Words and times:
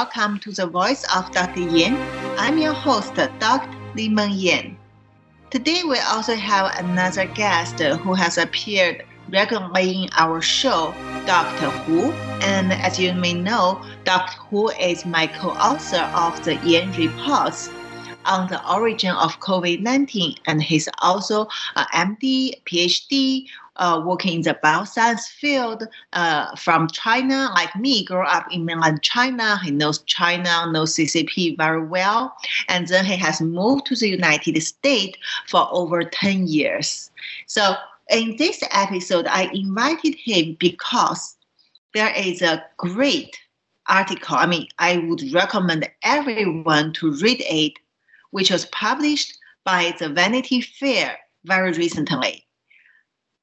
Welcome 0.00 0.38
to 0.38 0.50
the 0.50 0.66
Voice 0.66 1.04
of 1.14 1.30
Dr. 1.30 1.60
Yan. 1.60 1.94
I'm 2.38 2.56
your 2.56 2.72
host, 2.72 3.14
Dr. 3.16 3.68
Li-Meng 3.94 4.32
Yan. 4.32 4.78
Today, 5.50 5.82
we 5.84 5.98
also 5.98 6.34
have 6.36 6.72
another 6.78 7.26
guest 7.26 7.80
who 7.80 8.14
has 8.14 8.38
appeared 8.38 9.04
regularly 9.28 10.04
in 10.04 10.08
our 10.16 10.40
show, 10.40 10.94
Dr. 11.26 11.68
Hu. 11.84 12.12
And 12.40 12.72
as 12.72 12.98
you 12.98 13.12
may 13.12 13.34
know, 13.34 13.84
Dr. 14.04 14.40
Hu 14.48 14.70
is 14.70 15.04
my 15.04 15.26
co-author 15.26 16.08
of 16.16 16.42
the 16.46 16.56
Yan 16.64 16.92
Reports 16.92 17.68
on 18.24 18.48
the 18.48 18.60
origin 18.72 19.14
of 19.14 19.38
COVID-19, 19.40 20.38
and 20.46 20.62
he's 20.62 20.88
also 21.00 21.46
an 21.76 22.16
MD, 22.16 22.54
PhD, 22.64 23.48
uh, 23.80 24.00
working 24.04 24.34
in 24.34 24.42
the 24.42 24.54
bioscience 24.62 25.26
field 25.26 25.88
uh, 26.12 26.54
from 26.54 26.86
China, 26.88 27.50
like 27.54 27.74
me, 27.74 28.04
grew 28.04 28.22
up 28.22 28.46
in 28.52 28.64
mainland 28.66 29.02
China. 29.02 29.58
He 29.64 29.70
knows 29.70 30.00
China, 30.00 30.70
knows 30.70 30.94
CCP 30.94 31.56
very 31.56 31.84
well. 31.84 32.36
And 32.68 32.86
then 32.86 33.06
he 33.06 33.16
has 33.16 33.40
moved 33.40 33.86
to 33.86 33.96
the 33.96 34.08
United 34.08 34.60
States 34.62 35.18
for 35.48 35.66
over 35.72 36.04
10 36.04 36.46
years. 36.46 37.10
So 37.46 37.74
in 38.10 38.36
this 38.36 38.62
episode, 38.70 39.26
I 39.26 39.50
invited 39.54 40.14
him 40.14 40.56
because 40.60 41.36
there 41.94 42.12
is 42.14 42.42
a 42.42 42.62
great 42.76 43.38
article. 43.88 44.36
I 44.36 44.46
mean, 44.46 44.68
I 44.78 44.98
would 44.98 45.32
recommend 45.32 45.88
everyone 46.02 46.92
to 46.94 47.12
read 47.14 47.42
it, 47.48 47.72
which 48.30 48.50
was 48.50 48.66
published 48.66 49.38
by 49.64 49.94
the 49.98 50.10
Vanity 50.10 50.60
Fair 50.60 51.18
very 51.44 51.72
recently. 51.72 52.44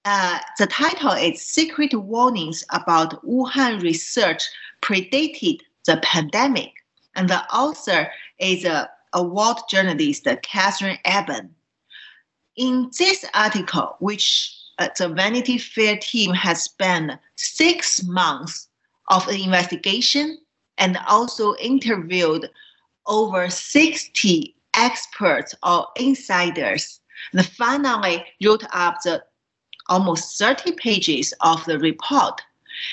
Uh, 0.09 0.39
the 0.57 0.67
title 0.67 1.11
is 1.11 1.41
Secret 1.41 1.93
Warnings 1.93 2.63
About 2.69 3.21
Wuhan 3.25 3.81
Research 3.81 4.41
Predated 4.81 5.59
the 5.85 5.97
Pandemic. 6.01 6.71
And 7.17 7.27
the 7.29 7.43
author 7.53 8.09
is 8.39 8.63
a 8.63 8.89
award 9.11 9.57
journalist 9.69 10.25
Katherine 10.43 10.97
Eban. 11.05 11.53
In 12.55 12.89
this 12.97 13.25
article, 13.33 13.97
which 13.99 14.57
uh, 14.79 14.87
the 14.97 15.09
Vanity 15.09 15.57
Fair 15.57 15.97
team 15.97 16.33
has 16.33 16.63
spent 16.63 17.11
six 17.35 18.01
months 18.05 18.69
of 19.09 19.27
investigation 19.27 20.37
and 20.77 20.97
also 21.09 21.53
interviewed 21.55 22.49
over 23.07 23.49
60 23.49 24.55
experts 24.73 25.53
or 25.63 25.85
insiders, 25.97 27.01
and 27.33 27.45
finally 27.45 28.23
wrote 28.41 28.63
up 28.71 29.01
the 29.03 29.21
almost 29.89 30.37
30 30.37 30.73
pages 30.73 31.33
of 31.41 31.63
the 31.65 31.79
report. 31.79 32.41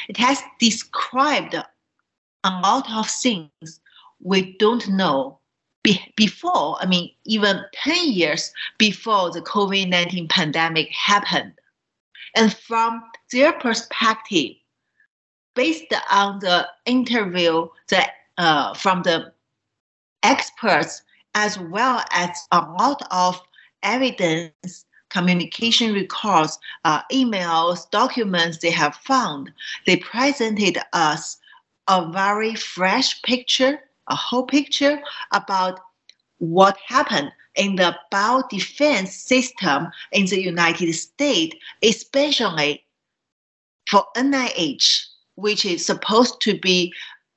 It 0.08 0.16
has 0.16 0.42
described 0.58 1.54
a 1.54 2.60
lot 2.60 2.90
of 2.92 3.08
things 3.08 3.80
we 4.20 4.56
don't 4.58 4.88
know 4.88 5.38
be- 5.82 6.12
before, 6.16 6.78
I 6.80 6.86
mean, 6.86 7.10
even 7.24 7.60
10 7.74 8.12
years 8.12 8.52
before 8.78 9.30
the 9.30 9.42
COVID 9.42 9.88
19 9.88 10.28
pandemic 10.28 10.88
happened. 10.90 11.52
And 12.34 12.52
from 12.52 13.02
their 13.30 13.52
perspective, 13.52 14.56
based 15.54 15.94
on 16.10 16.40
the 16.40 16.66
interview 16.86 17.68
the, 17.88 18.06
uh, 18.38 18.74
from 18.74 19.02
the 19.02 19.32
experts, 20.22 21.02
as 21.34 21.58
well 21.58 22.02
as 22.10 22.30
a 22.50 22.60
lot 22.60 23.06
of 23.10 23.40
evidence 23.82 24.86
communication 25.14 25.94
records, 25.94 26.58
uh, 26.84 27.00
emails, 27.12 27.88
documents 27.90 28.58
they 28.58 28.70
have 28.70 28.96
found, 28.96 29.50
they 29.86 29.96
presented 29.96 30.76
us 30.92 31.38
a 31.86 32.10
very 32.10 32.54
fresh 32.56 33.22
picture, 33.22 33.78
a 34.08 34.16
whole 34.16 34.44
picture 34.44 35.00
about 35.32 35.78
what 36.38 36.76
happened 36.88 37.30
in 37.54 37.76
the 37.76 37.96
biodefense 38.12 39.08
system 39.08 39.86
in 40.10 40.26
the 40.26 40.42
United 40.42 40.92
States, 40.92 41.54
especially 41.82 42.84
for 43.88 44.04
NIH, 44.16 45.06
which 45.36 45.64
is 45.64 45.86
supposed 45.86 46.40
to 46.40 46.58
be 46.58 46.92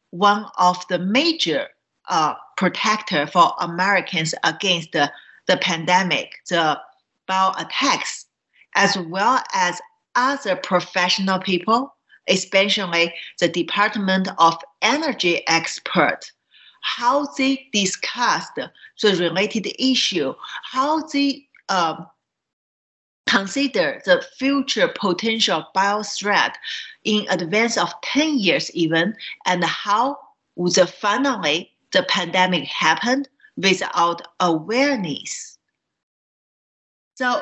one 0.10 0.46
of 0.58 0.84
the 0.88 0.98
major 0.98 1.68
uh, 2.10 2.34
protector 2.56 3.28
for 3.28 3.54
Americans 3.60 4.34
against 4.44 4.94
the, 4.94 5.12
the 5.46 5.58
pandemic, 5.58 6.32
the 6.50 6.80
bio 7.28 7.52
attacks, 7.58 8.26
as 8.76 8.98
well 8.98 9.42
as 9.54 9.80
other 10.16 10.56
professional 10.56 11.40
people, 11.40 11.94
especially 12.28 13.14
the 13.40 13.48
Department 13.48 14.28
of 14.40 14.56
Energy 14.82 15.48
expert, 15.48 16.32
how 16.82 17.28
they 17.38 17.68
discussed 17.74 18.56
the 18.56 19.16
related 19.18 19.68
issue, 19.80 20.34
how 20.64 21.06
they 21.08 21.48
um, 21.70 22.08
consider 23.28 24.02
the 24.06 24.24
future 24.38 24.88
potential 24.88 25.66
bio 25.74 26.02
threat 26.02 26.58
in 27.04 27.26
advance 27.30 27.78
of 27.78 27.94
10 28.04 28.40
years 28.40 28.72
even, 28.72 29.16
and 29.46 29.64
how 29.64 30.18
the 30.56 30.88
finally 30.88 31.72
the 31.92 32.04
pandemic 32.04 32.64
happened 32.66 33.30
without 33.58 34.22
awareness. 34.40 35.57
So 37.18 37.42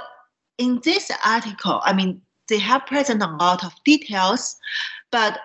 in 0.57 0.79
this 0.85 1.11
article, 1.25 1.81
I 1.83 1.91
mean, 1.91 2.21
they 2.47 2.59
have 2.59 2.85
present 2.85 3.21
a 3.21 3.27
lot 3.27 3.65
of 3.65 3.73
details, 3.83 4.55
but 5.11 5.41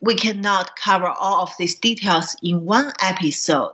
we 0.00 0.14
cannot 0.14 0.76
cover 0.76 1.08
all 1.08 1.42
of 1.42 1.52
these 1.58 1.74
details 1.74 2.36
in 2.44 2.64
one 2.64 2.92
episode. 3.02 3.72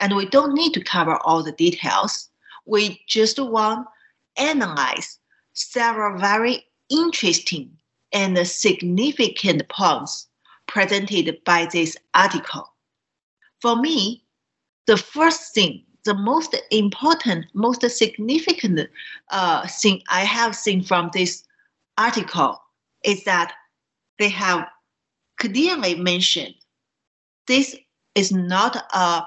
And 0.00 0.16
we 0.16 0.26
don't 0.26 0.52
need 0.52 0.74
to 0.74 0.82
cover 0.82 1.18
all 1.18 1.44
the 1.44 1.52
details. 1.52 2.28
We 2.64 3.00
just 3.06 3.38
want 3.38 3.86
analyze 4.36 5.20
several 5.52 6.18
very 6.18 6.64
interesting 6.90 7.70
and 8.12 8.36
significant 8.48 9.68
points 9.68 10.26
presented 10.66 11.38
by 11.44 11.68
this 11.72 11.96
article. 12.14 12.72
For 13.60 13.76
me, 13.76 14.24
the 14.88 14.96
first 14.96 15.54
thing 15.54 15.85
the 16.06 16.14
most 16.14 16.56
important, 16.70 17.46
most 17.52 17.88
significant 17.90 18.88
uh, 19.30 19.66
thing 19.68 20.02
I 20.08 20.20
have 20.20 20.56
seen 20.56 20.82
from 20.82 21.10
this 21.12 21.44
article 21.98 22.62
is 23.04 23.24
that 23.24 23.52
they 24.18 24.30
have 24.30 24.66
clearly 25.38 25.94
mentioned 25.94 26.54
this 27.46 27.76
is 28.14 28.32
not 28.32 28.76
a 28.94 29.22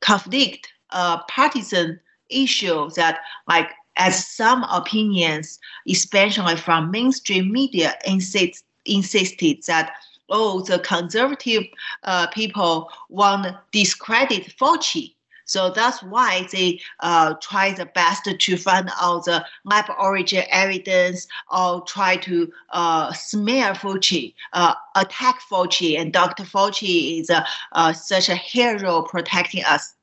conflict, 0.00 0.72
a 0.90 1.20
partisan 1.28 2.00
issue 2.30 2.90
that 2.96 3.20
like 3.46 3.70
as 3.96 4.26
some 4.26 4.64
opinions, 4.64 5.58
especially 5.86 6.56
from 6.56 6.90
mainstream 6.90 7.52
media, 7.52 7.94
insist, 8.06 8.64
insisted 8.86 9.62
that 9.66 9.92
oh, 10.30 10.62
the 10.62 10.78
conservative 10.78 11.64
uh, 12.04 12.26
people 12.28 12.90
want 13.08 13.44
to 13.44 13.60
discredit 13.72 14.54
Fauci 14.58 15.14
so 15.50 15.68
that's 15.68 16.00
why 16.00 16.46
they 16.52 16.80
uh, 17.00 17.34
try 17.42 17.72
the 17.72 17.86
best 17.86 18.22
to 18.24 18.56
find 18.56 18.88
out 19.00 19.24
the 19.24 19.44
lab 19.64 19.86
origin 19.98 20.44
evidence 20.48 21.26
or 21.50 21.80
try 21.86 22.16
to 22.18 22.52
uh, 22.68 23.12
smear 23.12 23.72
Fauci, 23.72 24.32
uh, 24.52 24.74
attack 24.94 25.40
Fauci, 25.50 25.98
and 25.98 26.12
Dr. 26.12 26.44
Fauci 26.44 27.18
is 27.18 27.30
uh, 27.30 27.92
such 27.92 28.28
a 28.28 28.36
hero 28.36 29.02
protecting 29.02 29.64
us. 29.64 29.94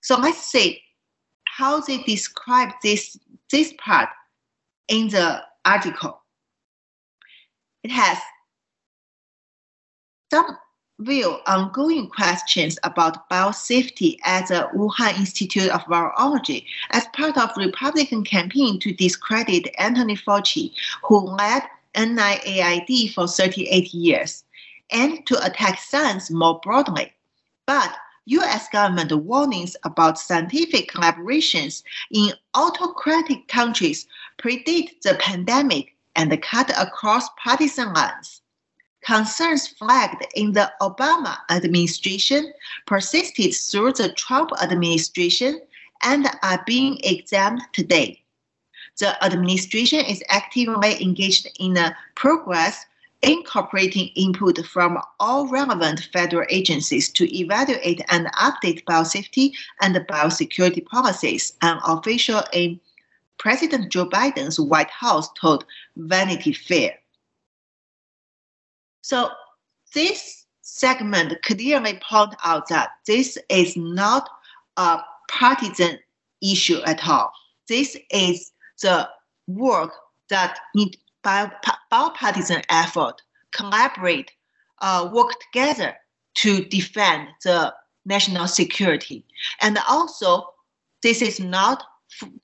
So 0.00 0.16
let's 0.16 0.38
see 0.38 0.80
how 1.46 1.80
they 1.80 2.04
describe 2.04 2.68
this, 2.84 3.18
this 3.50 3.74
part 3.78 4.10
in 4.86 5.08
the 5.08 5.42
article. 5.64 6.22
It 7.82 7.90
has 7.90 8.18
some 10.32 10.56
view 10.98 11.38
ongoing 11.46 12.08
questions 12.08 12.78
about 12.82 13.28
biosafety 13.28 14.16
at 14.24 14.48
the 14.48 14.68
Wuhan 14.74 15.18
Institute 15.18 15.68
of 15.70 15.82
Virology 15.82 16.64
as 16.90 17.06
part 17.08 17.36
of 17.36 17.50
Republican 17.56 18.24
campaign 18.24 18.80
to 18.80 18.94
discredit 18.94 19.68
Anthony 19.78 20.16
Fauci, 20.16 20.72
who 21.04 21.18
led 21.18 21.62
NIAID 21.94 23.12
for 23.12 23.28
38 23.28 23.92
years, 23.92 24.44
and 24.90 25.26
to 25.26 25.44
attack 25.44 25.78
science 25.80 26.30
more 26.30 26.60
broadly. 26.60 27.12
But 27.66 27.94
US 28.26 28.68
government 28.70 29.12
warnings 29.12 29.76
about 29.84 30.18
scientific 30.18 30.90
collaborations 30.90 31.82
in 32.10 32.32
autocratic 32.54 33.48
countries 33.48 34.06
predate 34.38 35.00
the 35.02 35.14
pandemic 35.20 35.94
and 36.16 36.42
cut 36.42 36.70
across 36.76 37.28
partisan 37.42 37.92
lines. 37.92 38.40
Concerns 39.06 39.68
flagged 39.68 40.26
in 40.34 40.50
the 40.50 40.72
Obama 40.80 41.38
administration 41.48 42.52
persisted 42.86 43.54
through 43.54 43.92
the 43.92 44.12
Trump 44.14 44.50
administration 44.60 45.60
and 46.02 46.28
are 46.42 46.64
being 46.66 46.98
examined 47.04 47.62
today. 47.72 48.20
The 48.98 49.24
administration 49.24 50.00
is 50.00 50.24
actively 50.28 51.00
engaged 51.00 51.46
in 51.60 51.76
a 51.76 51.96
progress 52.16 52.84
incorporating 53.22 54.08
input 54.16 54.66
from 54.66 54.98
all 55.20 55.46
relevant 55.46 56.08
federal 56.12 56.46
agencies 56.50 57.08
to 57.12 57.32
evaluate 57.32 58.00
and 58.08 58.26
update 58.32 58.82
biosafety 58.86 59.52
and 59.82 59.94
biosecurity 59.94 60.84
policies, 60.84 61.52
an 61.62 61.78
official 61.86 62.42
in 62.52 62.80
President 63.38 63.92
Joe 63.92 64.08
Biden's 64.08 64.58
White 64.58 64.90
House 64.90 65.28
told 65.34 65.64
Vanity 65.96 66.52
Fair. 66.52 66.98
So 69.06 69.30
this 69.94 70.46
segment 70.62 71.40
clearly 71.44 72.00
point 72.02 72.34
out 72.42 72.66
that 72.70 72.90
this 73.06 73.38
is 73.48 73.76
not 73.76 74.28
a 74.76 74.98
partisan 75.28 76.00
issue 76.42 76.80
at 76.84 77.06
all. 77.06 77.30
This 77.68 77.96
is 78.10 78.50
the 78.82 79.08
work 79.46 79.92
that 80.28 80.58
need 80.74 80.96
bipartisan 81.22 82.62
effort, 82.68 83.22
collaborate, 83.52 84.32
uh, 84.80 85.08
work 85.12 85.30
together 85.52 85.94
to 86.42 86.64
defend 86.64 87.28
the 87.44 87.72
national 88.06 88.48
security. 88.48 89.24
And 89.60 89.78
also, 89.88 90.52
this 91.04 91.22
is 91.22 91.38
not 91.38 91.84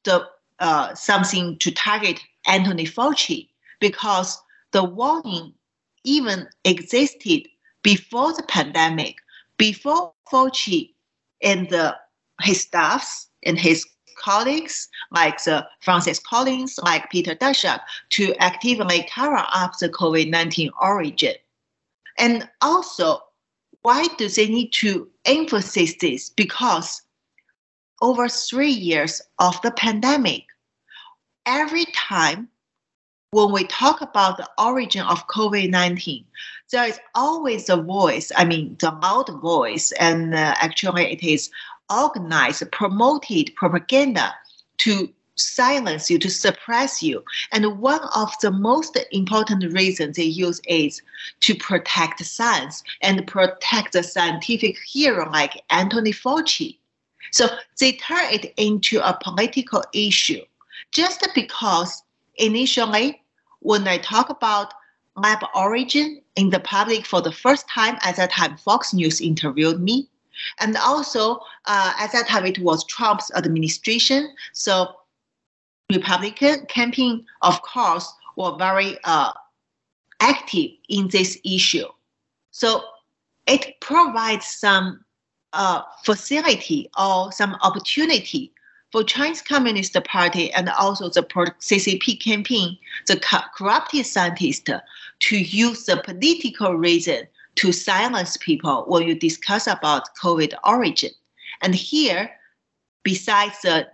the 0.04 0.28
uh, 0.60 0.94
something 0.94 1.58
to 1.58 1.72
target 1.72 2.20
Anthony 2.46 2.86
Fauci 2.86 3.48
because 3.80 4.40
the 4.70 4.84
warning 4.84 5.54
even 6.04 6.48
existed 6.64 7.48
before 7.82 8.32
the 8.32 8.42
pandemic, 8.44 9.16
before 9.56 10.12
Fauci 10.30 10.94
and 11.42 11.68
the, 11.68 11.96
his 12.40 12.62
staffs 12.62 13.28
and 13.44 13.58
his 13.58 13.86
colleagues 14.16 14.88
like 15.10 15.42
the 15.44 15.66
Francis 15.80 16.18
Collins, 16.18 16.78
like 16.82 17.10
Peter 17.10 17.34
Daszak, 17.34 17.80
to 18.10 18.34
actively 18.36 19.06
cover 19.12 19.44
up 19.52 19.78
the 19.78 19.88
COVID-19 19.88 20.70
origin. 20.80 21.34
And 22.18 22.48
also, 22.60 23.22
why 23.82 24.06
do 24.18 24.28
they 24.28 24.46
need 24.46 24.72
to 24.74 25.08
emphasize 25.24 25.94
this? 26.00 26.30
Because 26.30 27.02
over 28.00 28.28
three 28.28 28.70
years 28.70 29.20
of 29.38 29.60
the 29.62 29.72
pandemic, 29.72 30.44
every 31.46 31.86
time 31.94 32.48
when 33.32 33.50
we 33.50 33.64
talk 33.64 34.02
about 34.02 34.36
the 34.36 34.48
origin 34.58 35.06
of 35.06 35.26
COVID 35.28 35.70
19, 35.70 36.22
there 36.70 36.86
is 36.86 37.00
always 37.14 37.70
a 37.70 37.76
voice, 37.78 38.30
I 38.36 38.44
mean, 38.44 38.76
the 38.78 38.90
loud 38.90 39.30
voice, 39.40 39.90
and 39.92 40.34
uh, 40.34 40.54
actually 40.60 41.10
it 41.10 41.22
is 41.22 41.50
organized, 41.90 42.70
promoted 42.72 43.54
propaganda 43.56 44.34
to 44.78 45.08
silence 45.36 46.10
you, 46.10 46.18
to 46.18 46.28
suppress 46.28 47.02
you. 47.02 47.24
And 47.52 47.78
one 47.78 48.02
of 48.14 48.38
the 48.42 48.50
most 48.50 48.98
important 49.12 49.72
reasons 49.72 50.16
they 50.16 50.24
use 50.24 50.60
is 50.68 51.00
to 51.40 51.54
protect 51.54 52.22
science 52.22 52.82
and 53.00 53.26
protect 53.26 53.94
the 53.94 54.02
scientific 54.02 54.76
hero 54.86 55.30
like 55.30 55.62
Anthony 55.70 56.12
Fauci. 56.12 56.76
So 57.30 57.48
they 57.80 57.92
turn 57.92 58.26
it 58.30 58.52
into 58.58 59.00
a 59.00 59.18
political 59.22 59.82
issue 59.94 60.42
just 60.90 61.26
because 61.34 62.02
initially 62.36 63.21
when 63.62 63.86
I 63.88 63.98
talk 63.98 64.28
about 64.28 64.74
lab 65.16 65.38
origin 65.54 66.20
in 66.36 66.50
the 66.50 66.60
public 66.60 67.06
for 67.06 67.20
the 67.20 67.32
first 67.32 67.68
time, 67.68 67.98
at 68.02 68.16
that 68.16 68.30
time, 68.30 68.56
Fox 68.56 68.92
News 68.94 69.20
interviewed 69.20 69.80
me. 69.80 70.08
And 70.60 70.76
also, 70.76 71.40
uh, 71.66 71.92
at 71.98 72.12
that 72.12 72.26
time, 72.26 72.46
it 72.46 72.58
was 72.58 72.84
Trump's 72.84 73.30
administration. 73.34 74.34
So, 74.52 74.88
Republican 75.92 76.66
campaign, 76.66 77.26
of 77.42 77.60
course, 77.62 78.12
were 78.36 78.56
very 78.56 78.96
uh, 79.04 79.32
active 80.20 80.70
in 80.88 81.08
this 81.08 81.38
issue. 81.44 81.86
So, 82.50 82.82
it 83.46 83.80
provides 83.80 84.46
some 84.46 85.04
uh, 85.52 85.82
facility 86.04 86.88
or 86.98 87.30
some 87.30 87.56
opportunity 87.62 88.52
for 88.92 89.02
Chinese 89.02 89.40
Communist 89.40 89.96
Party 90.04 90.52
and 90.52 90.68
also 90.68 91.08
the 91.08 91.22
CCP 91.22 92.20
campaign, 92.20 92.76
the 93.06 93.18
corrupted 93.56 94.06
scientists, 94.06 94.68
to 95.20 95.36
use 95.36 95.86
the 95.86 95.96
political 96.04 96.74
reason 96.74 97.26
to 97.54 97.72
silence 97.72 98.36
people 98.36 98.84
when 98.86 99.08
you 99.08 99.14
discuss 99.14 99.66
about 99.66 100.14
COVID 100.16 100.52
origin. 100.64 101.10
And 101.62 101.74
here, 101.74 102.30
besides 103.02 103.60
the 103.62 103.88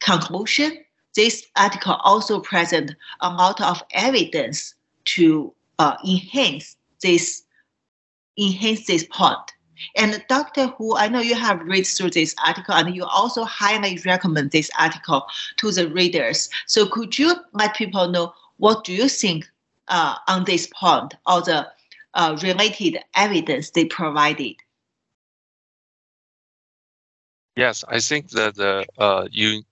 conclusion, 0.00 0.78
this 1.14 1.46
article 1.56 1.94
also 2.02 2.40
present 2.40 2.94
a 3.20 3.30
lot 3.30 3.60
of 3.60 3.82
evidence 3.92 4.74
to 5.04 5.52
uh, 5.78 5.96
enhance 6.04 6.76
this 7.02 7.44
enhance 8.38 8.86
this 8.86 9.04
point. 9.04 9.52
And 9.96 10.24
Doctor 10.28 10.68
Hu, 10.68 10.96
I 10.96 11.08
know 11.08 11.20
you 11.20 11.34
have 11.34 11.60
read 11.60 11.86
through 11.86 12.10
this 12.10 12.34
article 12.46 12.74
and 12.74 12.94
you 12.94 13.04
also 13.04 13.44
highly 13.44 13.98
recommend 14.04 14.50
this 14.50 14.70
article 14.78 15.26
to 15.58 15.70
the 15.70 15.88
readers. 15.88 16.48
So 16.66 16.86
could 16.86 17.18
you 17.18 17.34
let 17.52 17.76
people 17.76 18.08
know 18.08 18.34
what 18.58 18.84
do 18.84 18.92
you 18.92 19.08
think 19.08 19.48
uh, 19.88 20.16
on 20.28 20.44
this 20.44 20.68
point 20.74 21.14
or 21.26 21.42
the 21.42 21.68
uh, 22.14 22.38
related 22.42 22.98
evidence 23.14 23.70
they 23.70 23.84
provided? 23.84 24.56
Yes, 27.56 27.84
I 27.88 28.00
think 28.00 28.30
that 28.30 28.86
uh, 28.98 29.28
you 29.30 29.62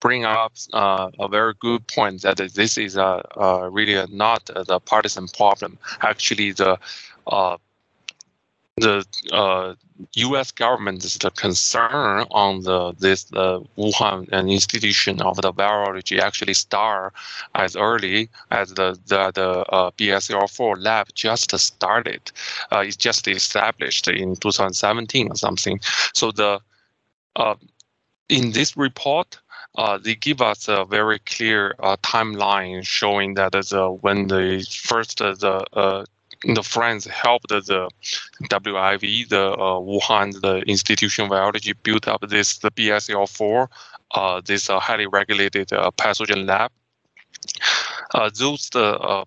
bring 0.00 0.24
up 0.24 0.52
uh, 0.72 1.10
a 1.18 1.28
very 1.28 1.54
good 1.60 1.86
point 1.88 2.22
that 2.22 2.38
this 2.54 2.78
is 2.78 2.96
a, 2.96 3.22
really 3.70 4.06
not 4.10 4.46
the 4.46 4.80
partisan 4.80 5.28
problem. 5.28 5.78
Actually, 6.00 6.52
the 6.52 6.78
uh, 7.26 7.56
the 8.78 9.04
uh, 9.32 9.74
U.S. 10.14 10.52
government 10.52 11.04
is 11.04 11.18
the 11.18 11.30
concern 11.30 12.24
on 12.30 12.62
the 12.62 12.92
this 12.98 13.24
the 13.24 13.60
Wuhan 13.76 14.28
an 14.32 14.48
institution 14.48 15.20
of 15.22 15.36
the 15.38 15.52
virology 15.52 16.20
actually 16.20 16.54
start 16.54 17.14
as 17.54 17.76
early 17.76 18.28
as 18.50 18.74
the 18.74 18.98
the, 19.06 19.32
the 19.32 19.50
uh, 19.70 19.90
BSL-4 19.92 20.82
lab 20.82 21.08
just 21.14 21.56
started. 21.58 22.30
Uh, 22.72 22.84
it's 22.86 22.96
just 22.96 23.26
established 23.28 24.08
in 24.08 24.36
2017 24.36 25.28
or 25.30 25.36
something. 25.36 25.80
So 26.14 26.30
the 26.30 26.60
uh, 27.36 27.54
in 28.28 28.52
this 28.52 28.76
report, 28.76 29.38
uh, 29.76 29.98
they 29.98 30.14
give 30.14 30.40
us 30.40 30.68
a 30.68 30.84
very 30.84 31.18
clear 31.20 31.74
uh, 31.80 31.96
timeline 31.98 32.84
showing 32.84 33.34
that 33.34 33.54
uh, 33.54 33.88
when 33.88 34.28
the 34.28 34.66
first 34.70 35.20
uh, 35.20 35.34
the 35.34 35.64
uh, 35.72 36.04
the 36.44 36.62
French 36.62 37.04
helped 37.04 37.48
the 37.48 37.88
WIV, 38.44 39.28
the 39.28 39.52
uh, 39.52 39.80
Wuhan, 39.80 40.40
the 40.40 40.58
institution 40.66 41.24
of 41.24 41.30
biology, 41.30 41.72
built 41.82 42.06
up 42.06 42.20
this 42.28 42.58
the 42.58 42.70
BSL-4, 42.70 43.68
uh, 44.12 44.40
this 44.44 44.70
uh, 44.70 44.78
highly 44.78 45.06
regulated 45.06 45.72
uh, 45.72 45.90
pathogen 45.92 46.46
lab. 46.46 46.70
Uh, 48.14 48.30
those 48.34 48.70
the 48.70 48.98
uh, 48.98 49.24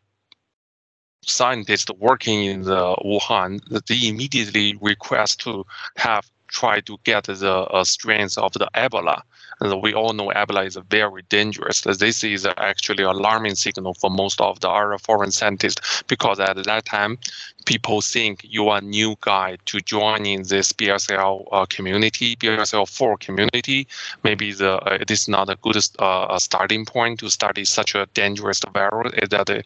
scientists 1.24 1.92
working 2.00 2.46
in 2.46 2.62
the 2.64 2.96
Wuhan, 3.06 3.60
they 3.88 4.08
immediately 4.08 4.78
request 4.82 5.42
to 5.42 5.66
have 5.98 6.30
try 6.52 6.82
to 6.82 6.98
get 7.04 7.24
the 7.26 7.54
uh, 7.54 7.84
strains 7.84 8.38
of 8.38 8.54
the 8.54 8.68
Ebola. 8.76 9.22
And 9.62 9.82
we 9.82 9.94
all 9.94 10.14
know 10.14 10.32
Ebola 10.36 10.66
is 10.66 10.78
very 10.90 11.22
dangerous. 11.30 11.82
This 11.82 12.24
is 12.24 12.48
actually 12.58 13.04
alarming 13.04 13.56
signal 13.56 13.94
for 13.94 14.10
most 14.10 14.42
of 14.42 14.60
the 14.60 14.70
other 14.70 14.98
foreign 14.98 15.32
scientists 15.32 16.04
because 16.08 16.40
at 16.40 16.56
that 16.64 16.86
time, 16.86 17.20
people 17.66 18.02
think 18.02 18.42
you 18.44 18.70
are 18.70 18.82
new 18.82 19.16
guy 19.22 19.58
to 19.66 19.80
join 19.82 20.26
in 20.26 20.44
this 20.44 20.74
BSL 20.74 21.48
uh, 21.52 21.66
community, 21.68 22.36
BSL-4 22.38 23.20
community. 23.20 23.88
Maybe 24.24 24.52
the 24.52 24.80
uh, 24.80 24.98
it 25.00 25.12
is 25.12 25.28
not 25.28 25.50
a 25.50 25.58
good 25.62 25.78
uh, 26.00 26.40
starting 26.40 26.86
point 26.86 27.20
to 27.20 27.30
study 27.30 27.64
such 27.64 27.94
a 27.94 28.08
dangerous 28.16 28.62
virus. 28.74 29.14
That 29.30 29.64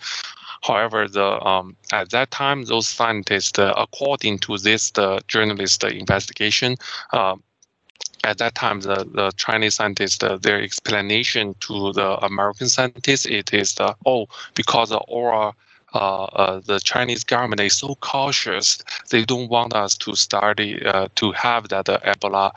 However, 0.65 1.07
the 1.07 1.29
um, 1.45 1.75
at 1.91 2.10
that 2.10 2.31
time, 2.31 2.65
those 2.65 2.88
scientists, 2.88 3.60
uh, 3.60 3.74
according 3.77 4.39
to 4.39 4.57
this 4.57 4.91
the 4.91 5.22
journalist 5.27 5.84
investigation, 5.84 6.77
uh, 7.13 7.36
at 8.24 8.39
that 8.39 8.55
time, 8.55 8.79
the, 8.81 9.07
the 9.13 9.31
Chinese 9.38 9.75
scientists, 9.75 10.24
uh, 10.24 10.38
their 10.38 10.60
explanation 10.62 11.53
to 11.60 11.93
the 11.93 12.17
American 12.25 12.67
scientists, 12.67 13.27
it 13.27 13.53
is 13.53 13.75
the, 13.75 13.95
oh, 14.07 14.25
because 14.55 14.89
the 14.89 15.00
uh, 15.93 16.25
uh, 16.25 16.60
the 16.65 16.79
Chinese 16.79 17.24
government 17.24 17.62
is 17.62 17.74
so 17.77 17.95
cautious. 17.95 18.79
They 19.12 19.24
don't 19.24 19.50
want 19.50 19.74
us 19.74 19.95
to 20.00 20.15
study 20.15 20.84
uh, 20.86 21.07
to 21.15 21.31
have 21.31 21.69
that 21.69 21.86
Ebola 21.86 22.51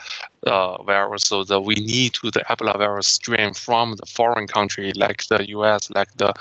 uh, 0.45 0.81
virus. 0.83 1.23
So 1.23 1.43
that 1.43 1.61
we 1.61 1.75
need 1.75 2.13
to 2.15 2.31
the 2.31 2.41
Ebola 2.41 2.77
virus 2.77 3.07
strain 3.07 3.53
from 3.53 3.95
the 3.95 4.05
foreign 4.05 4.47
country 4.47 4.91
like 4.95 5.27
the 5.27 5.47
U.S., 5.49 5.89
like 5.91 6.15
the 6.17 6.33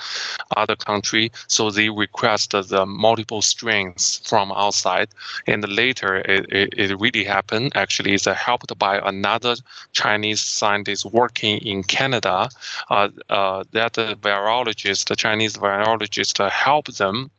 other 0.57 0.77
country. 0.77 1.33
So 1.49 1.71
they 1.71 1.89
request 1.89 2.53
the 2.53 2.87
multiple 2.87 3.43
strains 3.43 4.21
from 4.25 4.53
outside, 4.53 5.09
and 5.47 5.69
later 5.69 6.17
it, 6.17 6.47
it, 6.53 6.75
it 6.77 7.01
really 7.01 7.25
happened. 7.25 7.73
Actually, 7.75 8.15
it's 8.15 8.27
helped 8.27 8.77
by 8.79 8.99
another 8.99 9.57
Chinese 9.93 10.41
scientist 10.41 11.05
working 11.07 11.59
in 11.59 11.83
Canada. 11.83 12.49
Uh, 12.91 13.09
uh, 13.29 13.65
that 13.73 13.95
virologist, 13.95 15.09
the 15.09 15.17
Chinese 15.17 15.57
virologist, 15.57 16.39
helped 16.51 16.99
them 16.99 17.31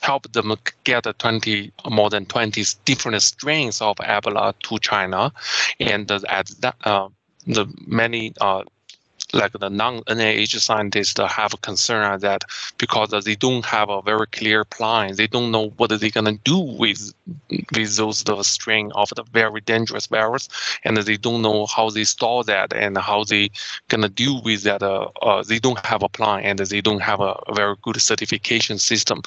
help 0.00 0.30
them 0.32 0.54
get 0.84 1.06
20 1.18 1.72
more 1.90 2.10
than 2.10 2.26
20 2.26 2.64
different 2.84 3.22
strains 3.22 3.80
of 3.80 3.96
Ebola 3.96 4.54
to 4.60 4.78
China, 4.78 5.32
and 5.80 6.10
at 6.10 6.48
that 6.60 6.76
uh, 6.84 7.08
the 7.46 7.66
many 7.86 8.32
uh, 8.40 8.62
like 9.34 9.52
the 9.52 9.68
non-NIH 9.68 10.60
scientists 10.60 11.18
have 11.18 11.54
a 11.54 11.58
concern 11.58 12.20
that 12.20 12.44
because 12.78 13.10
they 13.24 13.34
don't 13.34 13.64
have 13.64 13.90
a 13.90 14.02
very 14.02 14.26
clear 14.28 14.64
plan, 14.64 15.16
they 15.16 15.26
don't 15.26 15.50
know 15.50 15.70
what 15.76 15.90
they're 15.90 16.10
gonna 16.10 16.38
do 16.44 16.58
with 16.58 17.12
with 17.74 17.96
those 17.96 18.24
the 18.24 18.42
strain 18.42 18.90
of 18.94 19.10
the 19.16 19.24
very 19.32 19.60
dangerous 19.60 20.06
virus, 20.06 20.48
and 20.84 20.96
they 20.96 21.16
don't 21.16 21.42
know 21.42 21.66
how 21.66 21.90
they 21.90 22.04
store 22.04 22.44
that 22.44 22.72
and 22.72 22.96
how 22.98 23.24
they 23.24 23.50
gonna 23.88 24.08
deal 24.08 24.42
with 24.42 24.62
that. 24.62 24.82
Uh, 24.82 25.08
uh, 25.22 25.42
they 25.42 25.58
don't 25.58 25.84
have 25.84 26.02
a 26.02 26.08
plan 26.08 26.44
and 26.44 26.58
they 26.58 26.80
don't 26.80 27.00
have 27.02 27.20
a, 27.20 27.34
a 27.48 27.54
very 27.54 27.74
good 27.82 28.00
certification 28.00 28.78
system. 28.78 29.22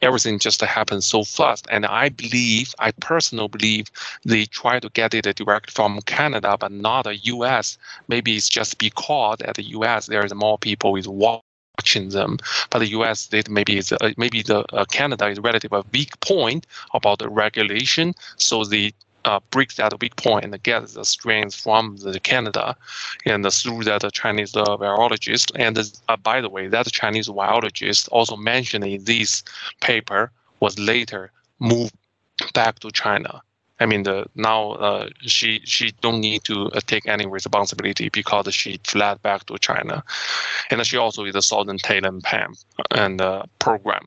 Everything 0.00 0.38
just 0.38 0.60
happens 0.60 1.06
so 1.06 1.24
fast, 1.24 1.66
and 1.70 1.86
I 1.86 2.08
believe, 2.08 2.74
I 2.78 2.92
personally 2.92 3.48
believe, 3.48 3.90
they 4.24 4.46
try 4.46 4.80
to 4.80 4.88
get 4.90 5.14
it 5.14 5.36
direct 5.36 5.70
from 5.70 6.00
Canada, 6.02 6.56
but 6.58 6.72
not 6.72 7.02
the 7.04 7.16
U.S. 7.16 7.78
Maybe 8.08 8.36
it's 8.36 8.48
just 8.48 8.78
because 8.78 9.41
at 9.42 9.56
the 9.56 9.64
U.S. 9.78 10.06
there 10.06 10.24
is 10.24 10.34
more 10.34 10.58
people 10.58 10.96
is 10.96 11.08
watching 11.08 12.10
them, 12.10 12.38
but 12.70 12.80
the 12.80 12.88
U.S. 12.88 13.28
Maybe 13.48 13.78
is 13.78 13.92
uh, 13.92 14.12
maybe 14.16 14.42
the 14.42 14.64
uh, 14.74 14.84
Canada 14.86 15.26
is 15.28 15.38
relatively 15.38 15.82
weak 15.92 16.18
point 16.20 16.66
about 16.94 17.18
the 17.18 17.28
regulation, 17.28 18.14
so 18.36 18.64
the 18.64 18.94
uh, 19.24 19.40
break 19.50 19.74
that 19.74 19.98
weak 20.00 20.16
point 20.16 20.44
and 20.44 20.62
get 20.62 20.88
the 20.88 21.04
strains 21.04 21.54
from 21.54 21.96
the 21.98 22.18
Canada, 22.20 22.76
and 23.24 23.50
through 23.52 23.84
that 23.84 24.02
the 24.02 24.10
Chinese 24.10 24.56
uh, 24.56 24.64
virologist. 24.76 25.52
And 25.54 25.78
uh, 26.08 26.16
by 26.16 26.40
the 26.40 26.48
way, 26.48 26.68
that 26.68 26.86
Chinese 26.86 27.28
virologist 27.28 28.08
also 28.10 28.36
mentioned 28.36 28.84
in 28.84 29.04
this 29.04 29.42
paper 29.80 30.30
was 30.60 30.78
later 30.78 31.30
moved 31.58 31.94
back 32.54 32.80
to 32.80 32.90
China. 32.90 33.42
I 33.82 33.86
mean, 33.86 34.04
the, 34.04 34.26
now 34.36 34.72
uh, 34.72 35.08
she 35.22 35.60
she 35.64 35.92
don't 36.00 36.20
need 36.20 36.44
to 36.44 36.70
uh, 36.70 36.80
take 36.86 37.06
any 37.08 37.26
responsibility 37.26 38.08
because 38.08 38.54
she 38.54 38.80
fled 38.84 39.20
back 39.22 39.46
to 39.46 39.58
China, 39.58 40.04
and 40.70 40.86
she 40.86 40.96
also 40.96 41.24
is 41.24 41.34
a 41.34 41.42
Thousand 41.42 41.80
Talent 41.80 42.24
Plan 42.24 42.54
and 42.92 43.20
uh, 43.20 43.42
program. 43.58 44.04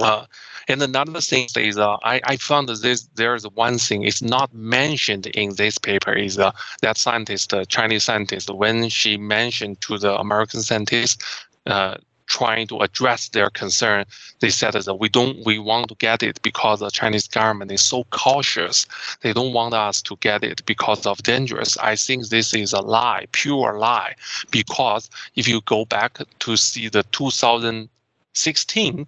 Uh, 0.00 0.24
and 0.68 0.82
another 0.82 1.20
thing 1.20 1.48
is, 1.56 1.78
uh, 1.78 1.96
I, 2.02 2.20
I 2.24 2.36
found 2.36 2.68
that 2.68 2.82
this 2.82 3.08
there 3.14 3.34
is 3.34 3.44
one 3.54 3.78
thing 3.78 4.02
it's 4.02 4.22
not 4.22 4.52
mentioned 4.54 5.26
in 5.26 5.54
this 5.54 5.78
paper 5.78 6.12
is 6.12 6.38
uh, 6.38 6.52
that 6.82 6.96
scientist, 6.96 7.54
uh, 7.54 7.64
Chinese 7.64 8.04
scientist, 8.04 8.50
when 8.50 8.88
she 8.88 9.16
mentioned 9.16 9.80
to 9.82 9.98
the 9.98 10.14
American 10.18 10.62
scientist, 10.62 11.22
uh, 11.66 11.96
trying 12.30 12.66
to 12.68 12.78
address 12.78 13.28
their 13.30 13.50
concern, 13.50 14.04
they 14.38 14.50
said 14.50 14.72
that 14.74 14.94
we 14.94 15.08
don't 15.08 15.44
we 15.44 15.58
want 15.58 15.88
to 15.88 15.96
get 15.96 16.22
it 16.22 16.40
because 16.42 16.78
the 16.78 16.90
Chinese 16.90 17.26
government 17.26 17.72
is 17.72 17.82
so 17.82 18.04
cautious. 18.10 18.86
They 19.22 19.32
don't 19.32 19.52
want 19.52 19.74
us 19.74 20.00
to 20.02 20.16
get 20.20 20.44
it 20.44 20.64
because 20.64 21.06
of 21.06 21.22
dangerous. 21.24 21.76
I 21.78 21.96
think 21.96 22.28
this 22.28 22.54
is 22.54 22.72
a 22.72 22.80
lie, 22.80 23.26
pure 23.32 23.78
lie. 23.78 24.14
Because 24.50 25.10
if 25.34 25.48
you 25.48 25.60
go 25.62 25.84
back 25.84 26.18
to 26.44 26.56
see 26.56 26.88
the 26.88 27.02
2016 27.10 29.06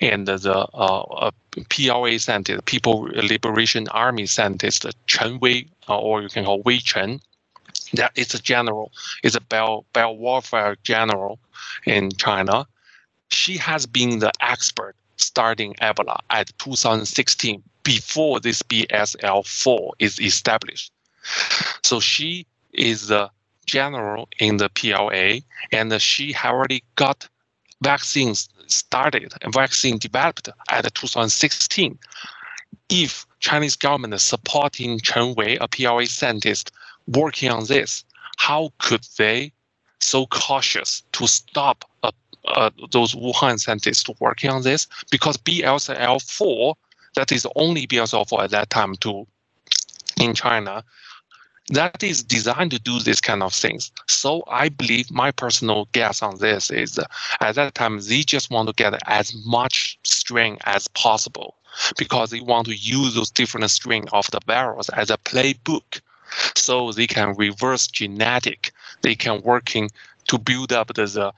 and 0.00 0.26
the 0.26 0.58
uh, 0.74 1.30
PLA 1.70 2.18
scientist, 2.18 2.64
People 2.66 3.08
Liberation 3.32 3.86
Army 3.88 4.26
scientist 4.26 4.84
Chen 5.06 5.38
Wei, 5.38 5.68
or 5.88 6.22
you 6.22 6.28
can 6.28 6.44
call 6.44 6.60
Wei 6.62 6.78
Chen, 6.78 7.20
that 7.92 8.12
it's 8.14 8.34
a 8.34 8.42
general, 8.42 8.92
it's 9.22 9.36
a 9.36 9.40
bio, 9.40 9.84
bio 9.92 10.12
warfare 10.12 10.76
general 10.82 11.38
in 11.86 12.10
China. 12.12 12.66
She 13.30 13.56
has 13.58 13.86
been 13.86 14.18
the 14.18 14.32
expert 14.40 14.96
starting 15.16 15.74
Ebola 15.74 16.18
at 16.30 16.52
2016 16.58 17.62
before 17.82 18.40
this 18.40 18.62
BSL-4 18.62 19.90
is 19.98 20.18
established. 20.20 20.92
So 21.82 22.00
she 22.00 22.46
is 22.72 23.08
the 23.08 23.30
general 23.66 24.28
in 24.38 24.58
the 24.58 24.68
PLA, 24.70 25.40
and 25.72 26.00
she 26.00 26.34
already 26.34 26.82
got 26.96 27.28
vaccines 27.82 28.48
started 28.66 29.32
and 29.42 29.52
vaccine 29.52 29.98
developed 29.98 30.48
at 30.70 30.94
2016. 30.94 31.98
If 32.88 33.26
Chinese 33.40 33.76
government 33.76 34.14
is 34.14 34.22
supporting 34.22 35.00
Chen 35.00 35.34
Wei, 35.34 35.56
a 35.56 35.68
PLA 35.68 36.04
scientist, 36.04 36.70
working 37.06 37.50
on 37.50 37.64
this, 37.66 38.04
how 38.36 38.72
could 38.78 39.06
they 39.18 39.52
so 40.00 40.26
cautious 40.26 41.02
to 41.12 41.26
stop 41.26 41.84
those 42.90 43.14
Wuhan 43.14 43.58
scientists 43.58 44.08
working 44.20 44.50
on 44.50 44.62
this? 44.62 44.86
Because 45.10 45.36
BSL-4, 45.38 46.74
that 47.16 47.32
is 47.32 47.46
only 47.56 47.86
BSL-4 47.86 48.44
at 48.44 48.50
that 48.50 48.70
time 48.70 48.94
to 48.96 49.26
in 50.20 50.34
China, 50.34 50.84
that 51.68 52.02
is 52.02 52.22
designed 52.22 52.70
to 52.70 52.78
do 52.78 52.98
this 53.00 53.20
kind 53.20 53.42
of 53.42 53.54
things. 53.54 53.90
So 54.06 54.44
I 54.48 54.68
believe 54.68 55.10
my 55.10 55.30
personal 55.30 55.88
guess 55.92 56.22
on 56.22 56.38
this 56.38 56.70
is 56.70 57.00
at 57.40 57.54
that 57.54 57.74
time 57.74 58.00
they 58.00 58.22
just 58.22 58.50
want 58.50 58.68
to 58.68 58.74
get 58.74 58.94
as 59.06 59.34
much 59.46 59.98
strain 60.02 60.58
as 60.64 60.88
possible 60.88 61.54
because 61.96 62.30
they 62.30 62.40
want 62.40 62.66
to 62.66 62.76
use 62.76 63.14
those 63.14 63.30
different 63.30 63.68
strain 63.70 64.04
of 64.12 64.30
the 64.30 64.40
virus 64.46 64.88
as 64.90 65.10
a 65.10 65.16
playbook 65.18 66.00
so 66.56 66.92
they 66.92 67.06
can 67.06 67.34
reverse 67.36 67.86
genetic. 67.86 68.72
They 69.02 69.14
can 69.14 69.42
working 69.42 69.90
to 70.28 70.38
build 70.38 70.72
up 70.72 70.88
the 70.94 71.32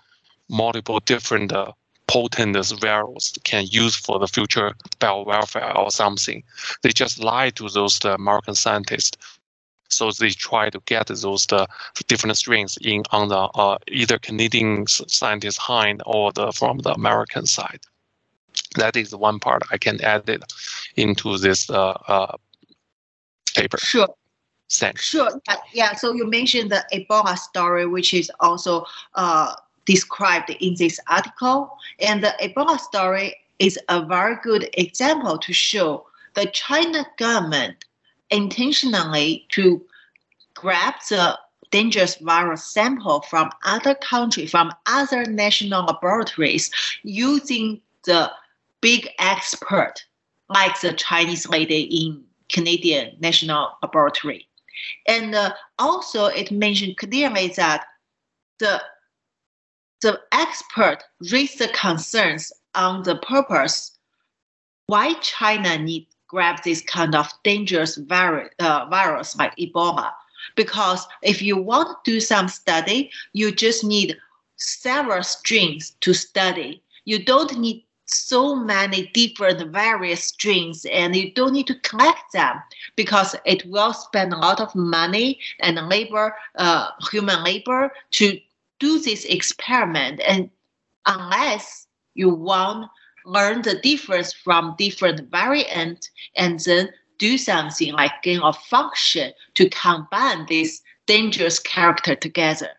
multiple 0.49 1.01
different 1.01 1.53
uh, 1.53 1.73
potent 2.07 2.57
virus 2.81 3.35
can 3.45 3.67
use 3.69 3.97
for 3.97 4.19
the 4.19 4.29
future 4.29 4.73
bio 4.99 5.23
warfare 5.25 5.77
or 5.77 5.91
something. 5.91 6.43
They 6.83 6.91
just 6.91 7.19
lie 7.19 7.51
to 7.51 7.69
those 7.69 8.05
uh, 8.05 8.15
American 8.15 8.55
scientists. 8.55 9.17
So 9.89 10.11
they 10.11 10.31
try 10.31 10.71
to 10.71 10.81
get 10.87 11.07
those 11.07 11.47
uh, 11.53 11.67
different 12.09 12.37
strains 12.37 12.77
in 12.81 13.03
on 13.11 13.29
the 13.29 13.39
uh, 13.39 13.79
either 13.89 14.19
Canadian 14.19 14.87
scientist 14.87 15.59
hind 15.59 16.03
or 16.07 16.33
the 16.33 16.53
from 16.53 16.79
the 16.79 16.93
American 16.93 17.47
side. 17.47 17.81
That 18.77 18.97
is 18.97 19.15
one 19.15 19.39
part 19.39 19.63
I 19.71 19.79
can 19.79 20.01
add 20.03 20.29
it 20.29 20.43
into 20.97 21.39
this 21.39 21.71
uh, 21.71 21.97
uh, 22.09 22.37
paper. 23.55 23.79
Sure. 23.79 24.09
Thanks. 24.71 25.05
Sure. 25.05 25.31
Yeah. 25.73 25.95
So 25.95 26.13
you 26.13 26.29
mentioned 26.29 26.71
the 26.71 26.85
Ebola 26.93 27.39
story, 27.39 27.87
which 27.87 28.13
is 28.13 28.31
also 28.41 28.85
uh, 29.15 29.55
described 29.85 30.51
in 30.51 30.75
this 30.77 30.99
article. 31.09 31.77
And 32.01 32.23
the 32.23 32.35
Ebola 32.43 32.79
story 32.79 33.37
is 33.59 33.79
a 33.89 34.05
very 34.05 34.37
good 34.43 34.69
example 34.75 35.39
to 35.39 35.53
show 35.53 36.07
the 36.35 36.47
China 36.47 37.07
government 37.17 37.85
intentionally 38.31 39.47
to 39.53 39.83
grab 40.55 40.95
the 41.09 41.39
dangerous 41.71 42.17
virus 42.17 42.65
sample 42.65 43.21
from 43.23 43.51
other 43.65 43.95
countries, 43.95 44.51
from 44.51 44.73
other 44.87 45.25
national 45.25 45.85
laboratories, 45.85 46.71
using 47.03 47.81
the 48.05 48.31
big 48.81 49.09
expert 49.19 50.05
like 50.49 50.81
the 50.81 50.93
Chinese 50.93 51.49
lady 51.49 51.83
in 51.83 52.23
Canadian 52.49 53.17
National 53.21 53.71
Laboratory. 53.83 54.47
And 55.07 55.35
uh, 55.35 55.55
also, 55.79 56.27
it 56.27 56.51
mentioned 56.51 56.97
clearly 56.97 57.49
that 57.57 57.85
the 58.59 58.83
the 60.03 60.21
expert 60.31 60.99
raised 61.33 61.59
the 61.59 61.69
concerns 61.69 62.53
on 62.75 63.03
the 63.03 63.17
purpose 63.17 63.97
why 64.87 65.15
China 65.15 65.79
need 65.79 66.07
grab 66.29 66.63
this 66.63 66.83
kind 66.83 67.15
of 67.15 67.33
dangerous 67.45 67.97
virus, 67.97 68.51
uh, 68.59 68.87
virus 68.91 69.37
like 69.37 69.57
Ebola. 69.57 70.13
Because 70.55 71.07
if 71.23 71.43
you 71.43 71.57
want 71.57 72.05
to 72.05 72.11
do 72.11 72.21
some 72.21 72.49
study, 72.49 73.11
you 73.33 73.53
just 73.53 73.85
need 73.85 74.17
several 74.57 75.23
strains 75.23 75.91
to 76.01 76.13
study. 76.15 76.83
You 77.05 77.25
don't 77.25 77.59
need 77.59 77.86
so 78.07 78.55
many 78.55 79.09
different 79.09 79.73
various 79.73 80.25
strains 80.25 80.87
and 80.87 81.15
you 81.15 81.33
don't 81.33 81.53
need 81.53 81.67
to 81.67 81.79
collect 81.81 82.33
them 82.33 82.63
because 82.95 83.35
it 83.45 83.67
will 83.67 83.93
spend 83.93 84.33
a 84.33 84.39
lot 84.39 84.61
of 84.61 84.75
money 84.75 85.39
and 85.61 85.77
labor 85.89 86.35
uh, 86.57 86.89
human 87.11 87.43
labor 87.43 87.93
to 88.13 88.39
do 88.79 89.01
this 89.01 89.25
experiment. 89.25 90.21
And 90.27 90.51
unless 91.07 91.87
you 92.15 92.31
want 92.31 92.89
learn 93.25 93.63
the 93.63 93.75
difference 93.81 94.33
from 94.33 94.77
different 94.79 95.29
variants 95.31 96.11
and 96.37 96.61
then 96.61 96.89
do 97.19 97.37
something 97.37 97.93
like 97.93 98.23
gain 98.23 98.41
of 98.41 98.57
function 98.57 99.33
to 99.55 99.69
combine 99.69 100.47
this 100.49 100.81
dangerous 101.07 101.59
character 101.59 102.15
together. 102.15 102.71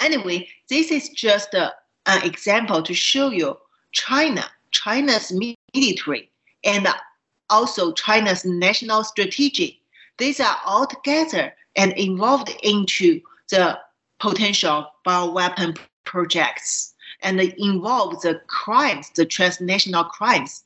Anyway 0.00 0.48
this 0.70 0.90
is 0.90 1.10
just 1.10 1.52
a, 1.52 1.74
an 2.06 2.22
example 2.24 2.82
to 2.82 2.94
show 2.94 3.30
you 3.30 3.56
China, 3.92 4.44
China's 4.70 5.32
military, 5.74 6.30
and 6.64 6.88
also 7.50 7.92
China's 7.92 8.44
national 8.44 9.04
strategy. 9.04 9.80
These 10.18 10.40
are 10.40 10.56
all 10.64 10.86
together 10.86 11.54
and 11.76 11.92
involved 11.92 12.50
into 12.62 13.20
the 13.50 13.78
potential 14.18 14.88
bioweapon 15.06 15.78
projects. 16.04 16.94
and 17.22 17.40
involve 17.40 18.20
the 18.20 18.40
crimes, 18.46 19.10
the 19.14 19.24
transnational 19.24 20.04
crimes. 20.04 20.64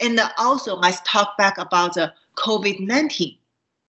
And 0.00 0.18
also, 0.38 0.74
let's 0.74 1.00
talk 1.04 1.36
back 1.36 1.58
about 1.58 1.94
the 1.94 2.14
COVID 2.36 2.80
19. 2.80 3.36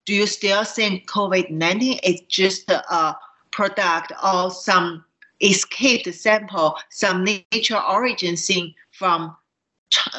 Do 0.04 0.14
you 0.14 0.26
still 0.26 0.64
think 0.64 1.08
COVID 1.08 1.50
19 1.50 1.98
is 2.02 2.20
just 2.22 2.68
a 2.70 3.16
product 3.52 4.12
of 4.20 4.52
some 4.52 5.04
escaped 5.40 6.12
sample, 6.14 6.78
some 6.90 7.24
nature 7.24 7.80
origin 7.80 8.36
thing 8.36 8.74
from, 8.92 9.36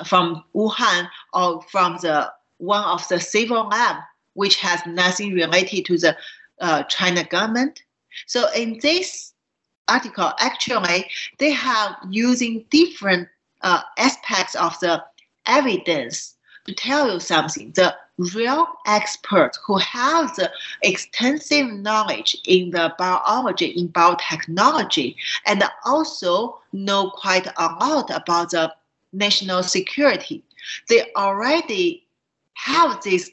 from 0.05 0.43
Wuhan 0.53 1.10
or 1.34 1.62
from 1.63 1.98
the 2.01 2.31
one 2.57 2.84
of 2.84 3.07
the 3.10 3.19
civil 3.19 3.67
lab, 3.67 3.98
which 4.34 4.57
has 4.57 4.86
nothing 4.86 5.34
related 5.34 5.86
to 5.86 5.98
the 5.98 6.15
uh, 6.62 6.84
China 6.84 7.24
government? 7.24 7.84
So 8.27 8.50
in 8.53 8.79
this 8.81 9.34
article, 9.88 10.31
actually, 10.39 11.10
they 11.38 11.51
have 11.51 11.95
using 12.10 12.65
different 12.69 13.27
uh, 13.62 13.81
aspects 13.98 14.55
of 14.55 14.79
the 14.79 15.03
evidence 15.45 16.35
tell 16.74 17.12
you 17.12 17.19
something. 17.19 17.72
The 17.72 17.95
real 18.17 18.67
experts 18.86 19.60
who 19.65 19.77
have 19.77 20.36
the 20.36 20.51
extensive 20.81 21.67
knowledge 21.67 22.36
in 22.45 22.72
the 22.72 22.93
biology, 22.98 23.67
in 23.67 23.89
biotechnology, 23.89 25.15
and 25.45 25.63
also 25.86 26.60
know 26.74 27.12
quite 27.12 27.48
a 27.48 27.67
lot 27.79 28.10
about 28.10 28.51
the 28.51 28.74
national 29.13 29.63
security. 29.63 30.43
They 30.89 31.12
already 31.15 32.05
have 32.53 33.03
these 33.03 33.31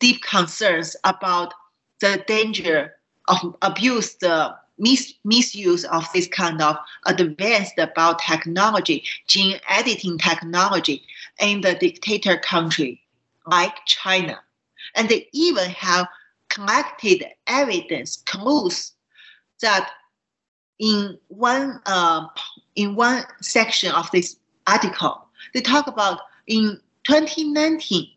deep 0.00 0.22
concerns 0.22 0.96
about 1.04 1.54
the 2.00 2.24
danger 2.26 2.94
of 3.28 3.56
abuse, 3.62 4.14
the 4.14 4.54
mis- 4.78 5.14
misuse 5.24 5.84
of 5.84 6.06
this 6.12 6.26
kind 6.26 6.60
of 6.60 6.76
advanced 7.06 7.76
biotechnology, 7.76 9.04
gene 9.28 9.60
editing 9.68 10.18
technology 10.18 11.02
in 11.40 11.60
the 11.60 11.74
dictator 11.74 12.36
country 12.38 13.00
like 13.46 13.74
China. 13.86 14.40
And 14.94 15.08
they 15.08 15.28
even 15.32 15.70
have 15.70 16.06
collected 16.48 17.24
evidence, 17.46 18.22
clues 18.26 18.92
that 19.60 19.90
in 20.78 21.18
one 21.28 21.80
uh, 21.86 22.26
in 22.74 22.94
one 22.94 23.24
section 23.40 23.92
of 23.92 24.10
this 24.10 24.36
article, 24.66 25.28
they 25.54 25.60
talk 25.60 25.86
about 25.86 26.20
in 26.46 26.80
2019 27.04 28.08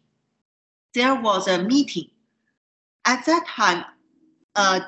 there 0.96 1.14
was 1.14 1.48
a 1.48 1.62
meeting. 1.62 2.10
At 3.06 3.26
that 3.26 3.46
time, 3.48 3.86
uh, 4.56 4.80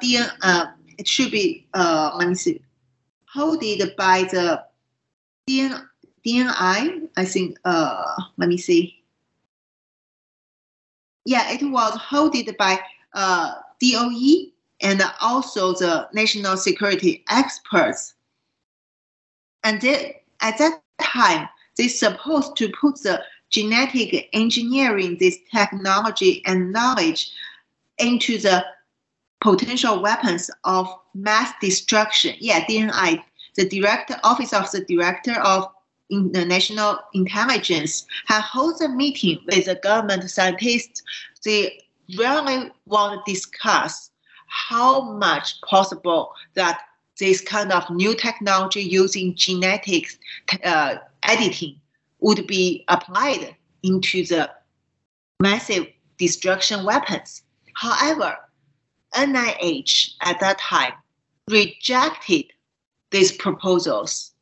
uh, 0.41 0.65
it 0.97 1.07
should 1.07 1.29
be, 1.29 1.67
uh, 1.75 2.15
let 2.15 2.29
me 2.29 2.35
see, 2.35 2.61
held 3.31 3.61
by 3.97 4.23
the 4.23 4.63
DNI, 6.27 7.07
I 7.15 7.25
think, 7.25 7.57
uh, 7.63 8.21
let 8.35 8.49
me 8.49 8.57
see. 8.57 9.01
Yeah, 11.25 11.49
it 11.51 11.63
was 11.63 11.97
held 12.09 12.35
by 12.57 12.79
uh, 13.13 13.53
DOE 13.81 14.51
and 14.81 15.01
also 15.21 15.73
the 15.73 16.09
national 16.13 16.57
security 16.57 17.23
experts. 17.29 18.13
And 19.63 19.79
they, 19.81 20.21
at 20.41 20.57
that 20.57 20.81
time, 20.99 21.47
they 21.77 21.87
supposed 21.87 22.57
to 22.57 22.69
put 22.79 23.01
the 23.01 23.23
genetic 23.49 24.29
engineering, 24.33 25.17
this 25.19 25.37
technology 25.53 26.43
and 26.45 26.73
knowledge 26.73 27.31
into 27.99 28.37
the 28.37 28.65
potential 29.39 30.01
weapons 30.01 30.51
of 30.65 30.93
mass 31.13 31.53
destruction. 31.61 32.35
Yeah, 32.39 32.65
DNI, 32.65 33.23
the 33.55 33.67
director 33.69 34.15
office 34.23 34.53
of 34.53 34.69
the 34.71 34.83
director 34.85 35.39
of 35.39 35.71
international 36.09 36.99
intelligence, 37.13 38.05
have 38.25 38.43
held 38.43 38.81
a 38.81 38.89
meeting 38.89 39.39
with 39.45 39.65
the 39.65 39.75
government 39.75 40.29
scientists. 40.29 41.01
They 41.43 41.83
really 42.17 42.71
want 42.85 43.25
to 43.25 43.31
discuss 43.31 44.11
how 44.47 45.11
much 45.13 45.59
possible 45.61 46.31
that 46.53 46.81
this 47.19 47.41
kind 47.41 47.71
of 47.71 47.89
new 47.89 48.15
technology 48.15 48.81
using 48.81 49.35
genetics 49.35 50.17
uh, 50.63 50.95
editing 51.23 51.79
would 52.19 52.47
be 52.47 52.85
applied 52.87 53.55
into 53.83 54.25
the 54.25 54.49
massive 55.39 55.87
destruction 56.17 56.83
weapons. 56.85 57.43
However, 57.73 58.37
NIH 59.13 60.13
at 60.21 60.39
that 60.39 60.59
time 60.59 60.93
rejected 61.49 62.45
these 63.11 63.31
proposals, 63.31 64.33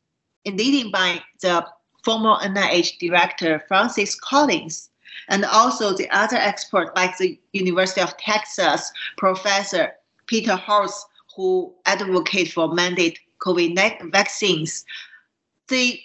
leading 0.46 0.90
by 0.90 1.22
the 1.40 1.66
former 2.04 2.36
NIH 2.36 2.98
director 2.98 3.62
Francis 3.68 4.14
Collins, 4.14 4.90
and 5.28 5.44
also 5.44 5.92
the 5.92 6.08
other 6.10 6.36
experts 6.36 6.90
like 6.94 7.18
the 7.18 7.38
University 7.52 8.00
of 8.00 8.16
Texas 8.16 8.92
professor 9.16 9.92
Peter 10.26 10.56
Hotez, 10.56 10.92
who 11.34 11.74
advocate 11.84 12.52
for 12.52 12.72
mandate 12.72 13.18
COVID-19 13.40 14.12
vaccines. 14.12 14.84
They 15.68 16.02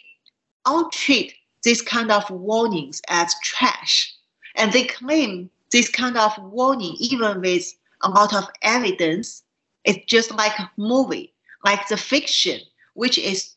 all 0.65 0.89
treat 0.89 1.33
this 1.63 1.81
kind 1.81 2.11
of 2.11 2.29
warnings 2.29 3.01
as 3.07 3.33
trash. 3.43 4.13
And 4.55 4.73
they 4.73 4.85
claim 4.85 5.49
this 5.71 5.89
kind 5.89 6.17
of 6.17 6.33
warning, 6.39 6.95
even 6.99 7.41
with 7.41 7.73
a 8.01 8.09
lot 8.09 8.33
of 8.33 8.45
evidence, 8.61 9.43
it's 9.85 10.05
just 10.05 10.31
like 10.31 10.57
a 10.59 10.69
movie, 10.77 11.33
like 11.63 11.87
the 11.87 11.97
fiction, 11.97 12.59
which 12.93 13.17
is 13.17 13.55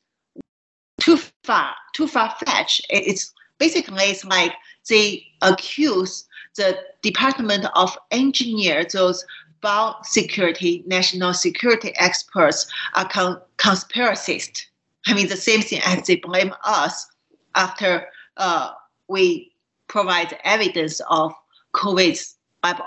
far, 1.44 1.74
too 1.92 2.06
far 2.06 2.34
fetched. 2.44 2.86
It's 2.90 3.32
basically 3.58 4.04
it's 4.04 4.24
like 4.24 4.52
they 4.88 5.26
accuse 5.42 6.26
the 6.56 6.78
Department 7.02 7.66
of 7.74 7.96
Engineer, 8.10 8.84
those 8.84 9.24
biosecurity, 9.62 10.86
national 10.86 11.34
security 11.34 11.92
experts 11.96 12.66
are 12.94 13.08
con- 13.08 13.40
conspiracists. 13.58 14.62
I 15.06 15.14
mean, 15.14 15.28
the 15.28 15.36
same 15.36 15.62
thing 15.62 15.80
as 15.84 16.06
they 16.06 16.16
blame 16.16 16.54
us 16.64 17.06
after 17.54 18.06
uh, 18.36 18.72
we 19.08 19.52
provide 19.88 20.38
evidence 20.44 21.00
of 21.10 21.32
COVID's 21.74 22.36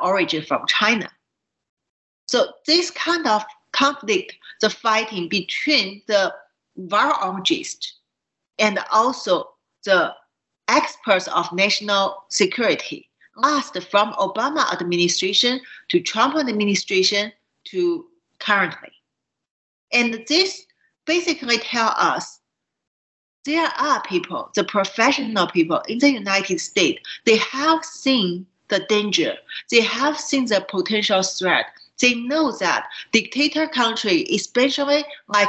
origin 0.01 0.43
from 0.43 0.65
China. 0.67 1.09
So 2.25 2.47
this 2.65 2.89
kind 2.91 3.27
of 3.27 3.43
conflict, 3.71 4.33
the 4.61 4.69
fighting 4.69 5.29
between 5.29 6.01
the 6.07 6.33
virologists 6.79 7.93
and 8.59 8.79
also 8.91 9.49
the 9.83 10.13
experts 10.67 11.27
of 11.29 11.51
national 11.53 12.25
security 12.29 13.07
last 13.37 13.81
from 13.83 14.13
Obama 14.13 14.71
administration 14.73 15.61
to 15.89 16.01
Trump 16.01 16.35
administration 16.35 17.31
to 17.65 18.05
currently. 18.39 18.91
And 19.93 20.25
this 20.27 20.65
basically 21.05 21.59
tell 21.59 21.93
us 21.95 22.39
there 23.45 23.71
are 23.77 24.01
people, 24.03 24.51
the 24.55 24.63
professional 24.65 25.47
people 25.47 25.81
in 25.87 25.99
the 25.99 26.11
United 26.11 26.59
States, 26.59 27.01
they 27.25 27.37
have 27.37 27.85
seen 27.85 28.45
the 28.67 28.79
danger, 28.89 29.35
they 29.71 29.81
have 29.81 30.19
seen 30.19 30.45
the 30.45 30.65
potential 30.69 31.23
threat. 31.23 31.67
They 32.01 32.13
know 32.13 32.51
that 32.57 32.89
dictator 33.11 33.67
country, 33.67 34.23
especially 34.31 35.05
like 35.29 35.47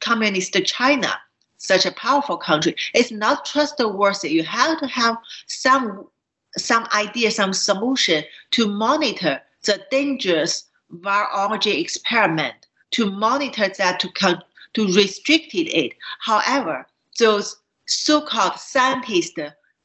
communist 0.00 0.52
China, 0.64 1.18
such 1.58 1.84
a 1.86 1.92
powerful 1.92 2.36
country, 2.36 2.74
it's 2.94 3.10
not 3.10 3.44
trustworthy. 3.44 4.30
You 4.30 4.44
have 4.44 4.78
to 4.80 4.86
have 4.86 5.16
some 5.46 6.08
some 6.56 6.86
idea, 6.92 7.30
some 7.30 7.52
solution 7.52 8.24
to 8.52 8.66
monitor 8.66 9.40
the 9.64 9.80
dangerous 9.90 10.64
virology 10.92 11.78
experiment, 11.80 12.54
to 12.92 13.10
monitor 13.10 13.68
that, 13.78 14.00
to, 14.00 14.42
to 14.74 14.86
restrict 14.94 15.54
it. 15.54 15.92
However, 16.20 16.86
those 17.18 17.56
so-called 17.86 18.58
scientists 18.58 19.38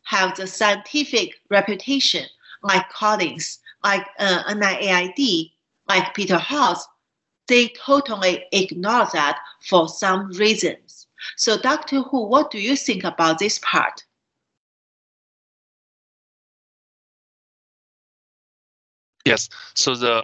have 0.04 0.36
the 0.36 0.48
scientific 0.48 1.42
reputation, 1.50 2.26
like 2.64 2.90
Collins, 2.90 3.60
like 3.84 4.06
uh, 4.20 4.44
NIAID, 4.54 5.52
like 5.88 6.14
Peter 6.14 6.38
Hotez, 6.38 6.80
they 7.48 7.68
totally 7.70 8.46
ignore 8.54 9.08
that 9.14 9.40
for 9.68 9.90
some 9.90 10.30
reasons. 10.32 10.83
So, 11.38 11.58
Dr. 11.58 12.02
Hu, 12.02 12.28
what 12.28 12.52
do 12.52 12.60
you 12.60 12.76
think 12.76 13.04
about 13.04 13.40
this 13.40 13.60
part? 13.60 14.04
Yes. 19.26 19.50
So 19.76 19.96
the 19.96 20.24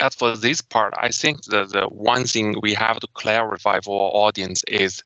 as 0.00 0.14
for 0.14 0.36
this 0.36 0.60
part, 0.60 0.94
I 0.96 1.08
think 1.08 1.44
the, 1.44 1.64
the 1.64 1.86
one 1.88 2.24
thing 2.24 2.56
we 2.62 2.74
have 2.74 3.00
to 3.00 3.08
clarify 3.14 3.80
for 3.80 4.00
our 4.00 4.26
audience 4.26 4.62
is 4.68 5.02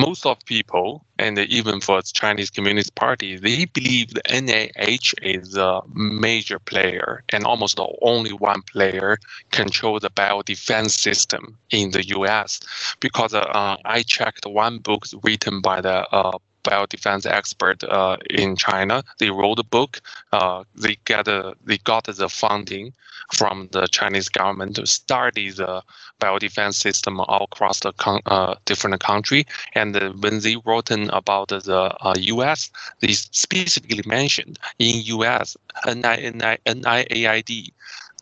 most 0.00 0.26
of 0.26 0.38
people, 0.46 1.04
and 1.18 1.38
even 1.38 1.80
for 1.80 2.00
the 2.00 2.10
Chinese 2.12 2.50
Communist 2.50 2.94
Party, 2.94 3.36
they 3.36 3.66
believe 3.66 4.14
the 4.14 4.22
NIH 4.22 5.14
is 5.22 5.56
a 5.56 5.82
major 5.94 6.58
player 6.58 7.22
and 7.30 7.44
almost 7.44 7.76
the 7.76 7.88
only 8.02 8.32
one 8.32 8.62
player 8.62 9.18
control 9.50 10.00
the 10.00 10.10
biodefense 10.10 10.92
system 10.92 11.58
in 11.70 11.90
the 11.90 12.06
U.S. 12.08 12.60
Because 13.00 13.34
uh, 13.34 13.76
I 13.84 14.02
checked 14.02 14.46
one 14.46 14.78
book 14.78 15.04
written 15.22 15.60
by 15.60 15.80
the 15.82 16.08
uh, 16.10 16.38
biodefense 16.64 17.26
expert 17.26 17.82
uh, 17.84 18.16
in 18.28 18.56
China. 18.56 19.02
They 19.18 19.30
wrote 19.30 19.58
a 19.58 19.64
book. 19.64 20.00
Uh, 20.32 20.64
they 20.74 20.98
get 21.04 21.28
a, 21.28 21.54
they 21.64 21.78
got 21.78 22.04
the 22.04 22.28
funding 22.28 22.92
from 23.32 23.68
the 23.72 23.86
Chinese 23.86 24.28
government 24.28 24.76
to 24.76 24.86
study 24.86 25.50
the 25.50 25.82
biodefense 26.20 26.74
system 26.74 27.20
all 27.20 27.44
across 27.44 27.80
the 27.80 27.92
con- 27.92 28.22
uh, 28.26 28.54
different 28.64 29.00
country. 29.00 29.46
And 29.74 29.94
when 30.22 30.40
they 30.40 30.56
wrote 30.64 30.90
about 30.90 31.48
the 31.48 32.16
U.S., 32.18 32.70
uh, 32.74 32.78
they 33.00 33.12
specifically 33.12 34.02
mentioned 34.06 34.58
in 34.78 35.02
U.S. 35.16 35.56
NIAID 35.86 37.72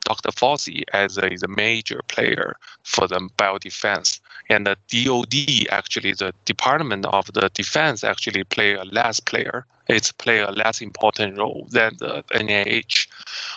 Dr. 0.04 0.30
Fauci 0.30 0.84
as 0.92 1.18
a, 1.18 1.26
a 1.26 1.48
major 1.48 2.00
player 2.08 2.56
for 2.82 3.06
the 3.06 3.20
biodefense. 3.36 4.20
And 4.48 4.66
the 4.66 4.76
DOD, 4.88 5.68
actually, 5.70 6.12
the 6.12 6.32
Department 6.44 7.04
of 7.06 7.32
the 7.32 7.50
Defense, 7.52 8.02
actually 8.02 8.44
play 8.44 8.74
a 8.74 8.84
less 8.84 9.20
player. 9.20 9.66
It's 9.88 10.12
play 10.12 10.40
a 10.40 10.50
less 10.50 10.80
important 10.82 11.38
role 11.38 11.66
than 11.70 11.96
the 11.98 12.22
NIH. 12.30 13.08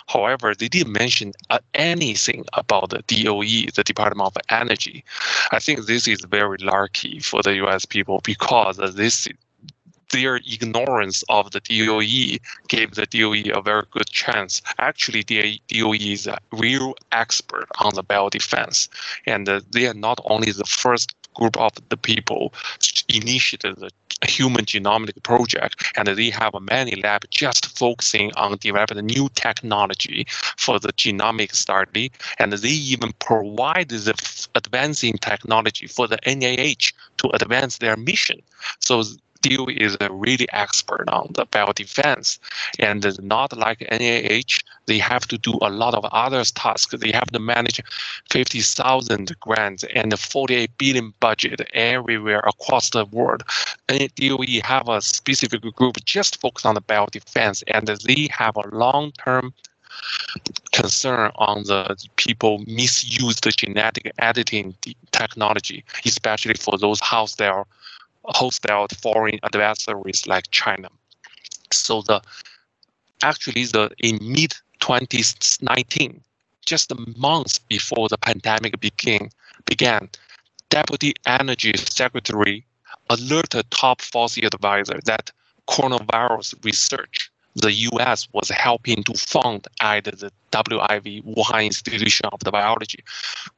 However, 0.06 0.54
they 0.54 0.68
didn't 0.68 0.92
mention 0.92 1.32
uh, 1.50 1.58
anything 1.74 2.44
about 2.54 2.90
the 2.90 3.02
DOE, 3.06 3.70
the 3.74 3.84
Department 3.84 4.26
of 4.26 4.36
Energy. 4.48 5.04
I 5.50 5.58
think 5.58 5.86
this 5.86 6.08
is 6.08 6.20
very 6.22 6.58
lucky 6.58 7.20
for 7.20 7.42
the 7.42 7.54
U.S. 7.56 7.84
people 7.84 8.20
because 8.24 8.78
this 8.94 9.28
their 10.12 10.36
ignorance 10.36 11.24
of 11.28 11.50
the 11.50 11.60
DOE 11.60 12.38
gave 12.68 12.94
the 12.94 13.06
DOE 13.06 13.58
a 13.58 13.62
very 13.62 13.84
good 13.90 14.06
chance. 14.06 14.62
Actually, 14.78 15.22
the 15.22 15.60
DOE 15.68 15.94
is 15.94 16.26
a 16.26 16.38
real 16.52 16.94
expert 17.10 17.66
on 17.80 17.94
the 17.94 18.04
biodefense, 18.04 18.88
and 19.26 19.48
uh, 19.48 19.60
they 19.70 19.86
are 19.86 19.94
not 19.94 20.20
only 20.24 20.52
the 20.52 20.64
first 20.64 21.14
group 21.34 21.56
of 21.56 21.72
the 21.88 21.96
people 21.96 22.52
initiated 23.08 23.76
the 23.76 23.90
human 24.26 24.64
genomic 24.64 25.20
project, 25.22 25.82
and 25.96 26.08
they 26.08 26.30
have 26.30 26.54
many 26.60 26.94
labs 26.96 27.26
just 27.30 27.76
focusing 27.76 28.30
on 28.36 28.56
developing 28.58 29.04
new 29.04 29.28
technology 29.34 30.26
for 30.56 30.78
the 30.78 30.92
genomic 30.92 31.54
study, 31.54 32.12
and 32.38 32.52
they 32.52 32.68
even 32.68 33.12
provide 33.18 33.88
the 33.88 34.14
advancing 34.54 35.14
technology 35.14 35.86
for 35.86 36.06
the 36.06 36.18
NIH 36.18 36.92
to 37.18 37.28
advance 37.30 37.78
their 37.78 37.96
mission. 37.96 38.40
So 38.80 39.02
DOE 39.42 39.68
is 39.68 39.96
a 40.00 40.12
really 40.12 40.46
expert 40.52 41.08
on 41.08 41.30
the 41.34 41.46
biodefense, 41.46 42.38
and 42.78 43.04
not 43.22 43.56
like 43.56 43.80
NIH, 43.80 44.64
they 44.86 44.98
have 44.98 45.26
to 45.28 45.38
do 45.38 45.58
a 45.62 45.70
lot 45.70 45.94
of 45.94 46.04
other 46.06 46.44
tasks. 46.44 46.94
They 46.98 47.12
have 47.12 47.30
to 47.32 47.38
manage 47.38 47.80
50,000 48.30 49.38
grants 49.40 49.84
and 49.94 50.18
48 50.18 50.70
billion 50.78 51.14
budget 51.20 51.60
everywhere 51.74 52.40
across 52.40 52.90
the 52.90 53.04
world. 53.06 53.42
And 53.88 54.14
DOE 54.14 54.60
have 54.64 54.88
a 54.88 55.00
specific 55.02 55.62
group 55.74 55.96
just 56.04 56.40
focused 56.40 56.66
on 56.66 56.74
the 56.74 56.82
biodefense, 56.82 57.62
and 57.66 57.86
they 57.88 58.28
have 58.30 58.56
a 58.56 58.68
long-term 58.74 59.52
concern 60.72 61.30
on 61.36 61.64
the 61.64 61.96
people 62.16 62.64
misuse 62.66 63.40
the 63.40 63.50
genetic 63.50 64.12
editing 64.18 64.74
technology, 65.10 65.84
especially 66.04 66.54
for 66.54 66.78
those 66.78 67.00
hostile 68.26 68.86
foreign 69.00 69.38
adversaries 69.42 70.26
like 70.26 70.50
China. 70.50 70.88
So 71.72 72.02
the 72.02 72.20
actually 73.22 73.64
the 73.64 73.90
in 73.98 74.18
mid 74.20 74.54
2019, 74.80 76.20
just 76.64 76.92
months 77.16 77.58
before 77.58 78.08
the 78.08 78.18
pandemic 78.18 78.78
began, 78.80 79.30
began, 79.66 80.08
Deputy 80.70 81.14
Energy 81.26 81.72
Secretary 81.76 82.64
alerted 83.10 83.70
top 83.70 84.00
Fauci 84.00 84.44
advisor 84.44 84.98
that 85.04 85.30
coronavirus 85.68 86.64
research 86.64 87.30
the 87.54 87.72
U.S. 87.72 88.28
was 88.32 88.48
helping 88.48 89.02
to 89.04 89.12
fund 89.14 89.66
at 89.80 90.04
the 90.04 90.32
WIV 90.52 91.22
Wuhan 91.24 91.66
Institution 91.66 92.26
of 92.32 92.40
the 92.40 92.50
Biology 92.50 93.04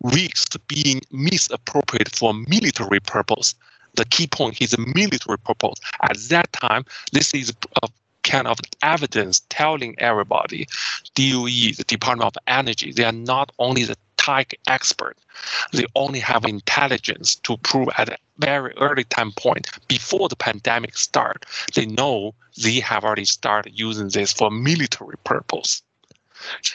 risks 0.03 0.57
being 0.67 1.01
misappropriated 1.13 2.15
for 2.15 2.35
military 2.35 3.01
purpose 3.01 3.55
the 3.97 4.05
key 4.05 4.27
point 4.27 4.61
is 4.61 4.75
a 4.75 4.81
military 4.81 5.39
purpose. 5.39 5.81
At 6.03 6.17
that 6.29 6.53
time, 6.53 6.85
this 7.13 7.35
is 7.35 7.53
a 7.83 7.89
kind 8.23 8.47
of 8.47 8.59
evidence 8.83 9.43
telling 9.51 9.95
everybody, 9.99 10.67
DOE, 11.15 11.73
the 11.77 11.85
Department 11.87 12.27
of 12.27 12.43
Energy, 12.47 12.91
they 12.93 13.05
are 13.05 13.13
not 13.13 13.53
only 13.59 13.85
the 13.85 13.97
tech 14.17 14.55
expert, 14.67 15.17
they 15.73 15.85
only 15.95 16.19
have 16.19 16.45
intelligence 16.45 17.35
to 17.37 17.57
prove 17.59 17.89
at 17.99 18.09
a 18.09 18.17
very 18.39 18.73
early 18.79 19.05
time 19.05 19.33
point 19.33 19.69
before 19.89 20.29
the 20.29 20.37
pandemic 20.37 20.97
start. 20.97 21.45
They 21.75 21.87
know 21.87 22.35
they 22.61 22.81
have 22.81 23.05
already 23.05 23.27
started 23.27 23.79
using 23.79 24.09
this 24.09 24.33
for 24.33 24.51
military 24.51 25.17
purpose. 25.25 25.83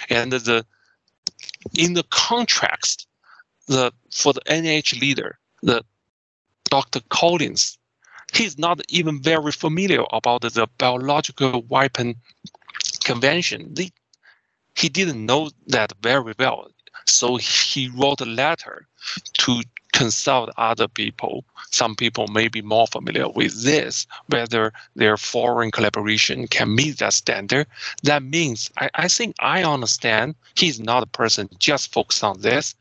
And 0.09 0.31
the 0.31 0.65
in 1.77 1.93
the 1.93 2.03
contracts, 2.09 3.05
the 3.67 3.91
for 4.11 4.33
the 4.33 4.41
NIH 4.41 4.99
leader, 5.01 5.37
the 5.61 5.83
Dr. 6.69 7.01
Collins, 7.09 7.77
he's 8.33 8.57
not 8.57 8.81
even 8.89 9.21
very 9.21 9.51
familiar 9.51 10.03
about 10.11 10.41
the 10.41 10.67
biological 10.77 11.63
weapon 11.63 12.15
convention. 13.03 13.75
He 14.75 14.89
didn't 14.89 15.25
know 15.25 15.49
that 15.67 15.93
very 16.01 16.33
well. 16.37 16.71
So 17.05 17.37
he 17.37 17.89
wrote 17.89 18.21
a 18.21 18.25
letter 18.25 18.87
to 19.39 19.63
consult 19.93 20.49
other 20.57 20.87
people. 20.87 21.43
Some 21.71 21.95
people 21.95 22.27
may 22.27 22.47
be 22.47 22.61
more 22.61 22.87
familiar 22.87 23.27
with 23.27 23.63
this, 23.63 24.05
whether 24.27 24.71
their 24.95 25.17
foreign 25.17 25.71
collaboration 25.71 26.47
can 26.47 26.75
meet 26.75 26.99
that 26.99 27.13
standard. 27.13 27.67
That 28.03 28.23
means 28.23 28.69
I, 28.77 28.89
I 28.93 29.07
think 29.07 29.35
I 29.39 29.63
understand 29.63 30.35
he's 30.55 30.79
not 30.79 31.03
a 31.03 31.07
person 31.07 31.49
just 31.59 31.91
focused 31.91 32.23
on 32.23 32.41
this, 32.41 32.75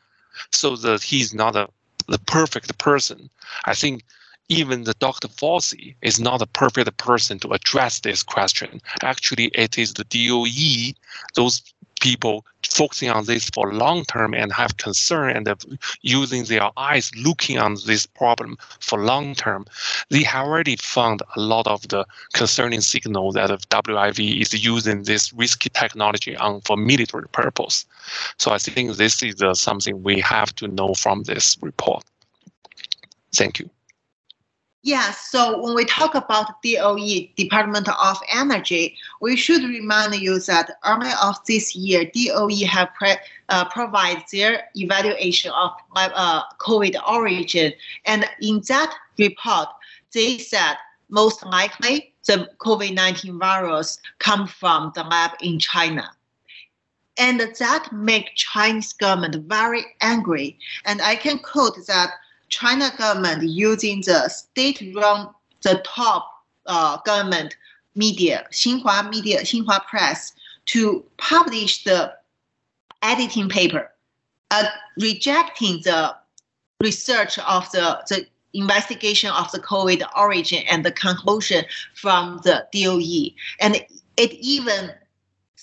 so 0.53 0.77
that 0.77 1.03
he's 1.03 1.35
not 1.35 1.57
a 1.57 1.68
the 2.09 2.18
perfect 2.18 2.79
person. 2.79 3.31
I 3.64 3.75
think 3.75 4.03
even 4.49 4.85
the 4.85 4.94
Dr. 4.94 5.29
Fauci 5.29 5.94
is 6.01 6.18
not 6.18 6.38
the 6.38 6.47
perfect 6.47 6.97
person 6.97 7.38
to 7.40 7.53
address 7.53 8.01
this 8.01 8.23
question. 8.23 8.81
Actually, 9.03 9.47
it 9.55 9.77
is 9.79 9.92
the 9.94 10.05
DOE, 10.05 10.94
those 11.35 11.62
people 12.00 12.44
focusing 12.68 13.11
on 13.11 13.24
this 13.24 13.48
for 13.50 13.72
long 13.72 14.04
term 14.04 14.34
and 14.34 14.52
have 14.52 14.76
concern 14.76 15.37
and 15.37 15.48
using 16.02 16.44
their 16.44 16.70
eyes 16.76 17.11
looking 17.16 17.58
on 17.58 17.76
this 17.87 18.06
problem 18.06 18.56
for 18.80 19.04
long 19.04 19.34
term, 19.34 19.66
they 20.11 20.22
have 20.22 20.46
already 20.46 20.76
found 20.76 21.22
a 21.37 21.40
lot 21.40 21.66
of 21.66 21.87
the 21.88 22.04
concerning 22.34 22.80
signal 22.80 23.32
that 23.32 23.50
WIV 23.50 24.40
is 24.40 24.52
using 24.64 25.02
this 25.04 25.32
risky 25.32 25.70
technology 25.70 26.37
on 26.37 26.61
for 26.62 26.76
military 26.76 27.28
purpose. 27.28 27.84
So 28.38 28.52
I 28.52 28.58
think 28.58 28.96
this 28.96 29.22
is 29.22 29.42
uh, 29.42 29.54
something 29.54 30.02
we 30.02 30.20
have 30.20 30.54
to 30.56 30.68
know 30.68 30.94
from 30.94 31.24
this 31.24 31.56
report. 31.61 32.04
Thank 33.34 33.58
you. 33.58 33.70
Yeah, 34.88 35.11
so 35.11 35.61
when 35.61 35.74
we 35.74 35.85
talk 35.85 36.14
about 36.14 36.62
DOE, 36.62 37.29
Department 37.37 37.90
of 37.90 38.16
Energy, 38.33 38.96
we 39.20 39.37
should 39.37 39.62
remind 39.62 40.14
you 40.14 40.40
that 40.40 40.79
early 40.83 41.11
of 41.22 41.37
this 41.44 41.77
year, 41.77 42.11
DOE 42.14 42.64
have 42.64 42.94
pre- 42.94 43.18
uh, 43.51 43.66
provided 43.68 44.22
their 44.33 44.70
evaluation 44.77 45.51
of 45.51 45.72
uh, 45.94 46.42
COVID 46.59 46.96
origin. 47.07 47.74
And 48.07 48.24
in 48.40 48.62
that 48.68 48.96
report, 49.18 49.68
they 50.14 50.38
said 50.38 50.77
most 51.11 51.44
likely 51.44 52.14
the 52.27 52.48
COVID-19 52.59 53.38
virus 53.38 53.98
come 54.20 54.46
from 54.46 54.92
the 54.94 55.03
lab 55.03 55.33
in 55.42 55.59
China. 55.59 56.11
And 57.18 57.40
that 57.40 57.92
make 57.92 58.37
Chinese 58.37 58.94
government 58.94 59.37
very 59.51 59.85
angry. 60.01 60.59
And 60.87 61.03
I 61.03 61.14
can 61.14 61.40
quote 61.40 61.77
that 61.88 62.12
China 62.48 62.92
government 62.96 63.42
using 63.42 64.00
the 64.02 64.28
state-run, 64.28 65.28
the 65.62 65.82
top 65.84 66.44
uh, 66.66 66.98
government 67.04 67.56
media, 67.94 68.46
Xinhua 68.52 69.11
Media, 69.11 69.40
Xinhua 69.40 69.84
Press, 69.87 70.32
to 70.66 71.04
publish 71.16 71.84
the 71.84 72.12
editing 73.02 73.48
paper, 73.48 73.90
uh, 74.50 74.64
rejecting 74.98 75.80
the 75.84 76.14
research 76.80 77.38
of 77.40 77.70
the, 77.72 77.98
the 78.08 78.26
investigation 78.54 79.30
of 79.30 79.50
the 79.52 79.58
COVID 79.61 80.02
origin 80.16 80.62
and 80.70 80.84
the 80.84 80.92
conclusion 80.92 81.64
from 81.94 82.40
the 82.44 82.66
DOE. 82.72 83.34
And 83.61 83.76
it 84.16 84.32
even 84.32 84.90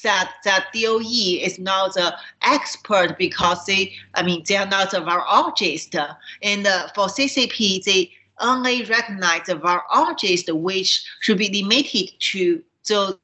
that 0.03 0.33
that 0.43 0.67
DOE 0.73 1.01
is 1.01 1.57
not 1.59 1.93
the 1.93 2.15
expert 2.41 3.17
because 3.17 3.65
they, 3.65 3.93
I 4.13 4.23
mean, 4.23 4.43
they 4.47 4.57
are 4.57 4.67
not 4.67 4.93
a 4.93 5.01
virologist. 5.01 5.95
And 6.43 6.67
uh, 6.67 6.87
for 6.93 7.07
CCP, 7.07 7.83
they 7.83 8.11
only 8.39 8.83
recognize 8.85 9.47
the 9.47 9.55
virologist, 9.55 10.51
which 10.53 11.05
should 11.21 11.37
be 11.37 11.49
limited 11.49 12.11
to 12.19 12.63
those 12.87 13.17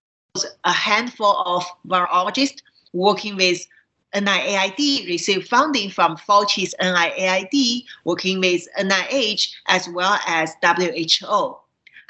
a 0.64 0.72
handful 0.72 1.38
of 1.46 1.66
virologists 1.86 2.62
working 2.94 3.36
with 3.36 3.68
NIAID, 4.14 5.08
receive 5.08 5.48
funding 5.48 5.90
from 5.90 6.18
Fauci's 6.18 6.76
NIAID, 6.82 7.86
working 8.04 8.40
with 8.40 8.68
NIH 8.78 9.54
as 9.68 9.88
well 9.90 10.20
as 10.28 10.54
WHO. 10.64 11.58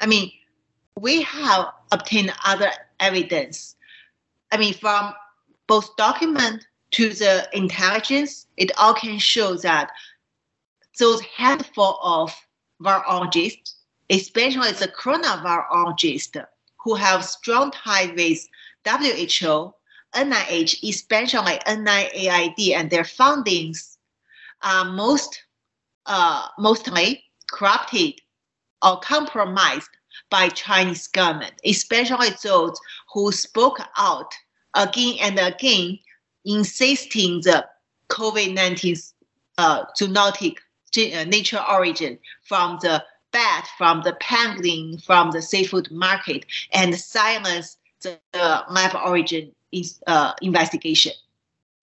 I 0.00 0.06
mean, 0.06 0.32
we 0.98 1.22
have 1.22 1.68
obtained 1.92 2.32
other 2.44 2.70
evidence. 3.00 3.76
I 4.52 4.58
mean, 4.58 4.74
from 4.74 5.14
both 5.66 5.96
document 5.96 6.66
to 6.92 7.08
the 7.08 7.48
intelligence, 7.54 8.46
it 8.58 8.70
all 8.78 8.92
can 8.92 9.18
show 9.18 9.56
that 9.56 9.90
those 10.98 11.22
handful 11.22 11.98
of 12.02 12.34
virologists, 12.82 13.76
especially 14.10 14.72
the 14.72 14.88
coronavirologists, 14.88 16.44
who 16.84 16.94
have 16.94 17.24
strong 17.24 17.70
ties 17.70 18.10
with 18.14 18.46
WHO, 18.86 19.72
NIH, 20.14 20.88
especially 20.88 21.58
NIAID, 21.66 22.74
and 22.74 22.90
their 22.90 23.04
fundings 23.04 23.96
are 24.62 24.84
most 24.84 25.42
uh, 26.06 26.48
mostly 26.58 27.24
corrupted 27.50 28.20
or 28.82 29.00
compromised 29.00 29.88
by 30.30 30.48
Chinese 30.48 31.06
government, 31.06 31.54
especially 31.64 32.28
those 32.42 32.78
who 33.12 33.32
spoke 33.32 33.80
out 33.96 34.32
again 34.74 35.16
and 35.20 35.38
again, 35.38 35.98
insisting 36.44 37.40
the 37.42 37.66
COVID-19 38.08 39.12
uh, 39.58 39.84
zoonotic 40.00 40.56
uh, 40.96 41.24
nature 41.24 41.62
origin 41.70 42.18
from 42.42 42.78
the 42.82 43.02
bat, 43.32 43.66
from 43.78 44.02
the 44.02 44.12
pangolin, 44.14 45.02
from 45.04 45.30
the 45.30 45.42
seafood 45.42 45.90
market, 45.90 46.44
and 46.72 46.94
silence 46.94 47.78
the, 48.02 48.18
the 48.32 48.64
lab 48.70 48.94
origin 48.94 49.52
is, 49.72 50.00
uh, 50.06 50.32
investigation. 50.42 51.12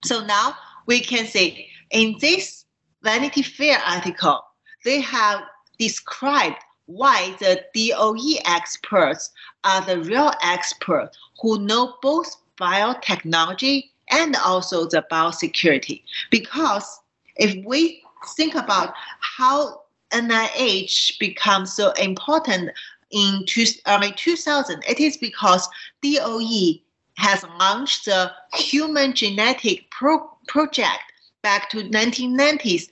So 0.04 0.24
now 0.24 0.54
we 0.86 1.00
can 1.00 1.26
say 1.26 1.68
in 1.90 2.16
this 2.20 2.64
Vanity 3.02 3.42
Fair 3.42 3.78
article, 3.86 4.42
they 4.84 5.00
have 5.00 5.42
described 5.78 6.56
why 6.90 7.36
the 7.38 7.64
DOE 7.72 8.40
experts 8.44 9.30
are 9.62 9.84
the 9.86 10.00
real 10.00 10.32
experts 10.42 11.16
who 11.40 11.58
know 11.60 11.94
both 12.02 12.36
biotechnology 12.60 13.90
and 14.10 14.34
also 14.44 14.86
the 14.86 15.04
biosecurity. 15.10 16.02
Because 16.30 17.00
if 17.36 17.64
we 17.64 18.02
think 18.36 18.56
about 18.56 18.92
how 19.20 19.82
NIH 20.12 21.18
becomes 21.20 21.72
so 21.72 21.92
important 21.92 22.70
in 23.12 23.44
two, 23.46 23.64
early 23.86 24.12
2000, 24.12 24.82
it 24.88 24.98
is 24.98 25.16
because 25.16 25.68
DOE 26.02 26.80
has 27.16 27.44
launched 27.60 28.06
the 28.06 28.32
Human 28.54 29.12
Genetic 29.12 29.88
Pro- 29.90 30.36
Project 30.48 31.02
back 31.42 31.70
to 31.70 31.84
1990s 31.84 32.88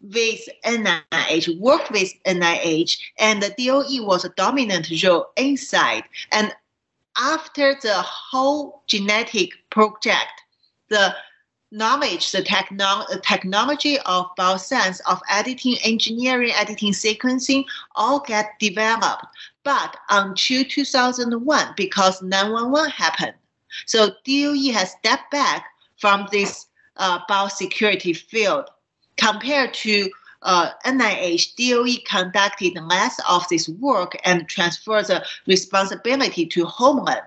with 0.00 0.40
NIH, 0.64 1.58
worked 1.58 1.90
with 1.90 2.12
NIH, 2.24 2.98
and 3.18 3.42
the 3.42 3.54
DOE 3.56 4.04
was 4.04 4.24
a 4.24 4.30
dominant 4.30 4.90
role 5.02 5.26
inside. 5.36 6.04
And 6.32 6.54
after 7.18 7.74
the 7.82 7.94
whole 7.94 8.82
genetic 8.86 9.50
project, 9.70 10.42
the 10.88 11.14
knowledge, 11.72 12.30
the 12.30 12.42
techno- 12.42 13.04
technology 13.22 13.98
of 14.00 14.26
bioscience, 14.38 15.00
of 15.06 15.20
editing, 15.30 15.76
engineering, 15.84 16.52
editing, 16.54 16.92
sequencing, 16.92 17.64
all 17.96 18.20
get 18.20 18.50
developed. 18.60 19.26
But 19.64 19.96
until 20.10 20.64
2001, 20.64 21.74
because 21.76 22.22
911 22.22 22.90
happened, 22.90 23.34
so 23.86 24.10
DOE 24.24 24.72
has 24.72 24.92
stepped 24.92 25.30
back 25.30 25.66
from 25.98 26.28
this 26.30 26.66
uh, 26.96 27.20
biosecurity 27.28 28.16
field 28.16 28.70
compared 29.26 29.74
to 29.74 30.10
uh, 30.42 30.70
NIH, 30.84 31.56
DOE 31.56 32.00
conducted 32.06 32.74
less 32.80 33.18
of 33.28 33.46
this 33.48 33.68
work 33.68 34.16
and 34.24 34.48
transferred 34.48 35.06
the 35.06 35.24
responsibility 35.46 36.46
to 36.46 36.64
Homeland. 36.64 37.26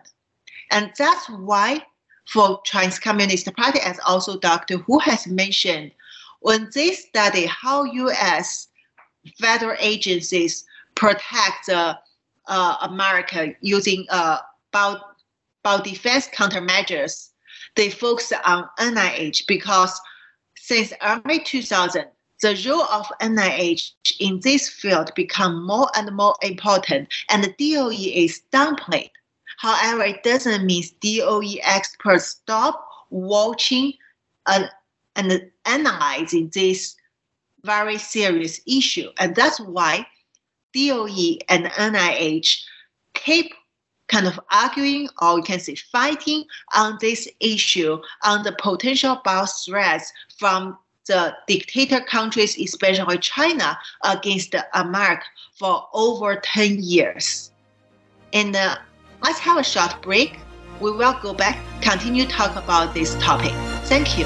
And 0.71 0.91
that's 0.97 1.29
why 1.29 1.83
for 2.25 2.61
Chinese 2.63 2.99
Communist 2.99 3.53
Party, 3.55 3.79
as 3.79 3.99
also 4.07 4.39
Dr. 4.39 4.77
Hu 4.77 4.99
has 4.99 5.27
mentioned, 5.27 5.91
when 6.41 6.69
they 6.73 6.91
study 6.91 7.45
how 7.47 7.83
U.S. 7.83 8.67
federal 9.37 9.75
agencies 9.79 10.65
protect 10.95 11.67
uh, 11.67 11.95
America 12.81 13.53
using 13.59 14.05
uh, 14.09 14.37
bio 14.71 15.01
defense 15.83 16.29
countermeasures, 16.29 17.31
they 17.75 17.89
focus 17.89 18.31
on 18.45 18.69
NIH 18.79 19.45
because 19.47 19.99
since 20.69 20.93
early 21.01 21.39
2000, 21.39 22.05
the 22.43 22.63
role 22.67 22.83
of 22.83 23.07
NIH 23.21 23.91
in 24.19 24.39
this 24.41 24.69
field 24.69 25.11
become 25.15 25.65
more 25.65 25.89
and 25.95 26.15
more 26.15 26.35
important, 26.43 27.09
and 27.31 27.43
the 27.43 27.55
DOE 27.57 27.89
is 27.89 28.43
downplayed. 28.53 29.09
However, 29.57 30.03
it 30.03 30.21
doesn't 30.21 30.67
mean 30.67 30.83
DOE 31.01 31.55
experts 31.63 32.27
stop 32.27 32.87
watching 33.09 33.93
and, 34.45 34.69
and 35.15 35.49
analyzing 35.65 36.51
this 36.53 36.95
very 37.63 37.97
serious 37.97 38.61
issue. 38.67 39.09
And 39.17 39.35
that's 39.35 39.59
why 39.59 40.05
DOE 40.75 41.39
and 41.49 41.65
NIH 41.65 42.61
keep 43.15 43.53
kind 44.09 44.27
of 44.27 44.39
arguing 44.51 45.07
or 45.21 45.37
you 45.37 45.43
can 45.43 45.59
say 45.59 45.75
fighting 45.75 46.43
on 46.75 46.97
this 46.99 47.27
issue 47.39 47.97
on 48.23 48.43
the 48.43 48.51
potential 48.59 49.21
threats 49.65 50.11
from 50.37 50.77
the 51.07 51.33
dictator 51.47 52.01
countries, 52.01 52.57
especially 52.59 53.17
China, 53.17 53.77
against 54.03 54.53
America 54.73 55.23
for 55.57 55.87
over 55.93 56.35
10 56.35 56.83
years. 56.83 57.51
And 58.31 58.55
uh, 58.55 58.75
Let's 59.21 59.39
have 59.39 59.57
a 59.57 59.63
short 59.63 60.01
break. 60.01 60.39
We 60.79 60.91
will 60.91 61.17
go 61.21 61.33
back, 61.33 61.59
continue 61.81 62.25
talk 62.25 62.55
about 62.55 62.93
this 62.93 63.15
topic. 63.15 63.51
Thank 63.83 64.17
you. 64.17 64.25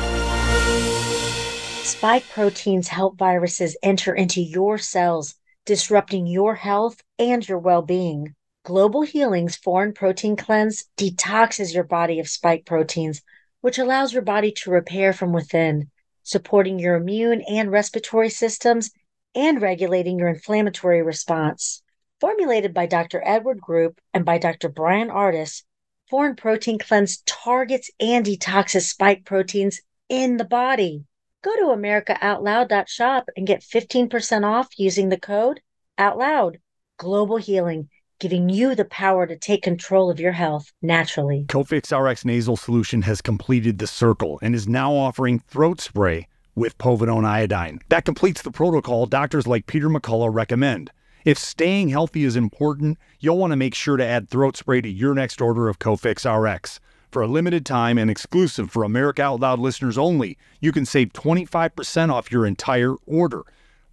Spike 1.83 2.25
proteins 2.29 2.87
help 2.89 3.17
viruses 3.17 3.75
enter 3.81 4.13
into 4.13 4.39
your 4.39 4.77
cells, 4.77 5.35
disrupting 5.65 6.27
your 6.27 6.55
health 6.55 7.01
and 7.17 7.47
your 7.47 7.57
well-being. 7.57 8.35
Global 8.63 9.01
Healing's 9.01 9.57
foreign 9.57 9.91
protein 9.91 10.37
cleanse 10.37 10.85
detoxes 10.95 11.73
your 11.73 11.83
body 11.83 12.21
of 12.21 12.29
spike 12.29 12.65
proteins, 12.65 13.21
which 13.59 13.77
allows 13.77 14.13
your 14.13 14.21
body 14.21 14.53
to 14.53 14.71
repair 14.71 15.11
from 15.11 15.33
within, 15.33 15.91
supporting 16.23 16.79
your 16.79 16.95
immune 16.95 17.41
and 17.41 17.69
respiratory 17.69 18.29
systems 18.29 18.91
and 19.35 19.61
regulating 19.61 20.17
your 20.17 20.29
inflammatory 20.29 21.01
response. 21.01 21.81
Formulated 22.21 22.73
by 22.73 22.85
Dr. 22.85 23.21
Edward 23.25 23.59
Group 23.59 23.99
and 24.13 24.23
by 24.23 24.37
Dr. 24.37 24.69
Bryan 24.69 25.09
Ardis, 25.09 25.63
Foreign 26.09 26.37
Protein 26.37 26.79
Cleanse 26.79 27.17
targets 27.25 27.91
and 27.99 28.25
detoxes 28.25 28.83
spike 28.83 29.25
proteins 29.25 29.81
in 30.07 30.37
the 30.37 30.45
body. 30.45 31.03
Go 31.41 31.53
to 31.57 31.75
AmericaOutloud.shop 31.77 33.27
and 33.35 33.45
get 33.45 33.59
15% 33.59 34.45
off 34.45 34.69
using 34.77 35.09
the 35.09 35.19
code 35.19 35.59
OUTLOUD. 35.97 36.59
Global 36.97 37.37
Healing, 37.37 37.89
giving 38.19 38.49
you 38.49 38.75
the 38.75 38.85
power 38.85 39.27
to 39.27 39.37
take 39.37 39.63
control 39.63 40.09
of 40.09 40.19
your 40.19 40.31
health 40.31 40.71
naturally. 40.81 41.45
Cofix 41.47 41.91
RX 41.91 42.25
nasal 42.25 42.57
solution 42.57 43.01
has 43.03 43.21
completed 43.21 43.79
the 43.79 43.87
circle 43.87 44.39
and 44.41 44.55
is 44.55 44.67
now 44.67 44.93
offering 44.93 45.39
throat 45.39 45.81
spray 45.81 46.27
with 46.55 46.77
povidone 46.77 47.25
iodine. 47.25 47.79
That 47.89 48.05
completes 48.05 48.41
the 48.41 48.51
protocol 48.51 49.05
doctors 49.05 49.47
like 49.47 49.65
Peter 49.65 49.89
McCullough 49.89 50.33
recommend. 50.33 50.91
If 51.25 51.37
staying 51.37 51.89
healthy 51.89 52.25
is 52.25 52.35
important, 52.35 52.97
you'll 53.19 53.37
want 53.37 53.51
to 53.51 53.57
make 53.57 53.75
sure 53.75 53.97
to 53.97 54.05
add 54.05 54.29
throat 54.29 54.57
spray 54.57 54.81
to 54.81 54.89
your 54.89 55.13
next 55.13 55.41
order 55.41 55.69
of 55.69 55.79
Cofix 55.79 56.25
RX. 56.25 56.79
For 57.11 57.21
a 57.21 57.27
limited 57.27 57.65
time 57.65 57.97
and 57.97 58.09
exclusive 58.09 58.71
for 58.71 58.83
America 58.83 59.21
Out 59.21 59.39
Loud 59.39 59.59
listeners 59.59 59.97
only, 59.97 60.37
you 60.59 60.71
can 60.71 60.85
save 60.85 61.13
25% 61.13 62.11
off 62.11 62.31
your 62.31 62.45
entire 62.45 62.95
order. 63.05 63.43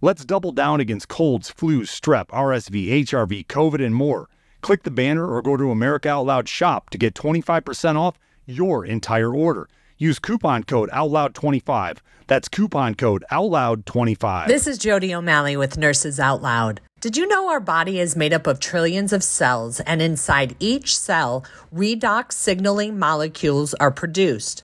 Let's 0.03 0.25
double 0.25 0.51
down 0.51 0.79
against 0.79 1.09
colds, 1.09 1.53
flus, 1.55 1.83
strep, 1.83 2.29
RSV, 2.29 3.03
HRV, 3.03 3.45
COVID, 3.45 3.85
and 3.85 3.93
more. 3.93 4.29
Click 4.61 4.81
the 4.81 4.89
banner 4.89 5.27
or 5.27 5.43
go 5.43 5.55
to 5.55 5.69
America 5.69 6.09
Out 6.09 6.25
Loud 6.25 6.49
shop 6.49 6.89
to 6.89 6.97
get 6.97 7.13
25% 7.13 7.97
off 7.97 8.17
your 8.47 8.83
entire 8.83 9.31
order. 9.31 9.69
Use 9.99 10.17
coupon 10.17 10.63
code 10.63 10.89
OUTLOUD25. 10.89 11.99
That's 12.25 12.49
coupon 12.49 12.95
code 12.95 13.23
OUTLOUD25. 13.31 14.47
This 14.47 14.65
is 14.65 14.79
Jody 14.79 15.13
O'Malley 15.13 15.55
with 15.55 15.77
Nurses 15.77 16.19
Out 16.19 16.41
Loud. 16.41 16.81
Did 16.99 17.15
you 17.15 17.27
know 17.27 17.49
our 17.49 17.59
body 17.59 17.99
is 17.99 18.15
made 18.15 18.33
up 18.33 18.47
of 18.47 18.59
trillions 18.59 19.13
of 19.13 19.23
cells, 19.23 19.81
and 19.81 20.01
inside 20.01 20.55
each 20.59 20.97
cell, 20.97 21.45
redox 21.71 22.31
signaling 22.31 22.97
molecules 22.97 23.75
are 23.75 23.91
produced? 23.91 24.63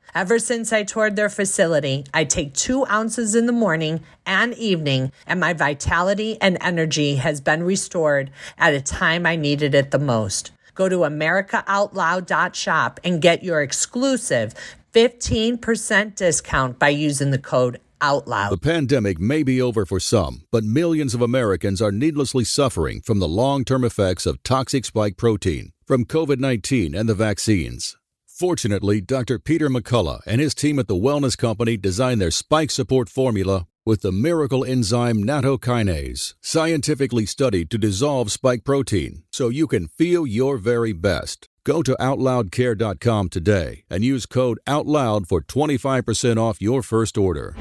Ever 0.13 0.39
since 0.39 0.73
I 0.73 0.83
toured 0.83 1.15
their 1.15 1.29
facility, 1.29 2.03
I 2.13 2.25
take 2.25 2.53
two 2.53 2.85
ounces 2.87 3.33
in 3.33 3.45
the 3.45 3.53
morning 3.53 4.01
and 4.25 4.53
evening, 4.55 5.13
and 5.25 5.39
my 5.39 5.53
vitality 5.53 6.37
and 6.41 6.57
energy 6.59 7.15
has 7.15 7.39
been 7.39 7.63
restored 7.63 8.29
at 8.57 8.73
a 8.73 8.81
time 8.81 9.25
I 9.25 9.37
needed 9.37 9.73
it 9.73 9.91
the 9.91 9.99
most. 9.99 10.51
Go 10.75 10.89
to 10.89 10.97
AmericaOutloud.shop 10.97 12.99
and 13.05 13.21
get 13.21 13.43
your 13.43 13.61
exclusive 13.61 14.53
15% 14.93 16.15
discount 16.15 16.77
by 16.77 16.89
using 16.89 17.31
the 17.31 17.39
code 17.39 17.79
OUTLOUD. 18.01 18.49
The 18.49 18.57
pandemic 18.57 19.17
may 19.17 19.43
be 19.43 19.61
over 19.61 19.85
for 19.85 20.01
some, 20.01 20.43
but 20.51 20.65
millions 20.65 21.13
of 21.13 21.21
Americans 21.21 21.81
are 21.81 21.91
needlessly 21.91 22.43
suffering 22.43 22.99
from 22.99 23.19
the 23.19 23.29
long 23.29 23.63
term 23.63 23.85
effects 23.85 24.25
of 24.25 24.43
toxic 24.43 24.83
spike 24.83 25.15
protein 25.15 25.71
from 25.85 26.03
COVID 26.03 26.39
19 26.39 26.95
and 26.95 27.07
the 27.07 27.15
vaccines. 27.15 27.95
Fortunately, 28.41 29.01
Dr. 29.01 29.37
Peter 29.37 29.69
McCullough 29.69 30.21
and 30.25 30.41
his 30.41 30.55
team 30.55 30.79
at 30.79 30.87
the 30.87 30.95
Wellness 30.95 31.37
Company 31.37 31.77
designed 31.77 32.19
their 32.19 32.31
spike 32.31 32.71
support 32.71 33.07
formula 33.07 33.67
with 33.85 34.01
the 34.01 34.11
miracle 34.11 34.65
enzyme 34.65 35.23
nattokinase, 35.23 36.33
scientifically 36.41 37.27
studied 37.27 37.69
to 37.69 37.77
dissolve 37.77 38.31
spike 38.31 38.63
protein 38.63 39.21
so 39.31 39.49
you 39.49 39.67
can 39.67 39.87
feel 39.89 40.25
your 40.25 40.57
very 40.57 40.91
best. 40.91 41.49
Go 41.63 41.83
to 41.83 41.95
OutLoudCare.com 41.99 43.29
today 43.29 43.83
and 43.91 44.03
use 44.03 44.25
code 44.25 44.57
OUTLOUD 44.65 45.27
for 45.27 45.41
25% 45.41 46.37
off 46.37 46.59
your 46.59 46.81
first 46.81 47.19
order. 47.19 47.55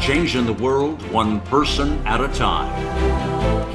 Changing 0.00 0.46
the 0.46 0.56
world 0.60 1.02
one 1.10 1.40
person 1.40 1.98
at 2.06 2.20
a 2.20 2.28
time. 2.28 3.35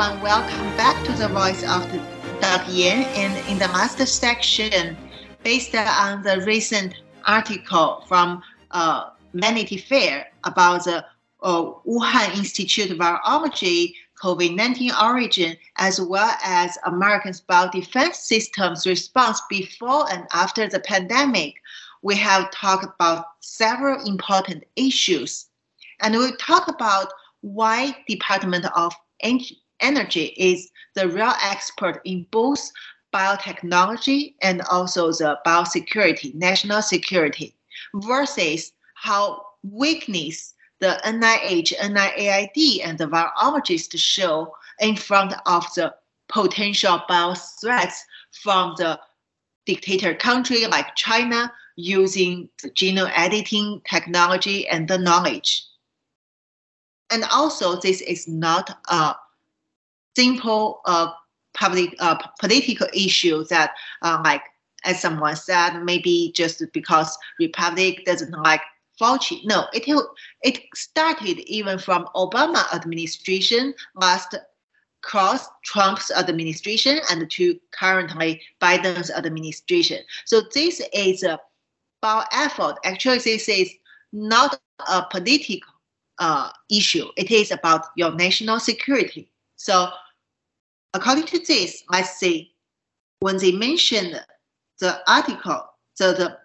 Everyone, 0.00 0.22
welcome 0.22 0.76
back 0.78 1.04
to 1.04 1.12
the 1.12 1.28
Voice 1.28 1.62
of 1.62 1.86
Dr. 2.40 2.70
Yan. 2.70 3.04
And 3.16 3.36
in 3.50 3.58
the 3.58 3.68
last 3.68 3.98
section, 3.98 4.96
based 5.42 5.74
on 5.74 6.22
the 6.22 6.40
recent 6.46 6.94
article 7.26 8.02
from 8.08 8.42
uh, 8.70 9.10
Vanity 9.34 9.76
Fair 9.76 10.28
about 10.44 10.84
the 10.84 11.04
uh, 11.42 11.72
Wuhan 11.86 12.34
Institute 12.34 12.92
of 12.92 12.96
Virology 12.96 13.92
COVID-19 14.22 14.90
origin, 15.02 15.54
as 15.76 16.00
well 16.00 16.34
as 16.42 16.78
Americans' 16.86 17.42
biodefense 17.46 18.14
system's 18.14 18.86
response 18.86 19.42
before 19.50 20.10
and 20.10 20.26
after 20.32 20.66
the 20.66 20.80
pandemic, 20.80 21.56
we 22.00 22.16
have 22.16 22.50
talked 22.52 22.86
about 22.86 23.26
several 23.40 24.02
important 24.06 24.64
issues. 24.76 25.48
And 26.00 26.16
we 26.16 26.34
talk 26.36 26.68
about 26.68 27.12
why 27.42 27.94
Department 28.08 28.64
of 28.74 28.94
Energy 29.80 30.34
is 30.36 30.70
the 30.94 31.08
real 31.08 31.32
expert 31.42 32.00
in 32.04 32.26
both 32.30 32.70
biotechnology 33.12 34.34
and 34.42 34.62
also 34.62 35.10
the 35.10 35.38
biosecurity, 35.46 36.34
national 36.34 36.82
security, 36.82 37.56
versus 37.94 38.72
how 38.94 39.44
weakness 39.62 40.54
the 40.80 41.00
NIH, 41.04 41.74
NIAID, 41.78 42.80
and 42.84 42.98
the 42.98 43.06
virologists 43.06 43.98
show 43.98 44.54
in 44.80 44.96
front 44.96 45.34
of 45.46 45.66
the 45.74 45.94
potential 46.28 47.02
bio 47.08 47.34
threats 47.34 48.04
from 48.42 48.74
the 48.78 48.98
dictator 49.66 50.14
country 50.14 50.66
like 50.66 50.94
China 50.96 51.52
using 51.76 52.48
the 52.62 52.70
genome 52.70 53.12
editing 53.14 53.80
technology 53.88 54.66
and 54.68 54.88
the 54.88 54.98
knowledge. 54.98 55.66
And 57.10 57.24
also, 57.32 57.80
this 57.80 58.00
is 58.00 58.28
not 58.28 58.78
a 58.88 59.14
simple 60.20 60.80
uh, 60.86 61.08
public 61.54 61.94
uh, 61.98 62.16
political 62.38 62.88
issue 62.94 63.44
that, 63.44 63.70
uh, 64.02 64.20
like 64.24 64.42
as 64.84 65.00
someone 65.00 65.36
said, 65.36 65.80
maybe 65.82 66.32
just 66.34 66.62
because 66.72 67.18
Republic 67.38 68.04
doesn't 68.04 68.32
like 68.42 68.62
Fauci. 69.00 69.40
No, 69.44 69.66
it 69.72 69.84
it 70.42 70.60
started 70.74 71.38
even 71.58 71.78
from 71.78 72.06
Obama 72.14 72.62
administration 72.74 73.74
last 73.94 74.36
cross 75.02 75.48
Trump's 75.64 76.10
administration 76.10 77.00
and 77.10 77.30
to 77.30 77.58
currently 77.72 78.42
Biden's 78.60 79.10
administration. 79.10 80.00
So 80.26 80.42
this 80.54 80.82
is 80.92 81.22
a 81.22 81.38
about 82.02 82.26
effort. 82.32 82.76
Actually, 82.84 83.18
this 83.18 83.48
is 83.48 83.70
not 84.12 84.58
a 84.88 85.06
political 85.10 85.72
uh, 86.18 86.50
issue. 86.70 87.06
It 87.16 87.30
is 87.30 87.50
about 87.50 87.86
your 87.96 88.12
national 88.14 88.60
security. 88.60 89.30
So 89.56 89.88
according 90.94 91.26
to 91.26 91.38
this, 91.40 91.84
let's 91.90 92.18
see, 92.18 92.52
when 93.20 93.36
they 93.36 93.52
mentioned 93.52 94.20
the 94.78 95.00
article, 95.10 95.64
so 95.94 96.12
the 96.12 96.36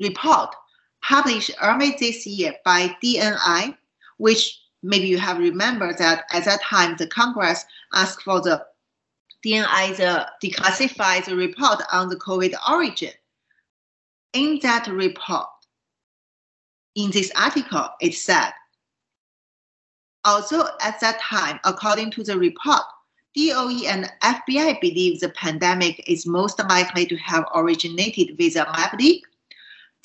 report 0.00 0.54
published 1.02 1.50
early 1.62 1.96
this 1.98 2.26
year 2.26 2.54
by 2.64 2.96
DNI, 3.02 3.76
which 4.18 4.60
maybe 4.82 5.06
you 5.06 5.18
have 5.18 5.38
remembered 5.38 5.98
that 5.98 6.24
at 6.32 6.44
that 6.44 6.62
time 6.62 6.96
the 6.96 7.06
Congress 7.06 7.64
asked 7.92 8.22
for 8.22 8.40
the 8.40 8.64
DNI 9.44 9.96
to 9.96 10.28
declassify 10.42 11.24
the 11.24 11.36
report 11.36 11.82
on 11.92 12.08
the 12.08 12.16
COVID 12.16 12.54
origin. 12.70 13.12
In 14.32 14.58
that 14.62 14.86
report, 14.86 15.48
in 16.94 17.10
this 17.10 17.30
article, 17.36 17.88
it 18.00 18.14
said, 18.14 18.52
although 20.24 20.68
at 20.80 21.00
that 21.00 21.20
time, 21.20 21.58
according 21.64 22.12
to 22.12 22.22
the 22.22 22.38
report, 22.38 22.82
DOE 23.34 23.86
and 23.86 24.12
FBI 24.22 24.80
believe 24.80 25.20
the 25.20 25.30
pandemic 25.30 26.04
is 26.06 26.26
most 26.26 26.58
likely 26.68 27.06
to 27.06 27.16
have 27.16 27.46
originated 27.54 28.36
with 28.38 28.56
a 28.56 28.64
lab 28.64 28.98
leak, 28.98 29.24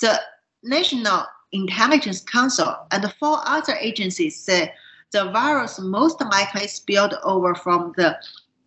the 0.00 0.18
National 0.62 1.26
Intelligence 1.52 2.20
Council 2.22 2.74
and 2.90 3.12
four 3.18 3.38
other 3.44 3.74
agencies 3.74 4.40
say 4.40 4.72
the 5.12 5.30
virus 5.30 5.78
most 5.78 6.20
likely 6.20 6.66
spilled 6.68 7.14
over 7.22 7.54
from 7.54 7.92
the 7.96 8.16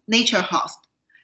nature 0.08 0.42
host, 0.42 0.78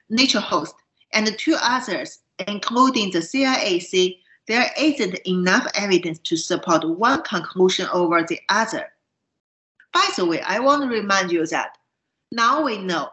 nature 0.08 0.40
host, 0.40 0.74
and 1.12 1.36
two 1.38 1.56
others, 1.60 2.20
including 2.46 3.10
the 3.10 3.22
CIA, 3.22 3.78
say 3.78 4.18
there 4.46 4.70
isn't 4.78 5.18
enough 5.26 5.66
evidence 5.74 6.18
to 6.20 6.36
support 6.36 6.88
one 6.88 7.22
conclusion 7.22 7.86
over 7.92 8.22
the 8.22 8.40
other. 8.48 8.88
By 9.92 10.08
the 10.16 10.26
way, 10.26 10.40
I 10.42 10.58
want 10.58 10.82
to 10.82 10.88
remind 10.88 11.30
you 11.30 11.46
that 11.46 11.76
now 12.30 12.62
we 12.62 12.78
know 12.78 13.10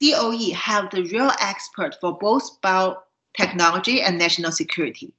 DOE 0.00 0.52
have 0.54 0.90
the 0.90 1.04
real 1.04 1.30
expert 1.40 1.96
for 2.00 2.16
both 2.18 2.60
biotechnology 2.62 4.02
and 4.02 4.18
national 4.18 4.52
security 4.52 5.12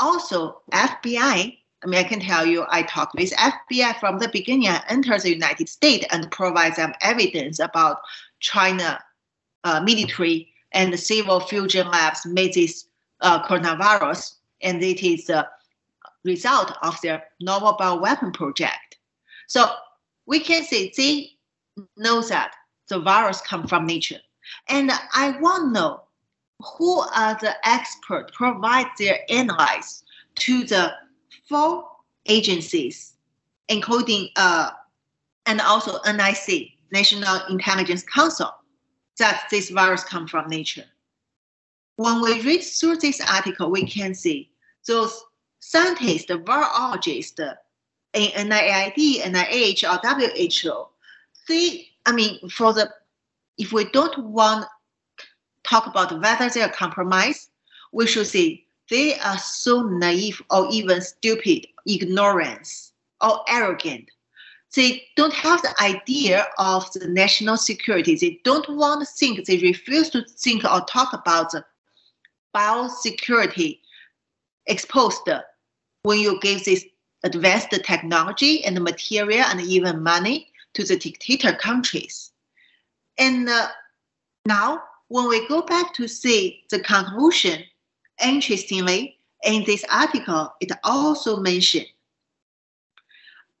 also 0.00 0.62
FBI. 0.72 1.56
I 1.82 1.86
mean, 1.86 2.00
I 2.00 2.04
can 2.04 2.20
tell 2.20 2.44
you, 2.44 2.66
I 2.68 2.82
talked 2.82 3.14
with 3.14 3.32
FBI 3.32 3.98
from 4.00 4.18
the 4.18 4.28
beginning. 4.28 4.68
I 4.68 4.82
entered 4.88 5.22
the 5.22 5.30
United 5.30 5.68
States 5.68 6.06
and 6.10 6.30
provide 6.30 6.76
them 6.76 6.92
evidence 7.00 7.58
about 7.58 7.98
China 8.40 9.02
uh, 9.64 9.80
military 9.80 10.48
and 10.72 10.98
civil 10.98 11.40
fusion 11.40 11.88
labs 11.90 12.26
made 12.26 12.54
this 12.54 12.86
uh, 13.20 13.42
coronavirus, 13.46 14.34
and 14.62 14.82
it 14.82 15.06
is 15.06 15.26
the 15.26 15.46
result 16.24 16.72
of 16.82 17.00
their 17.02 17.24
novel 17.40 17.76
bioweapon 17.78 18.32
project. 18.34 18.98
So 19.46 19.70
we 20.26 20.40
can 20.40 20.64
say 20.64 20.92
they 20.96 21.30
know 21.96 22.22
that 22.22 22.54
the 22.90 23.00
virus 23.00 23.40
come 23.40 23.66
from 23.66 23.86
nature. 23.86 24.20
And 24.68 24.90
I 25.14 25.38
want 25.40 25.68
to 25.68 25.80
know 25.80 26.02
who 26.76 27.00
are 27.00 27.38
the 27.40 27.54
experts 27.66 28.32
provide 28.34 28.86
their 28.98 29.20
analysis 29.30 30.04
to 30.34 30.64
the 30.64 30.92
four 31.48 31.88
agencies, 32.26 33.14
including 33.68 34.28
uh, 34.36 34.70
and 35.46 35.60
also 35.60 35.98
NIC, 36.04 36.72
National 36.92 37.40
Intelligence 37.48 38.02
Council, 38.02 38.52
that 39.18 39.46
this 39.50 39.70
virus 39.70 40.04
come 40.04 40.26
from 40.26 40.48
nature. 40.48 40.84
When 41.96 42.20
we 42.20 42.40
read 42.42 42.62
through 42.62 42.96
this 42.96 43.20
article, 43.20 43.70
we 43.70 43.86
can 43.86 44.14
see 44.14 44.50
those 44.86 45.22
scientists, 45.60 46.26
the 46.26 46.38
virologists 46.38 47.38
in 48.14 48.48
NIAID, 48.48 49.22
NIH, 49.22 49.84
or 49.84 49.98
WHO, 50.02 50.88
they, 51.48 51.89
I 52.06 52.12
mean, 52.12 52.48
for 52.48 52.72
the, 52.72 52.90
if 53.58 53.72
we 53.72 53.84
don't 53.90 54.18
want 54.18 54.66
talk 55.64 55.86
about 55.86 56.20
whether 56.20 56.48
they 56.48 56.62
are 56.62 56.72
compromised, 56.72 57.50
we 57.92 58.06
should 58.06 58.26
say 58.26 58.64
they 58.88 59.18
are 59.18 59.38
so 59.38 59.82
naive 59.82 60.42
or 60.50 60.68
even 60.70 61.00
stupid, 61.00 61.66
ignorance, 61.86 62.92
or 63.20 63.44
arrogant. 63.48 64.10
They 64.74 65.02
don't 65.16 65.34
have 65.34 65.62
the 65.62 65.74
idea 65.80 66.46
of 66.58 66.90
the 66.92 67.08
national 67.08 67.56
security. 67.56 68.14
They 68.14 68.40
don't 68.44 68.68
want 68.68 69.00
to 69.00 69.06
think, 69.06 69.44
they 69.44 69.58
refuse 69.58 70.10
to 70.10 70.24
think 70.24 70.64
or 70.64 70.80
talk 70.82 71.12
about 71.12 71.50
the 71.50 71.64
biosecurity 72.54 73.80
exposed 74.66 75.28
when 76.02 76.18
you 76.18 76.38
give 76.40 76.64
this 76.64 76.84
advanced 77.24 77.70
technology 77.84 78.64
and 78.64 78.80
material 78.82 79.44
and 79.48 79.60
even 79.60 80.02
money 80.02 80.49
to 80.74 80.84
the 80.84 80.96
dictator 80.96 81.52
countries. 81.52 82.32
And 83.18 83.48
uh, 83.48 83.68
now, 84.46 84.82
when 85.08 85.28
we 85.28 85.46
go 85.48 85.62
back 85.62 85.92
to 85.94 86.08
see 86.08 86.64
the 86.70 86.80
conclusion, 86.80 87.64
interestingly, 88.24 89.18
in 89.44 89.64
this 89.64 89.84
article, 89.90 90.54
it 90.60 90.70
also 90.84 91.38
mentioned 91.38 91.86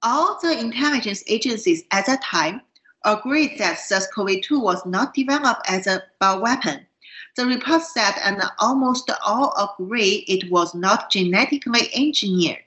all 0.02 0.38
the 0.40 0.58
intelligence 0.58 1.22
agencies 1.26 1.84
at 1.90 2.06
that 2.06 2.22
time 2.22 2.62
agreed 3.04 3.58
that 3.58 3.78
SARS-CoV-2 3.78 4.62
was 4.62 4.84
not 4.86 5.14
developed 5.14 5.62
as 5.68 5.86
a 5.86 6.02
bioweapon. 6.20 6.84
The 7.36 7.46
report 7.46 7.82
said, 7.82 8.14
and 8.24 8.42
almost 8.58 9.10
all 9.24 9.52
agree 9.56 10.24
it 10.28 10.50
was 10.50 10.74
not 10.74 11.10
genetically 11.10 11.90
engineered. 11.94 12.64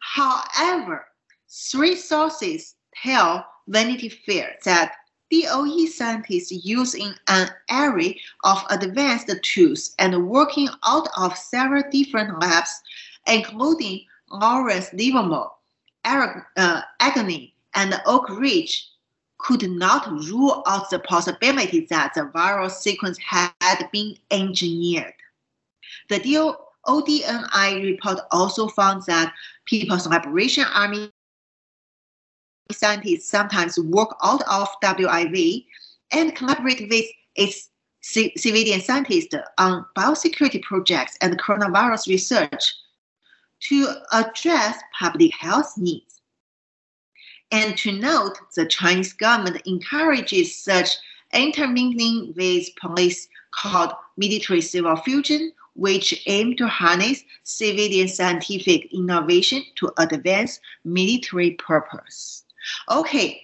However, 0.00 1.06
three 1.48 1.96
sources 1.96 2.74
tell 2.94 3.46
Vanity 3.68 4.08
Fair 4.08 4.56
that 4.64 4.94
DOE 5.30 5.86
scientists 5.86 6.52
using 6.52 7.14
an 7.28 7.48
array 7.70 8.20
of 8.44 8.62
advanced 8.70 9.30
tools 9.42 9.94
and 9.98 10.28
working 10.28 10.68
out 10.84 11.08
of 11.16 11.36
several 11.38 11.82
different 11.90 12.38
labs, 12.40 12.82
including 13.26 14.04
Lawrence 14.30 14.92
Livermore, 14.92 15.52
Eric 16.04 16.44
uh, 16.56 16.82
Argonne, 17.00 17.50
and 17.74 18.00
Oak 18.04 18.28
Ridge, 18.28 18.88
could 19.38 19.68
not 19.70 20.06
rule 20.10 20.62
out 20.66 20.90
the 20.90 20.98
possibility 20.98 21.86
that 21.86 22.12
the 22.14 22.30
viral 22.34 22.70
sequence 22.70 23.18
had 23.18 23.52
been 23.92 24.16
engineered. 24.30 25.14
The 26.08 26.20
ODNI 26.86 27.82
report 27.82 28.20
also 28.30 28.68
found 28.68 29.04
that 29.06 29.32
People's 29.64 30.06
Liberation 30.06 30.64
Army 30.72 31.10
scientists 32.72 33.28
sometimes 33.28 33.78
work 33.78 34.16
out 34.22 34.42
of 34.48 34.68
WIV 34.82 35.66
and 36.10 36.34
collaborate 36.34 36.88
with 36.88 37.06
its 37.34 37.70
civilian 38.02 38.80
scientists 38.80 39.34
on 39.58 39.86
biosecurity 39.96 40.62
projects 40.62 41.16
and 41.20 41.40
coronavirus 41.40 42.08
research 42.08 42.74
to 43.60 43.88
address 44.12 44.78
public 44.98 45.32
health 45.34 45.74
needs. 45.78 46.20
And 47.52 47.76
to 47.78 47.92
note, 47.92 48.38
the 48.56 48.66
Chinese 48.66 49.12
government 49.12 49.62
encourages 49.66 50.56
such 50.56 50.96
intermingling 51.32 52.34
with 52.36 52.74
police 52.80 53.28
called 53.52 53.92
military 54.16 54.60
civil 54.60 54.96
fusion, 54.96 55.52
which 55.74 56.22
aim 56.26 56.56
to 56.56 56.66
harness 56.66 57.24
civilian 57.44 58.08
scientific 58.08 58.92
innovation 58.92 59.62
to 59.76 59.92
advance 59.98 60.60
military 60.84 61.52
purpose. 61.52 62.41
Okay, 62.90 63.42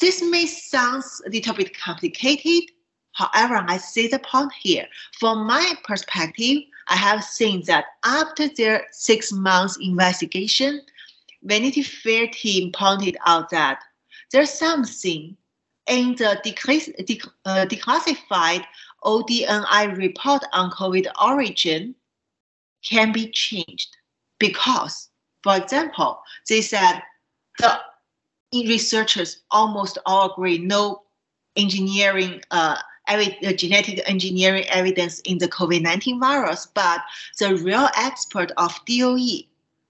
this 0.00 0.22
may 0.22 0.46
sound 0.46 1.04
a 1.26 1.30
little 1.30 1.54
bit 1.54 1.76
complicated. 1.76 2.70
However, 3.12 3.64
I 3.66 3.76
see 3.76 4.08
the 4.08 4.18
point 4.18 4.52
here. 4.52 4.86
From 5.18 5.46
my 5.46 5.74
perspective, 5.84 6.62
I 6.88 6.96
have 6.96 7.22
seen 7.22 7.64
that 7.66 7.86
after 8.04 8.48
their 8.48 8.86
six 8.90 9.32
months 9.32 9.78
investigation, 9.80 10.82
Vanity 11.42 11.82
Fair 11.82 12.26
team 12.26 12.72
pointed 12.72 13.16
out 13.26 13.50
that 13.50 13.80
there's 14.32 14.50
something 14.50 15.36
in 15.86 16.14
the 16.16 16.38
uh, 17.44 17.66
declassified 17.66 18.64
ODNI 19.04 19.96
report 19.96 20.42
on 20.52 20.70
COVID 20.70 21.06
origin 21.22 21.94
can 22.82 23.12
be 23.12 23.30
changed 23.30 23.96
because, 24.38 25.10
for 25.42 25.56
example, 25.56 26.20
they 26.48 26.60
said 26.60 27.00
the 27.58 27.78
researchers 28.62 29.42
almost 29.50 29.98
all 30.06 30.32
agree 30.32 30.58
no 30.58 31.02
engineering 31.56 32.40
uh, 32.50 32.76
evi- 33.08 33.56
genetic 33.56 34.02
engineering 34.08 34.64
evidence 34.68 35.20
in 35.20 35.38
the 35.38 35.48
COVID-19 35.48 36.20
virus, 36.20 36.66
but 36.66 37.00
the 37.38 37.56
real 37.56 37.88
expert 37.96 38.50
of 38.56 38.78
DOE, 38.86 39.40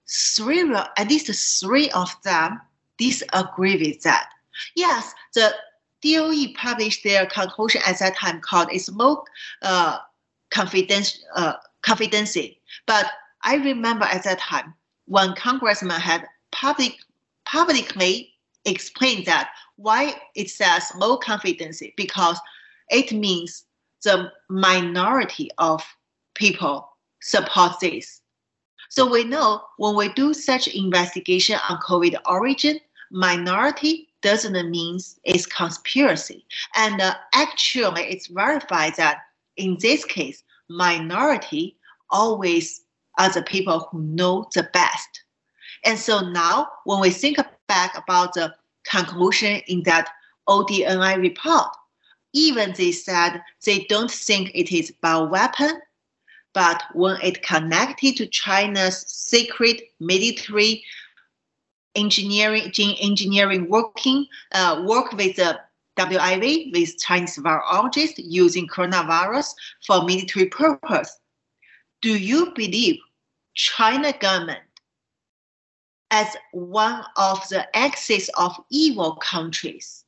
three, 0.07 0.73
at 0.97 1.09
least 1.09 1.61
three 1.61 1.89
of 1.91 2.15
them 2.23 2.61
disagree 2.97 3.77
with 3.77 4.01
that. 4.03 4.29
Yes, 4.75 5.13
the 5.33 5.53
DOE 6.01 6.53
published 6.55 7.03
their 7.03 7.25
conclusion 7.25 7.81
at 7.85 7.99
that 7.99 8.15
time 8.15 8.39
called 8.41 8.69
a 8.71 8.77
smoke 8.77 9.27
uh, 9.61 9.97
confidence, 10.51 11.23
uh, 11.35 11.53
confidency. 11.81 12.59
But 12.85 13.07
I 13.43 13.55
remember 13.55 14.05
at 14.05 14.23
that 14.23 14.39
time 14.39 14.73
when 15.05 15.35
congressman 15.35 15.99
had 15.99 16.25
public, 16.51 16.97
publicly 17.45 18.34
explained 18.65 19.25
that 19.25 19.51
why 19.77 20.15
it 20.35 20.49
says 20.49 20.91
low 20.95 21.17
confidence 21.17 21.81
because 21.97 22.39
it 22.89 23.11
means 23.11 23.65
the 24.03 24.31
minority 24.49 25.49
of 25.57 25.83
people 26.35 26.89
support 27.21 27.79
this. 27.79 28.21
So 28.89 29.09
we 29.09 29.23
know 29.23 29.63
when 29.77 29.95
we 29.95 30.09
do 30.13 30.33
such 30.33 30.67
investigation 30.67 31.57
on 31.67 31.79
COVID 31.79 32.15
origin, 32.25 32.79
minority 33.11 34.09
doesn't 34.21 34.69
mean 34.69 34.99
it's 35.23 35.45
conspiracy. 35.45 36.45
And 36.75 37.01
uh, 37.01 37.15
actually, 37.33 38.03
it's 38.03 38.27
verified 38.27 38.95
that 38.97 39.19
in 39.57 39.77
this 39.79 40.05
case, 40.05 40.43
minority 40.69 41.77
always 42.09 42.81
are 43.17 43.29
the 43.29 43.43
people 43.43 43.87
who 43.91 44.01
know 44.01 44.47
the 44.53 44.67
best. 44.73 45.23
And 45.83 45.97
so 45.99 46.21
now, 46.21 46.67
when 46.85 46.99
we 46.99 47.09
think 47.09 47.37
back 47.67 47.97
about 47.97 48.33
the 48.33 48.53
conclusion 48.83 49.61
in 49.67 49.83
that 49.83 50.09
ODNI 50.47 51.19
report, 51.19 51.67
even 52.33 52.73
they 52.77 52.91
said 52.91 53.41
they 53.65 53.85
don't 53.89 54.11
think 54.11 54.51
it 54.53 54.71
is 54.71 54.93
bioweapon, 55.03 55.71
but 56.53 56.83
when 56.93 57.17
it 57.21 57.43
connected 57.43 58.15
to 58.17 58.27
China's 58.27 59.01
secret 59.07 59.81
military 59.99 60.83
engineering, 61.95 62.71
gene 62.71 62.97
engineering 63.01 63.69
working, 63.69 64.25
uh, 64.53 64.83
work 64.85 65.11
with 65.13 65.35
the 65.37 65.59
WIV, 65.97 66.73
with 66.73 66.99
Chinese 66.99 67.37
virologists 67.37 68.15
using 68.17 68.67
coronavirus 68.67 69.53
for 69.85 70.03
military 70.03 70.47
purpose. 70.47 71.19
Do 72.01 72.17
you 72.17 72.51
believe 72.53 72.99
China 73.53 74.13
government 74.19 74.59
as 76.11 76.35
one 76.51 77.03
of 77.17 77.47
the 77.49 77.75
axis 77.75 78.29
of 78.37 78.55
evil 78.69 79.15
countries 79.15 80.05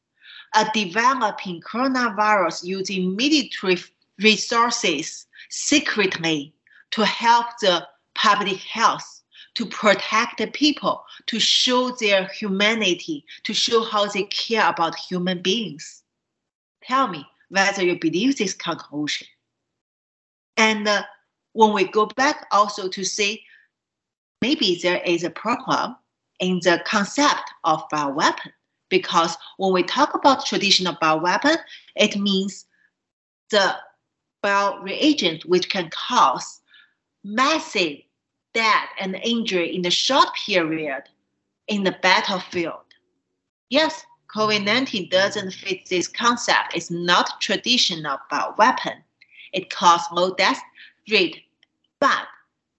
are 0.55 0.69
developing 0.73 1.61
coronavirus 1.61 2.63
using 2.63 3.15
military 3.15 3.77
resources 4.19 5.25
secretly 5.49 6.53
to 6.91 7.05
help 7.05 7.45
the 7.61 7.87
public 8.15 8.57
health, 8.57 9.23
to 9.55 9.65
protect 9.65 10.37
the 10.37 10.47
people, 10.47 11.03
to 11.25 11.39
show 11.39 11.91
their 11.91 12.25
humanity, 12.27 13.25
to 13.43 13.53
show 13.53 13.83
how 13.83 14.07
they 14.07 14.23
care 14.23 14.67
about 14.69 14.95
human 14.95 15.41
beings. 15.41 16.03
Tell 16.83 17.07
me 17.07 17.25
whether 17.49 17.83
you 17.83 17.99
believe 17.99 18.37
this 18.37 18.53
conclusion. 18.53 19.27
And 20.57 20.87
uh, 20.87 21.03
when 21.53 21.73
we 21.73 21.85
go 21.85 22.05
back 22.05 22.47
also 22.51 22.87
to 22.89 23.03
say 23.03 23.41
maybe 24.41 24.79
there 24.81 25.01
is 25.05 25.23
a 25.23 25.29
problem 25.29 25.95
in 26.39 26.59
the 26.63 26.81
concept 26.85 27.51
of 27.63 27.87
bioweapon 27.89 28.51
because 28.89 29.35
when 29.57 29.73
we 29.73 29.83
talk 29.83 30.13
about 30.13 30.45
traditional 30.45 30.95
bioweapon, 30.95 31.57
it 31.95 32.15
means 32.15 32.65
the 33.49 33.75
bioreagent 34.43 35.45
which 35.45 35.69
can 35.69 35.89
cause 35.89 36.61
massive 37.23 37.97
death 38.53 38.89
and 38.99 39.15
injury 39.23 39.75
in 39.75 39.85
a 39.85 39.91
short 39.91 40.29
period 40.45 41.03
in 41.67 41.83
the 41.83 41.97
battlefield. 42.01 42.85
Yes, 43.69 44.05
COVID 44.33 44.63
19 44.63 45.09
doesn't 45.09 45.51
fit 45.51 45.87
this 45.87 46.07
concept. 46.07 46.75
It's 46.75 46.91
not 46.91 47.41
traditional 47.41 48.17
bioweapon. 48.31 49.01
It 49.53 49.69
causes 49.69 50.07
low 50.11 50.33
death 50.35 50.61
rate, 51.09 51.43
but 51.99 52.27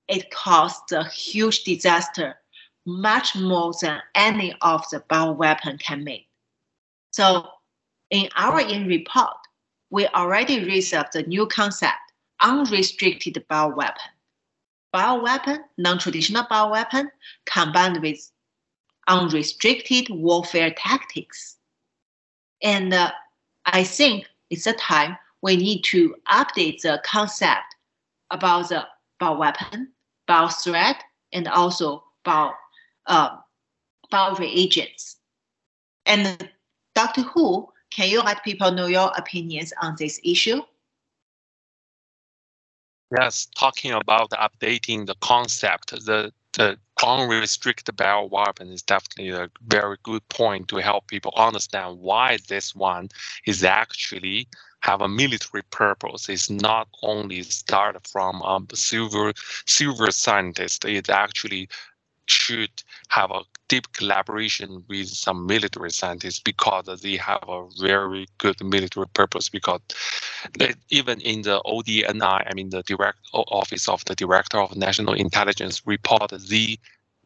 it 0.09 0.31
caused 0.31 0.93
a 0.93 1.05
huge 1.05 1.65
disaster, 1.65 2.37
much 2.87 3.37
more 3.37 3.73
than 3.81 4.01
any 4.15 4.55
of 4.63 4.85
the 4.91 5.01
bioweapon 5.01 5.79
can 5.79 6.03
make. 6.03 6.29
So 7.13 7.47
in 8.11 8.29
our 8.37 8.61
in 8.61 8.87
report, 8.87 9.37
we 9.91 10.07
already 10.09 10.65
researched 10.65 11.13
the 11.13 11.23
new 11.23 11.47
concept, 11.47 11.99
unrestricted 12.41 13.45
bioweapon. 13.51 13.97
Bioweapon, 14.95 15.59
non-traditional 15.77 16.45
bioweapon, 16.45 17.09
combined 17.45 18.01
with 18.01 18.31
unrestricted 19.09 20.09
warfare 20.11 20.73
tactics. 20.77 21.57
And 22.63 22.95
uh, 22.95 23.13
I 23.67 23.85
think 23.85 24.27
it's 24.51 24.67
a 24.67 24.73
time 24.73 25.17
we 25.43 25.57
need 25.57 25.83
to 25.85 26.15
update 26.29 26.83
the 26.83 27.01
concept 27.05 27.75
about 28.31 28.71
the 28.71 28.87
bioweapon, 29.21 29.89
biothreat, 30.29 30.97
and 31.33 31.49
also 31.49 32.05
bio, 32.25 32.53
uh, 33.07 33.37
bioreagents. 34.13 35.17
And 36.07 36.51
Dr. 36.95 37.23
Hu, 37.23 37.69
can 37.91 38.09
you 38.09 38.21
let 38.21 38.45
people 38.45 38.71
know 38.71 38.87
your 38.87 39.13
opinions 39.17 39.73
on 39.81 39.97
this 39.99 40.21
issue? 40.25 40.63
Yes, 43.19 43.49
talking 43.57 43.93
about 43.93 44.31
updating 44.31 45.07
the 45.07 45.15
concept, 45.21 45.91
the 46.05 46.33
the 46.55 46.79
unrestricted 47.05 47.97
bioweapon 47.97 48.73
is 48.73 48.83
definitely 48.83 49.31
a 49.31 49.49
very 49.67 49.97
good 50.03 50.27
point 50.29 50.69
to 50.69 50.77
help 50.77 51.07
people 51.07 51.33
understand 51.37 51.99
why 52.01 52.39
this 52.49 52.75
one 52.75 53.09
is 53.47 53.65
actually 53.65 54.49
have 54.81 55.01
a 55.01 55.09
military 55.09 55.63
purpose. 55.71 56.29
It's 56.29 56.51
not 56.51 56.89
only 57.03 57.43
start 57.43 58.07
from 58.07 58.43
um, 58.43 58.67
silver 58.75 59.33
silver 59.67 60.11
scientist. 60.11 60.85
It 60.85 61.11
actually 61.11 61.69
should 62.31 62.71
have 63.09 63.31
a 63.31 63.43
deep 63.69 63.93
collaboration 63.93 64.83
with 64.89 65.09
some 65.09 65.47
military 65.47 65.91
scientists 65.91 66.41
because 66.41 66.87
they 67.03 67.17
have 67.17 67.45
a 67.49 67.67
very 67.81 68.27
good 68.39 68.63
military 68.65 69.07
purpose 69.09 69.49
because 69.49 69.81
even 70.91 71.21
in 71.21 71.43
the 71.43 71.61
ODNI, 71.67 72.47
I 72.47 72.55
mean 72.55 72.71
the 72.71 72.83
direct 72.83 73.19
office 73.33 73.89
of 73.89 74.05
the 74.07 74.15
director 74.15 74.59
of 74.59 74.77
national 74.77 75.15
intelligence 75.15 75.83
report, 75.87 76.33
they 76.49 76.79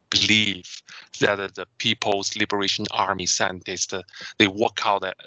believe 0.09 0.83
that 1.19 1.55
the 1.55 1.65
People's 1.79 2.35
Liberation 2.35 2.85
Army 2.91 3.25
scientists, 3.25 3.93
they 4.37 4.47
work 4.47 4.85
out 4.85 5.03
at 5.03 5.17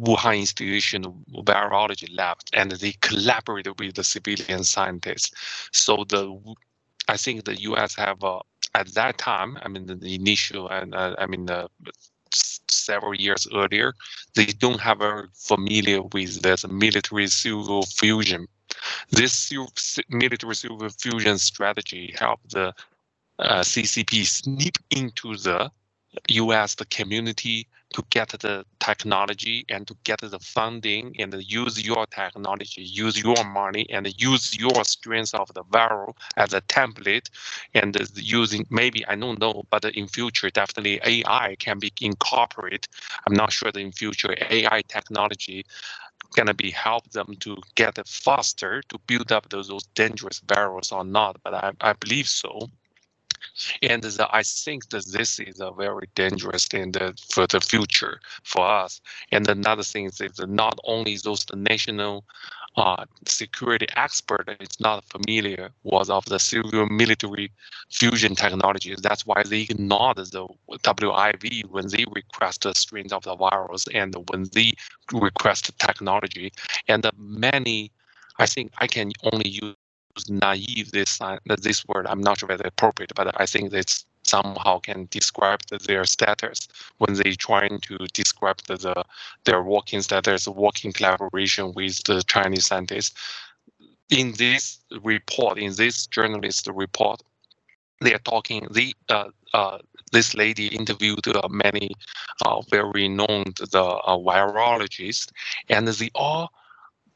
Wuhan 0.00 0.38
Institution 0.40 1.02
Virology 1.32 2.08
Lab 2.16 2.38
and 2.52 2.70
they 2.72 2.92
collaborate 3.00 3.66
with 3.78 3.94
the 3.94 4.04
civilian 4.04 4.62
scientists. 4.62 5.32
So 5.72 6.04
the 6.08 6.38
I 7.08 7.16
think 7.16 7.44
the 7.44 7.60
U.S. 7.62 7.94
have 7.94 8.22
a 8.24 8.40
at 8.76 8.94
that 8.94 9.16
time, 9.16 9.58
I 9.62 9.68
mean, 9.68 9.86
the, 9.86 9.94
the 9.94 10.14
initial 10.14 10.68
and 10.68 10.94
uh, 10.94 11.14
I 11.18 11.26
mean, 11.26 11.48
several 12.68 13.14
years 13.14 13.46
earlier, 13.54 13.94
they 14.34 14.46
don't 14.46 14.80
have 14.80 15.00
a 15.00 15.24
familiar 15.34 16.02
with 16.02 16.42
this 16.42 16.66
military 16.68 17.26
civil 17.28 17.82
fusion. 17.86 18.46
This 19.10 19.52
military 20.08 20.54
civil 20.54 20.88
fusion 20.90 21.38
strategy 21.38 22.14
helped 22.18 22.50
the 22.52 22.74
uh, 23.38 23.60
CCP 23.60 24.26
sneak 24.26 24.76
into 24.90 25.36
the 25.36 25.70
U.S. 26.28 26.74
the 26.74 26.86
community 26.86 27.68
to 27.96 28.04
get 28.10 28.28
the 28.30 28.64
technology 28.80 29.64
and 29.70 29.88
to 29.88 29.96
get 30.04 30.20
the 30.20 30.38
funding 30.40 31.16
and 31.18 31.34
use 31.42 31.84
your 31.84 32.06
technology, 32.06 32.82
use 32.82 33.22
your 33.22 33.42
money, 33.44 33.86
and 33.90 34.06
use 34.20 34.58
your 34.58 34.84
strength 34.84 35.34
of 35.34 35.52
the 35.54 35.64
viral 35.64 36.14
as 36.36 36.54
a 36.54 36.60
template, 36.62 37.30
and 37.74 37.96
using 38.16 38.66
maybe 38.70 39.06
I 39.08 39.16
don't 39.16 39.40
know, 39.40 39.64
but 39.70 39.84
in 39.86 40.08
future 40.08 40.50
definitely 40.50 41.00
AI 41.04 41.56
can 41.58 41.80
be 41.80 41.92
incorporated. 42.02 42.86
I'm 43.26 43.34
not 43.34 43.52
sure 43.52 43.72
that 43.72 43.80
in 43.80 43.92
future 43.92 44.34
AI 44.50 44.82
technology 44.88 45.64
gonna 46.36 46.54
be 46.54 46.70
help 46.70 47.10
them 47.12 47.36
to 47.40 47.56
get 47.76 47.98
faster 48.06 48.82
to 48.90 48.98
build 49.06 49.32
up 49.32 49.48
those, 49.50 49.68
those 49.68 49.84
dangerous 49.94 50.40
barrels 50.40 50.92
or 50.92 51.04
not, 51.04 51.36
but 51.44 51.54
I, 51.54 51.72
I 51.80 51.94
believe 51.94 52.28
so. 52.28 52.70
And 53.82 54.02
the, 54.02 54.28
I 54.30 54.42
think 54.42 54.90
that 54.90 55.06
this 55.06 55.38
is 55.38 55.60
a 55.60 55.70
very 55.72 56.08
dangerous 56.14 56.66
thing 56.66 56.92
for 57.30 57.46
the 57.46 57.60
future 57.60 58.20
for 58.44 58.66
us. 58.66 59.00
And 59.32 59.48
another 59.48 59.82
thing 59.82 60.06
is 60.06 60.18
that 60.18 60.48
not 60.48 60.78
only 60.84 61.16
those 61.16 61.46
national 61.54 62.24
uh, 62.76 63.04
security 63.26 63.86
expert 63.96 64.54
is 64.60 64.78
not 64.80 65.04
familiar 65.04 65.70
was 65.82 66.10
of 66.10 66.24
the 66.26 66.38
civil 66.38 66.86
military 66.86 67.50
fusion 67.90 68.34
technologies. 68.34 69.00
That's 69.00 69.24
why 69.26 69.42
they 69.42 69.62
ignored 69.62 70.18
the 70.18 70.46
WIV 70.84 71.64
when 71.70 71.88
they 71.88 72.04
request 72.14 72.62
the 72.62 72.74
strains 72.74 73.12
of 73.12 73.22
the 73.24 73.34
virus 73.34 73.86
and 73.94 74.14
when 74.30 74.44
they 74.52 74.72
request 75.12 75.78
technology. 75.78 76.52
And 76.88 77.08
many, 77.16 77.92
I 78.38 78.46
think 78.46 78.72
I 78.78 78.86
can 78.86 79.10
only 79.22 79.48
use 79.48 79.74
naive 80.28 80.90
this 80.92 81.20
uh, 81.20 81.38
this 81.60 81.86
word 81.86 82.06
i'm 82.06 82.20
not 82.20 82.38
sure 82.38 82.48
whether 82.48 82.64
appropriate 82.64 83.12
but 83.14 83.38
i 83.40 83.46
think 83.46 83.72
it's 83.72 84.06
somehow 84.26 84.78
can 84.78 85.06
describe 85.10 85.60
the, 85.70 85.78
their 85.78 86.04
status 86.04 86.68
when 86.98 87.14
they 87.14 87.32
trying 87.32 87.78
to 87.80 87.96
describe 88.12 88.58
the, 88.66 88.76
the 88.76 89.04
their 89.44 89.62
working 89.62 90.02
status 90.02 90.48
working 90.48 90.92
collaboration 90.92 91.72
with 91.74 92.02
the 92.04 92.22
chinese 92.22 92.66
scientists. 92.66 93.14
In 94.10 94.32
this 94.32 94.78
report 95.02 95.58
in 95.58 95.74
this 95.74 96.06
journalist 96.06 96.68
report 96.72 97.22
they 98.00 98.14
are 98.14 98.18
talking 98.18 98.66
uh, 99.08 99.30
uh, 99.54 99.78
this 100.12 100.34
lady 100.34 100.68
interviewed 100.68 101.26
uh, 101.28 101.48
many 101.48 101.90
uh, 102.44 102.60
very 102.70 103.08
known 103.08 103.44
the 103.70 103.82
uh, 103.82 104.16
virologists 104.18 105.30
and 105.68 105.88
they 105.88 106.10
all 106.14 106.50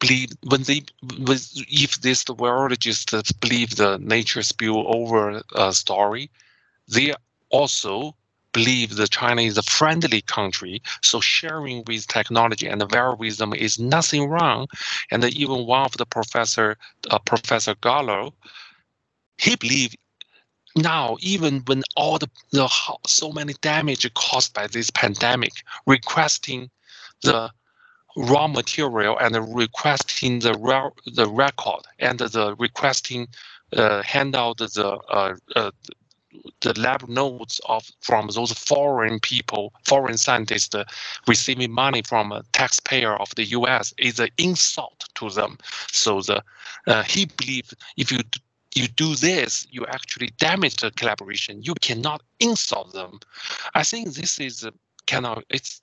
believe 0.01 0.31
when 0.49 0.63
they 0.63 0.83
if 1.03 2.01
this 2.01 2.25
the 2.25 2.35
virologists 2.35 3.41
believe 3.41 3.77
the 3.77 3.99
nature 3.99 4.43
spill 4.43 4.85
over 4.95 5.43
uh, 5.55 5.71
story, 5.71 6.31
they 6.89 7.15
also 7.51 8.17
believe 8.53 8.97
that 8.97 9.11
China 9.11 9.43
is 9.43 9.59
a 9.59 9.63
friendly 9.63 10.23
country, 10.23 10.83
so 11.03 11.21
sharing 11.21 11.85
with 11.87 12.07
technology 12.09 12.67
and 12.67 12.83
viral 12.83 13.57
is 13.57 13.79
nothing 13.79 14.29
wrong. 14.29 14.67
And 15.11 15.25
even 15.25 15.67
one 15.67 15.85
of 15.85 15.97
the 15.97 16.07
professor, 16.07 16.77
uh, 17.11 17.19
Professor 17.21 17.75
Gallo, 17.81 18.35
he 19.39 19.55
believed 19.57 19.97
now 20.77 21.17
even 21.21 21.63
when 21.67 21.83
all 21.97 22.19
the, 22.19 22.29
the 22.53 22.69
so 23.07 23.33
many 23.33 23.55
damage 23.61 24.13
caused 24.15 24.55
by 24.55 24.67
this 24.67 24.91
pandemic, 24.91 25.53
requesting 25.87 26.71
the 27.23 27.51
raw 28.17 28.47
material 28.47 29.17
and 29.19 29.55
requesting 29.55 30.41
the 30.41 30.53
the 31.15 31.29
record 31.29 31.83
and 31.99 32.19
the 32.19 32.55
requesting 32.59 33.29
uh, 33.77 34.03
hand 34.03 34.35
out 34.35 34.59
the 34.59 34.99
uh, 35.09 35.37
uh, 35.57 35.71
the 36.61 36.79
lab 36.79 37.09
notes 37.09 37.61
of 37.67 37.91
from 38.01 38.29
those 38.29 38.53
foreign 38.53 39.19
people, 39.21 39.73
foreign 39.85 40.17
scientists 40.17 40.75
uh, 40.75 40.85
receiving 41.27 41.71
money 41.73 42.03
from 42.03 42.33
a 42.33 42.43
taxpayer 42.53 43.15
of 43.17 43.35
the 43.35 43.45
U.S. 43.47 43.93
is 43.99 44.21
an 44.21 44.29
insult 44.39 45.09
to 45.15 45.31
them. 45.31 45.59
So 45.93 46.21
the 46.21 46.43
uh, 46.87 47.03
he 47.03 47.27
believed 47.27 47.75
if 47.97 48.13
you 48.13 48.19
you 48.75 48.87
do 48.87 49.17
this, 49.17 49.67
you 49.71 49.85
actually 49.87 50.29
damage 50.39 50.77
the 50.77 50.93
collaboration. 50.93 51.63
You 51.63 51.75
cannot 51.81 52.23
insult 52.39 52.93
them. 52.93 53.19
I 53.75 53.83
think 53.83 54.15
this 54.15 54.39
is 54.39 54.67
kind 55.07 55.27
of 55.27 55.43
it's 55.51 55.81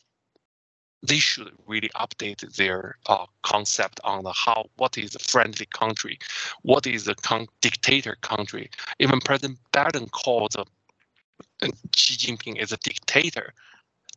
they 1.08 1.20
should 1.20 1.52
really 1.68 1.90
update 1.96 2.40
their 2.56 2.98
uh, 3.08 3.26
concept 3.44 4.00
on 4.04 4.24
the 4.24 4.34
how 4.34 4.66
what 4.78 4.98
is 4.98 5.16
a 5.16 5.20
friendly 5.20 5.66
country, 5.68 6.20
what 6.64 6.86
is 6.86 7.08
a 7.08 7.16
con- 7.16 7.48
dictator 7.62 8.18
country. 8.22 8.70
Even 9.00 9.20
President 9.22 9.60
Biden 9.74 10.12
called 10.12 10.56
uh, 10.58 10.66
Xi 11.96 12.16
Jinping 12.16 12.62
is 12.62 12.72
a 12.72 12.78
dictator. 12.78 13.54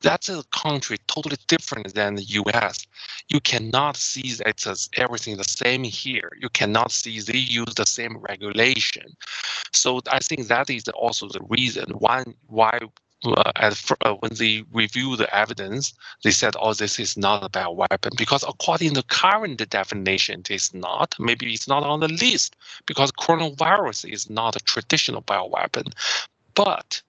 That's 0.03 0.31
a 0.31 0.43
country 0.51 0.97
totally 1.09 1.37
different 1.47 1.95
than 1.95 2.15
the 2.15 2.23
U.S. 2.23 2.87
You 3.29 3.41
cannot 3.41 3.97
see 3.97 4.35
it's 4.47 4.67
as 4.67 4.89
everything 4.97 5.37
the 5.37 5.45
same 5.45 5.85
here. 5.85 6.33
You 6.41 6.49
cannot 6.49 6.91
see 6.91 7.21
they 7.21 7.37
use 7.37 7.75
the 7.77 7.85
same 7.85 8.17
regulation. 8.19 9.15
So 9.75 10.01
I 10.11 10.21
think 10.21 10.49
that 10.49 10.71
is 10.71 10.89
also 10.89 11.29
the 11.29 11.43
reason 11.49 11.91
why 11.99 12.25
why 12.47 12.79
uh, 13.25 13.53
at, 13.57 13.91
uh, 14.03 14.15
when 14.15 14.33
they 14.35 14.65
review 14.73 15.17
the 15.17 15.35
evidence, 15.35 15.93
they 16.25 16.31
said, 16.31 16.55
"Oh, 16.59 16.73
this 16.73 16.99
is 16.99 17.17
not 17.17 17.45
a 17.45 17.49
bioweapon," 17.49 18.17
because 18.17 18.43
according 18.49 18.95
to 18.95 19.03
current 19.03 19.69
definition, 19.69 20.41
it 20.41 20.51
is 20.51 20.73
not. 20.73 21.15
Maybe 21.19 21.53
it's 21.53 21.69
not 21.69 21.83
on 21.83 22.01
the 22.01 22.09
list 22.09 22.57
because 22.87 23.13
coronavirus 23.13 24.11
is 24.11 24.31
not 24.31 24.57
a 24.57 24.61
traditional 24.61 25.23
bioweapon. 25.23 25.93
But, 26.55 27.03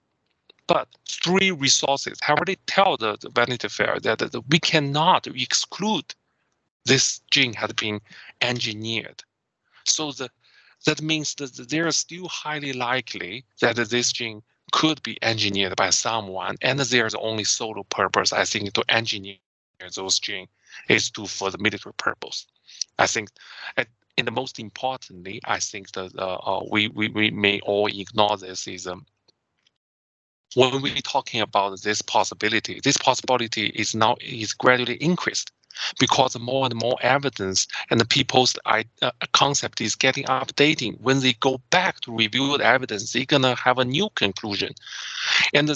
but 0.66 0.88
three 1.08 1.50
resources 1.50 2.18
have 2.22 2.38
already 2.38 2.58
tell 2.66 2.96
the, 2.96 3.16
the 3.20 3.30
Vanity 3.30 3.68
Fair 3.68 3.98
that, 4.02 4.18
that 4.18 4.44
we 4.48 4.58
cannot 4.58 5.26
exclude 5.26 6.14
this 6.84 7.20
gene 7.30 7.54
has 7.54 7.72
been 7.72 8.00
engineered. 8.40 9.22
So 9.84 10.12
the 10.12 10.28
that 10.84 11.00
means 11.00 11.34
that 11.36 11.68
there 11.68 11.86
is 11.86 11.96
still 11.96 12.28
highly 12.28 12.72
likely 12.72 13.44
that 13.60 13.76
this 13.76 14.12
gene 14.12 14.42
could 14.72 15.02
be 15.02 15.16
engineered 15.22 15.76
by 15.76 15.90
someone, 15.90 16.56
and 16.62 16.78
there's 16.80 17.14
only 17.14 17.44
sole 17.44 17.84
purpose, 17.84 18.32
I 18.32 18.44
think, 18.44 18.72
to 18.72 18.84
engineer 18.88 19.36
those 19.94 20.18
genes 20.18 20.48
is 20.88 21.10
to 21.10 21.26
for 21.26 21.50
the 21.50 21.58
military 21.58 21.92
purpose. 21.94 22.46
I 22.98 23.06
think, 23.06 23.30
and, 23.76 23.86
and 24.16 24.26
the 24.26 24.30
most 24.30 24.58
importantly, 24.58 25.40
I 25.44 25.58
think 25.58 25.92
that 25.92 26.16
uh, 26.18 26.36
uh, 26.36 26.64
we, 26.70 26.88
we 26.88 27.08
we 27.08 27.30
may 27.30 27.60
all 27.60 27.86
ignore 27.86 28.36
this 28.36 28.66
is 28.66 28.86
um, 28.86 29.06
when 30.54 30.82
we're 30.82 30.94
talking 30.96 31.40
about 31.40 31.80
this 31.82 32.02
possibility, 32.02 32.80
this 32.82 32.96
possibility 32.96 33.66
is 33.66 33.94
now 33.94 34.16
is 34.20 34.52
gradually 34.52 34.96
increased 34.96 35.52
because 35.98 36.38
more 36.38 36.66
and 36.66 36.74
more 36.74 36.96
evidence 37.02 37.66
and 37.90 38.00
the 38.00 38.04
people's 38.04 38.54
uh, 38.64 38.82
concept 39.32 39.80
is 39.80 39.94
getting 39.94 40.24
updating. 40.24 41.00
When 41.00 41.20
they 41.20 41.34
go 41.34 41.60
back 41.70 42.00
to 42.00 42.12
review 42.12 42.58
the 42.58 42.64
evidence, 42.64 43.12
they're 43.12 43.24
gonna 43.24 43.54
have 43.56 43.78
a 43.78 43.84
new 43.84 44.08
conclusion, 44.14 44.72
and 45.54 45.70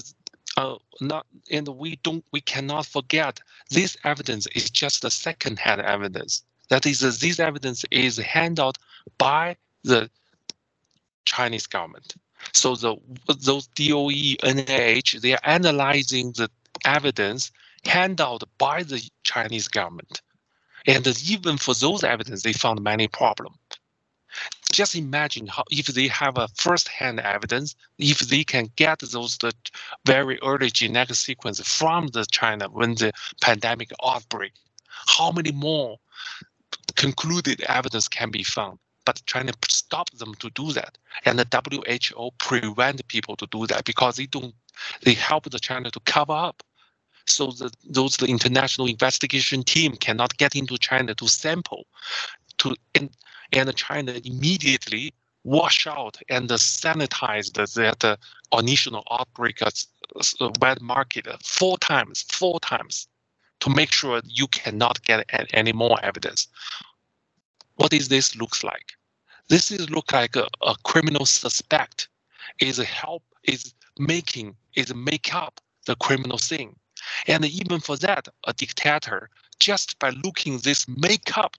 uh, 0.56 0.76
not 1.00 1.26
and 1.50 1.68
we 1.68 1.96
don't 2.02 2.24
we 2.32 2.40
cannot 2.40 2.86
forget 2.86 3.40
this 3.70 3.96
evidence 4.04 4.46
is 4.54 4.70
just 4.70 5.02
the 5.02 5.10
second-hand 5.10 5.80
evidence. 5.80 6.42
That 6.68 6.86
is, 6.86 7.02
uh, 7.04 7.12
this 7.20 7.38
evidence 7.38 7.84
is 7.90 8.16
handed 8.16 8.60
out 8.62 8.78
by 9.18 9.56
the 9.84 10.10
Chinese 11.24 11.66
government. 11.66 12.14
So 12.52 12.74
the 12.74 12.96
those 13.26 13.66
DOE, 13.68 14.36
NIH, 14.42 15.20
they 15.20 15.32
are 15.34 15.40
analyzing 15.44 16.32
the 16.32 16.50
evidence 16.84 17.50
handed 17.86 18.20
out 18.20 18.42
by 18.58 18.82
the 18.82 19.02
Chinese 19.22 19.68
government. 19.68 20.20
And 20.86 21.06
even 21.28 21.56
for 21.56 21.74
those 21.74 22.04
evidence, 22.04 22.42
they 22.42 22.52
found 22.52 22.82
many 22.82 23.08
problems. 23.08 23.56
Just 24.72 24.94
imagine 24.94 25.46
how 25.46 25.64
if 25.70 25.86
they 25.86 26.08
have 26.08 26.36
a 26.36 26.48
first-hand 26.56 27.20
evidence, 27.20 27.74
if 27.98 28.18
they 28.20 28.44
can 28.44 28.70
get 28.76 28.98
those 28.98 29.38
the 29.38 29.52
very 30.04 30.38
early 30.42 30.70
genetic 30.70 31.16
sequence 31.16 31.60
from 31.60 32.08
the 32.08 32.26
China 32.30 32.68
when 32.68 32.94
the 32.96 33.12
pandemic 33.40 33.90
outbreak, 34.04 34.52
how 35.06 35.32
many 35.32 35.52
more 35.52 35.98
concluded 36.96 37.62
evidence 37.62 38.08
can 38.08 38.30
be 38.30 38.42
found? 38.42 38.78
But 39.06 39.22
China 39.26 39.52
stop 39.68 40.10
them 40.10 40.34
to 40.34 40.50
do 40.50 40.72
that, 40.72 40.98
and 41.24 41.38
the 41.38 41.46
WHO 41.54 42.32
prevent 42.38 43.06
people 43.08 43.36
to 43.36 43.46
do 43.46 43.66
that 43.68 43.84
because 43.84 44.16
they 44.16 44.26
don't. 44.26 44.54
They 45.02 45.14
help 45.14 45.44
the 45.48 45.58
China 45.58 45.90
to 45.90 46.00
cover 46.00 46.34
up 46.34 46.62
so 47.26 47.48
the, 47.48 47.70
those 47.84 48.16
the 48.16 48.26
international 48.26 48.86
investigation 48.86 49.62
team 49.62 49.96
cannot 49.96 50.36
get 50.36 50.54
into 50.54 50.78
China 50.78 51.14
to 51.14 51.28
sample, 51.28 51.86
to 52.58 52.74
and, 52.94 53.10
and 53.52 53.74
China 53.76 54.12
immediately 54.24 55.12
wash 55.44 55.86
out 55.86 56.18
and 56.28 56.48
sanitize 56.50 57.52
that 57.52 58.00
the 58.00 58.18
initial 58.58 59.02
outbreak 59.10 59.60
wet 60.60 60.80
market 60.80 61.26
four 61.42 61.78
times, 61.78 62.24
four 62.32 62.58
times, 62.60 63.06
to 63.60 63.70
make 63.70 63.92
sure 63.92 64.20
you 64.24 64.46
cannot 64.48 65.02
get 65.04 65.24
any 65.54 65.72
more 65.72 65.98
evidence. 66.02 66.48
What 67.76 67.92
is 67.92 68.08
this 68.08 68.34
looks 68.36 68.64
like? 68.64 68.92
This 69.48 69.70
is 69.70 69.88
look 69.88 70.12
like 70.12 70.34
a, 70.34 70.46
a 70.62 70.74
criminal 70.82 71.26
suspect 71.26 72.08
is 72.60 72.78
help 72.78 73.22
is 73.44 73.72
making 73.98 74.56
is 74.74 74.94
make 74.94 75.34
up 75.34 75.60
the 75.86 75.94
criminal 75.96 76.38
thing 76.38 76.76
and 77.26 77.44
even 77.44 77.80
for 77.80 77.96
that, 77.98 78.28
a 78.46 78.52
dictator, 78.52 79.30
just 79.58 79.98
by 79.98 80.10
looking 80.10 80.58
this 80.58 80.86
make-up 80.88 81.56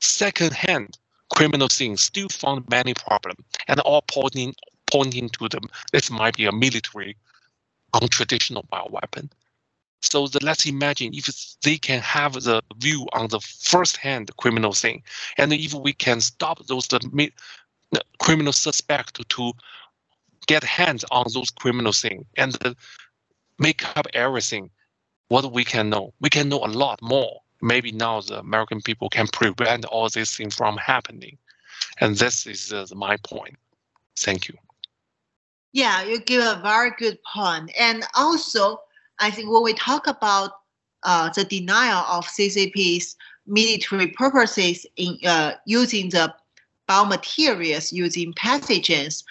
second-hand 0.00 0.98
criminal 1.34 1.68
things, 1.68 2.00
still 2.00 2.28
found 2.28 2.68
many 2.68 2.94
problems, 2.94 3.40
and 3.66 3.80
all 3.80 4.02
pointing 4.02 4.54
pointing 4.90 5.28
to 5.28 5.48
them. 5.48 5.64
This 5.92 6.10
might 6.10 6.36
be 6.36 6.46
a 6.46 6.52
military, 6.52 7.16
untraditional 7.94 8.66
bioweapon. 8.68 9.30
So 10.00 10.26
the, 10.26 10.38
let's 10.42 10.64
imagine 10.64 11.12
if 11.12 11.26
they 11.62 11.76
can 11.76 12.00
have 12.00 12.32
the 12.32 12.62
view 12.78 13.06
on 13.12 13.28
the 13.28 13.40
first-hand 13.40 14.34
criminal 14.36 14.72
thing, 14.72 15.02
and 15.36 15.52
if 15.52 15.74
we 15.74 15.92
can 15.92 16.20
stop 16.20 16.64
those 16.66 16.86
the, 16.86 17.00
the 17.90 18.02
criminal 18.18 18.52
suspect 18.52 19.28
to, 19.28 19.52
get 20.48 20.64
hands 20.64 21.04
on 21.10 21.26
those 21.34 21.50
criminal 21.50 21.92
things 21.92 22.24
and 22.36 22.74
make 23.58 23.84
up 23.96 24.06
everything 24.14 24.70
what 25.28 25.52
we 25.52 25.64
can 25.64 25.90
know. 25.90 26.12
We 26.20 26.30
can 26.30 26.48
know 26.48 26.64
a 26.64 26.66
lot 26.66 27.00
more. 27.02 27.40
Maybe 27.60 27.92
now 27.92 28.20
the 28.20 28.38
American 28.38 28.80
people 28.80 29.08
can 29.08 29.26
prevent 29.28 29.84
all 29.84 30.08
these 30.08 30.36
things 30.36 30.54
from 30.54 30.76
happening. 30.76 31.38
And 32.00 32.16
this 32.16 32.46
is 32.46 32.72
uh, 32.72 32.86
my 32.94 33.16
point. 33.18 33.56
Thank 34.16 34.48
you. 34.48 34.54
Yeah, 35.72 36.02
you 36.02 36.20
give 36.20 36.42
a 36.42 36.60
very 36.62 36.92
good 36.98 37.18
point. 37.22 37.70
And 37.78 38.04
also, 38.14 38.80
I 39.18 39.30
think 39.30 39.50
when 39.50 39.62
we 39.62 39.74
talk 39.74 40.06
about 40.06 40.52
uh, 41.02 41.30
the 41.30 41.44
denial 41.44 42.04
of 42.08 42.26
CCP's 42.26 43.16
military 43.46 44.08
purposes 44.08 44.86
in 44.96 45.18
uh, 45.26 45.52
using 45.66 46.08
the 46.10 46.34
biomaterials 46.88 47.92
using 47.92 48.32
pathogens, 48.32 49.24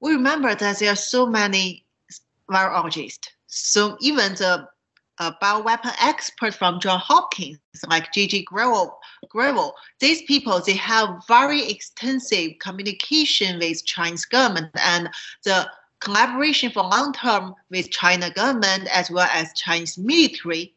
we 0.00 0.12
remember 0.12 0.54
that 0.54 0.78
there 0.78 0.92
are 0.92 0.96
so 0.96 1.26
many 1.26 1.84
virologists. 2.48 3.28
So 3.46 3.96
even 4.00 4.34
the 4.34 4.68
a 5.26 5.36
bioweapon 5.40 5.94
expert 6.00 6.54
from 6.54 6.80
Johns 6.80 7.02
Hopkins, 7.02 7.58
like 7.88 8.12
Gigi 8.12 8.44
Gronvall. 8.44 9.72
These 10.00 10.22
people, 10.22 10.60
they 10.60 10.74
have 10.74 11.22
very 11.28 11.68
extensive 11.70 12.52
communication 12.58 13.58
with 13.58 13.84
Chinese 13.84 14.24
government 14.24 14.70
and 14.74 15.08
the 15.44 15.68
collaboration 16.00 16.70
for 16.72 16.82
long 16.82 17.12
term 17.12 17.54
with 17.70 17.90
China 17.90 18.30
government 18.30 18.88
as 18.92 19.10
well 19.10 19.28
as 19.32 19.52
Chinese 19.54 19.96
military. 19.96 20.74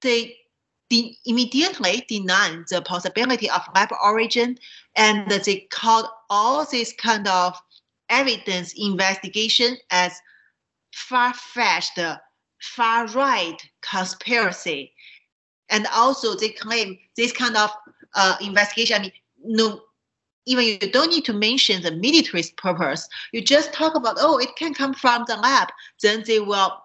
They 0.00 0.36
de- 0.88 1.18
immediately 1.26 2.04
denied 2.08 2.64
the 2.70 2.80
possibility 2.80 3.50
of 3.50 3.62
lab 3.74 3.90
origin 4.02 4.58
and 4.96 5.30
they 5.30 5.68
called 5.70 6.06
all 6.30 6.64
this 6.64 6.92
kind 6.94 7.28
of 7.28 7.60
evidence 8.08 8.72
investigation 8.76 9.76
as 9.90 10.12
far-fetched 10.92 11.98
far 12.60 13.06
right 13.08 13.56
conspiracy. 13.82 14.92
And 15.68 15.86
also, 15.94 16.34
they 16.34 16.50
claim 16.50 16.98
this 17.16 17.32
kind 17.32 17.56
of 17.56 17.70
uh, 18.14 18.36
investigation. 18.40 18.96
I 18.96 19.02
mean, 19.02 19.12
no, 19.44 19.82
even 20.46 20.64
you 20.64 20.78
don't 20.78 21.10
need 21.10 21.24
to 21.26 21.32
mention 21.32 21.82
the 21.82 21.92
military's 21.92 22.50
purpose. 22.52 23.08
You 23.32 23.40
just 23.40 23.72
talk 23.72 23.94
about, 23.94 24.16
oh, 24.18 24.38
it 24.38 24.56
can 24.56 24.74
come 24.74 24.94
from 24.94 25.24
the 25.28 25.36
lab. 25.36 25.68
Then 26.02 26.24
they 26.26 26.40
will 26.40 26.76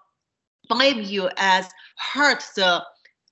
blame 0.69 1.01
you 1.01 1.29
as 1.37 1.69
hurt 1.97 2.43
the 2.55 2.83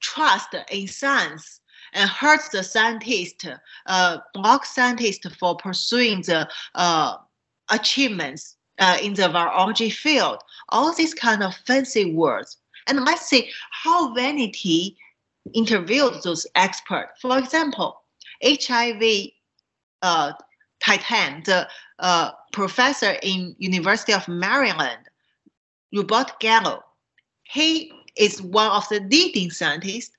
trust 0.01 0.55
in 0.71 0.87
science 0.87 1.61
and 1.93 2.09
hurt 2.09 2.41
the 2.51 2.63
scientist, 2.63 3.47
uh, 3.85 4.17
block 4.33 4.65
scientists 4.65 5.27
for 5.37 5.55
pursuing 5.55 6.21
the 6.21 6.49
uh, 6.75 7.17
achievements 7.69 8.57
uh, 8.79 8.97
in 9.01 9.13
the 9.13 9.23
virology 9.23 9.91
field, 9.91 10.39
all 10.69 10.93
these 10.93 11.13
kind 11.13 11.43
of 11.43 11.55
fancy 11.67 12.13
words. 12.13 12.57
And 12.87 13.05
let's 13.05 13.27
see 13.27 13.49
how 13.71 14.13
Vanity 14.13 14.97
interviewed 15.53 16.21
those 16.23 16.47
experts. 16.55 17.19
For 17.21 17.37
example, 17.37 18.01
HIV 18.43 19.29
uh, 20.01 20.33
Titan, 20.83 21.43
the 21.45 21.67
uh, 21.99 22.31
professor 22.51 23.15
in 23.23 23.55
University 23.57 24.13
of 24.13 24.27
Maryland, 24.27 25.09
Robert 25.93 26.39
Gallo, 26.39 26.83
he 27.43 27.91
is 28.17 28.41
one 28.41 28.71
of 28.71 28.87
the 28.89 28.99
leading 28.99 29.49
scientists 29.49 30.11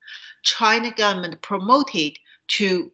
China 0.43 0.93
government 0.95 1.41
promoted 1.43 2.19
to 2.49 2.93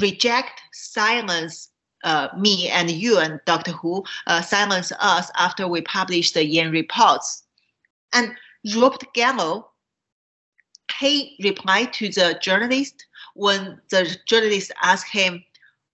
reject, 0.00 0.60
silence, 0.72 1.70
uh, 2.02 2.28
me 2.36 2.68
and 2.68 2.90
you 2.90 3.18
and 3.18 3.40
Dr. 3.46 3.72
Hu 3.72 4.04
uh, 4.26 4.42
silence 4.42 4.92
us 5.00 5.30
after 5.36 5.68
we 5.68 5.80
published 5.82 6.34
the 6.34 6.44
Yan 6.44 6.70
reports. 6.70 7.42
And 8.12 8.34
Robert 8.76 9.12
Gallo, 9.14 9.70
he 10.98 11.36
replied 11.42 11.92
to 11.94 12.08
the 12.08 12.38
journalist 12.40 13.06
when 13.34 13.80
the 13.90 14.16
journalist 14.26 14.72
asked 14.82 15.10
him, 15.10 15.44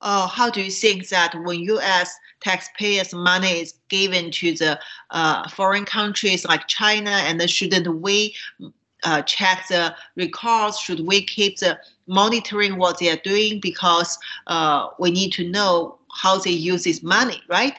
oh, 0.00 0.26
how 0.26 0.50
do 0.50 0.62
you 0.62 0.70
think 0.70 1.08
that 1.08 1.34
when 1.44 1.60
U.S. 1.60 2.14
taxpayers' 2.40 3.14
money 3.14 3.60
is 3.60 3.74
given 3.88 4.30
to 4.32 4.54
the 4.54 4.78
uh, 5.10 5.48
foreign 5.48 5.84
countries 5.84 6.44
like 6.44 6.66
China, 6.68 7.10
and 7.10 7.48
shouldn't 7.48 8.00
we 8.00 8.34
uh, 9.04 9.22
check 9.22 9.66
the 9.68 9.94
records? 10.16 10.78
Should 10.78 11.06
we 11.06 11.22
keep 11.22 11.58
the 11.58 11.78
monitoring 12.06 12.78
what 12.78 12.98
they 12.98 13.10
are 13.10 13.20
doing 13.22 13.60
because 13.60 14.18
uh, 14.46 14.88
we 14.98 15.10
need 15.10 15.32
to 15.32 15.48
know 15.48 15.97
how 16.18 16.38
they 16.38 16.50
use 16.50 16.84
this 16.84 17.02
money, 17.02 17.40
right? 17.48 17.74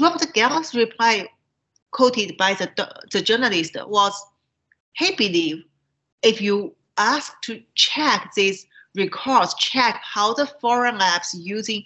Robert 0.00 0.32
Gallo's 0.34 0.74
reply, 0.74 1.26
quoted 1.90 2.36
by 2.36 2.54
the 2.54 2.68
the 3.12 3.22
journalist, 3.22 3.76
was 3.86 4.14
he 4.94 5.14
believed 5.14 5.64
if 6.22 6.40
you 6.40 6.74
ask 6.96 7.40
to 7.42 7.62
check 7.74 8.32
these 8.34 8.66
records, 8.94 9.54
check 9.54 10.00
how 10.02 10.34
the 10.34 10.46
foreign 10.46 10.98
labs 10.98 11.34
using 11.34 11.82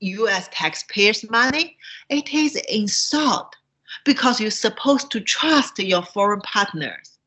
U.S. 0.00 0.48
taxpayers' 0.52 1.28
money, 1.30 1.76
it 2.08 2.32
is 2.32 2.56
insult 2.68 3.54
because 4.04 4.40
you're 4.40 4.50
supposed 4.50 5.10
to 5.10 5.20
trust 5.20 5.78
your 5.78 6.02
foreign 6.02 6.40
partners. 6.40 7.18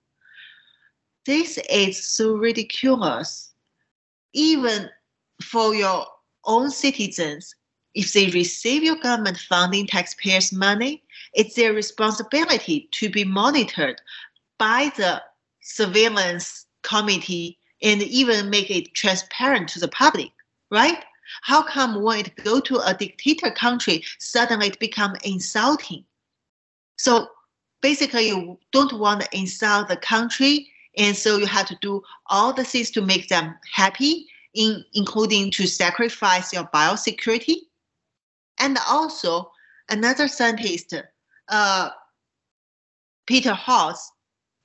This 1.26 1.59
is 1.70 2.03
so 2.03 2.36
ridiculous. 2.36 3.53
Even 4.34 4.89
for 5.41 5.76
your 5.76 6.05
own 6.45 6.69
citizens, 6.71 7.55
if 7.93 8.13
they 8.13 8.29
receive 8.29 8.83
your 8.83 8.95
government 8.95 9.37
funding 9.37 9.87
taxpayers' 9.87 10.51
money, 10.51 11.03
it's 11.33 11.55
their 11.55 11.73
responsibility 11.73 12.89
to 12.91 13.09
be 13.09 13.23
monitored 13.23 14.01
by 14.57 14.91
the 14.97 15.21
surveillance 15.61 16.65
committee 16.81 17.57
and 17.81 18.01
even 18.01 18.49
make 18.49 18.71
it 18.71 18.93
transparent 18.93 19.67
to 19.69 19.79
the 19.79 19.87
public, 19.87 20.31
right? 20.71 21.03
How 21.41 21.63
come 21.63 22.01
when 22.01 22.19
it 22.21 22.35
go 22.43 22.59
to 22.59 22.79
a 22.79 22.93
dictator 22.93 23.51
country, 23.51 24.03
suddenly 24.19 24.67
it 24.67 24.79
become 24.79 25.15
insulting? 25.23 26.05
So 26.97 27.27
basically, 27.81 28.27
you 28.29 28.57
don't 28.71 28.93
want 28.93 29.21
to 29.21 29.37
insult 29.37 29.87
the 29.87 29.97
country, 29.97 30.69
and 30.97 31.15
so 31.15 31.37
you 31.37 31.45
have 31.45 31.67
to 31.67 31.77
do 31.81 32.01
all 32.27 32.53
the 32.53 32.63
things 32.63 32.91
to 32.91 33.01
make 33.01 33.29
them 33.29 33.55
happy, 33.71 34.27
in, 34.53 34.83
including 34.93 35.51
to 35.51 35.67
sacrifice 35.67 36.53
your 36.53 36.65
biosecurity. 36.65 37.57
And 38.59 38.77
also, 38.87 39.51
another 39.89 40.27
scientist, 40.27 40.93
uh, 41.49 41.89
Peter 43.25 43.53
Hotez, 43.53 43.99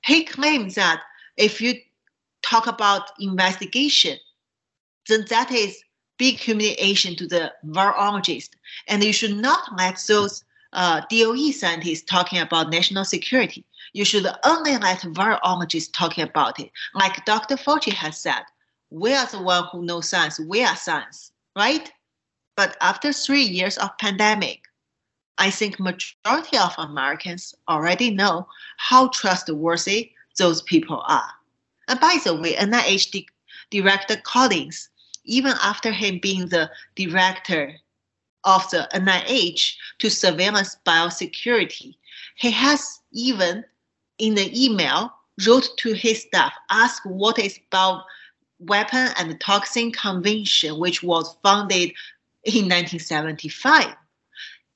he 0.05 0.23
claims 0.23 0.75
that 0.75 1.01
if 1.37 1.61
you 1.61 1.75
talk 2.41 2.67
about 2.67 3.11
investigation, 3.19 4.17
then 5.07 5.25
that 5.29 5.51
is 5.51 5.81
big 6.17 6.37
humiliation 6.37 7.15
to 7.15 7.27
the 7.27 7.51
virologist. 7.67 8.49
And 8.87 9.03
you 9.03 9.13
should 9.13 9.37
not 9.37 9.75
let 9.77 10.01
those 10.07 10.43
uh, 10.73 11.01
DOE 11.09 11.51
scientists 11.51 12.03
talking 12.03 12.39
about 12.39 12.69
national 12.69 13.05
security. 13.05 13.65
You 13.93 14.05
should 14.05 14.27
only 14.43 14.77
let 14.77 14.99
virologists 14.99 15.89
talking 15.91 16.23
about 16.23 16.59
it. 16.59 16.69
Like 16.93 17.25
Dr. 17.25 17.55
Fauci 17.55 17.91
has 17.91 18.21
said, 18.21 18.43
we 18.91 19.13
are 19.13 19.27
the 19.27 19.41
one 19.41 19.65
who 19.71 19.83
know 19.83 20.01
science. 20.01 20.39
We 20.39 20.63
are 20.63 20.75
science, 20.75 21.31
right? 21.55 21.91
But 22.55 22.75
after 22.81 23.13
three 23.13 23.43
years 23.43 23.77
of 23.77 23.97
pandemic, 23.99 24.63
I 25.37 25.51
think 25.51 25.79
majority 25.79 26.57
of 26.57 26.73
Americans 26.77 27.55
already 27.69 28.09
know 28.09 28.47
how 28.77 29.07
trustworthy 29.09 30.11
those 30.37 30.61
people 30.63 31.03
are. 31.07 31.29
And 31.87 31.99
by 31.99 32.19
the 32.23 32.35
way, 32.35 32.53
NIH 32.55 33.25
Director 33.71 34.17
Collins, 34.23 34.89
even 35.23 35.53
after 35.61 35.91
him 35.91 36.19
being 36.21 36.47
the 36.47 36.69
director 36.95 37.75
of 38.43 38.69
the 38.71 38.87
NIH 38.93 39.75
to 39.99 40.09
surveillance 40.09 40.77
biosecurity, 40.85 41.95
he 42.35 42.51
has 42.51 42.99
even 43.11 43.63
in 44.17 44.35
the 44.35 44.51
email 44.65 45.13
wrote 45.47 45.69
to 45.77 45.93
his 45.93 46.23
staff, 46.23 46.53
ask 46.69 47.03
what 47.05 47.39
is 47.39 47.59
about 47.71 48.03
weapon 48.59 49.09
and 49.17 49.39
toxin 49.39 49.91
convention, 49.91 50.79
which 50.79 51.01
was 51.03 51.35
founded 51.43 51.91
in 52.43 52.65
1975. 52.65 53.95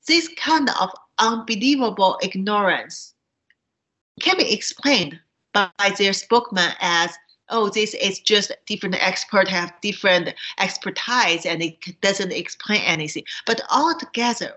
This 0.08 0.30
kind 0.38 0.70
of 0.82 0.92
unbelievable 1.20 2.20
ignorance 2.22 3.14
can 4.20 4.38
be 4.38 4.54
explained 4.54 5.20
by 5.54 5.70
their 5.98 6.14
spokesman 6.14 6.72
as 6.80 7.16
oh 7.50 7.70
this 7.70 7.94
is 7.96 8.20
just 8.20 8.52
different 8.66 8.96
experts 9.00 9.50
have 9.50 9.74
different 9.82 10.34
expertise 10.60 11.46
and 11.46 11.62
it 11.62 11.78
doesn't 12.02 12.32
explain 12.32 12.82
anything 12.82 13.24
but 13.46 13.62
altogether 13.70 14.54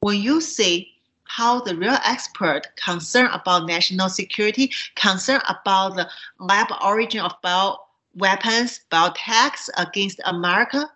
when 0.00 0.20
you 0.20 0.40
see 0.40 0.88
how 1.24 1.60
the 1.60 1.76
real 1.76 1.98
expert 2.04 2.62
concerned 2.76 3.30
about 3.32 3.66
national 3.66 4.08
security 4.08 4.72
concerned 4.96 5.42
about 5.48 5.94
the 5.94 6.08
lab 6.40 6.68
origin 6.82 7.20
of 7.20 7.32
bio 7.42 7.76
weapons 8.14 8.80
biotechs 8.90 9.68
against 9.78 10.20
america 10.24 10.90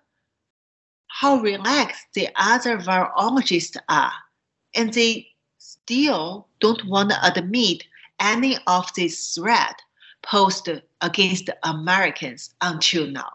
how 1.09 1.37
relaxed 1.37 2.07
the 2.14 2.29
other 2.37 2.79
virologists 2.79 3.77
are 3.89 4.12
and 4.75 4.93
they 4.93 5.27
still 5.59 6.49
don't 6.61 6.85
want 6.87 7.11
to 7.11 7.27
admit 7.27 7.85
any 8.21 8.59
of 8.67 8.93
this 8.95 9.35
threat 9.35 9.81
posed 10.23 10.69
against 11.01 11.51
Americans 11.62 12.55
until 12.61 13.07
now. 13.07 13.31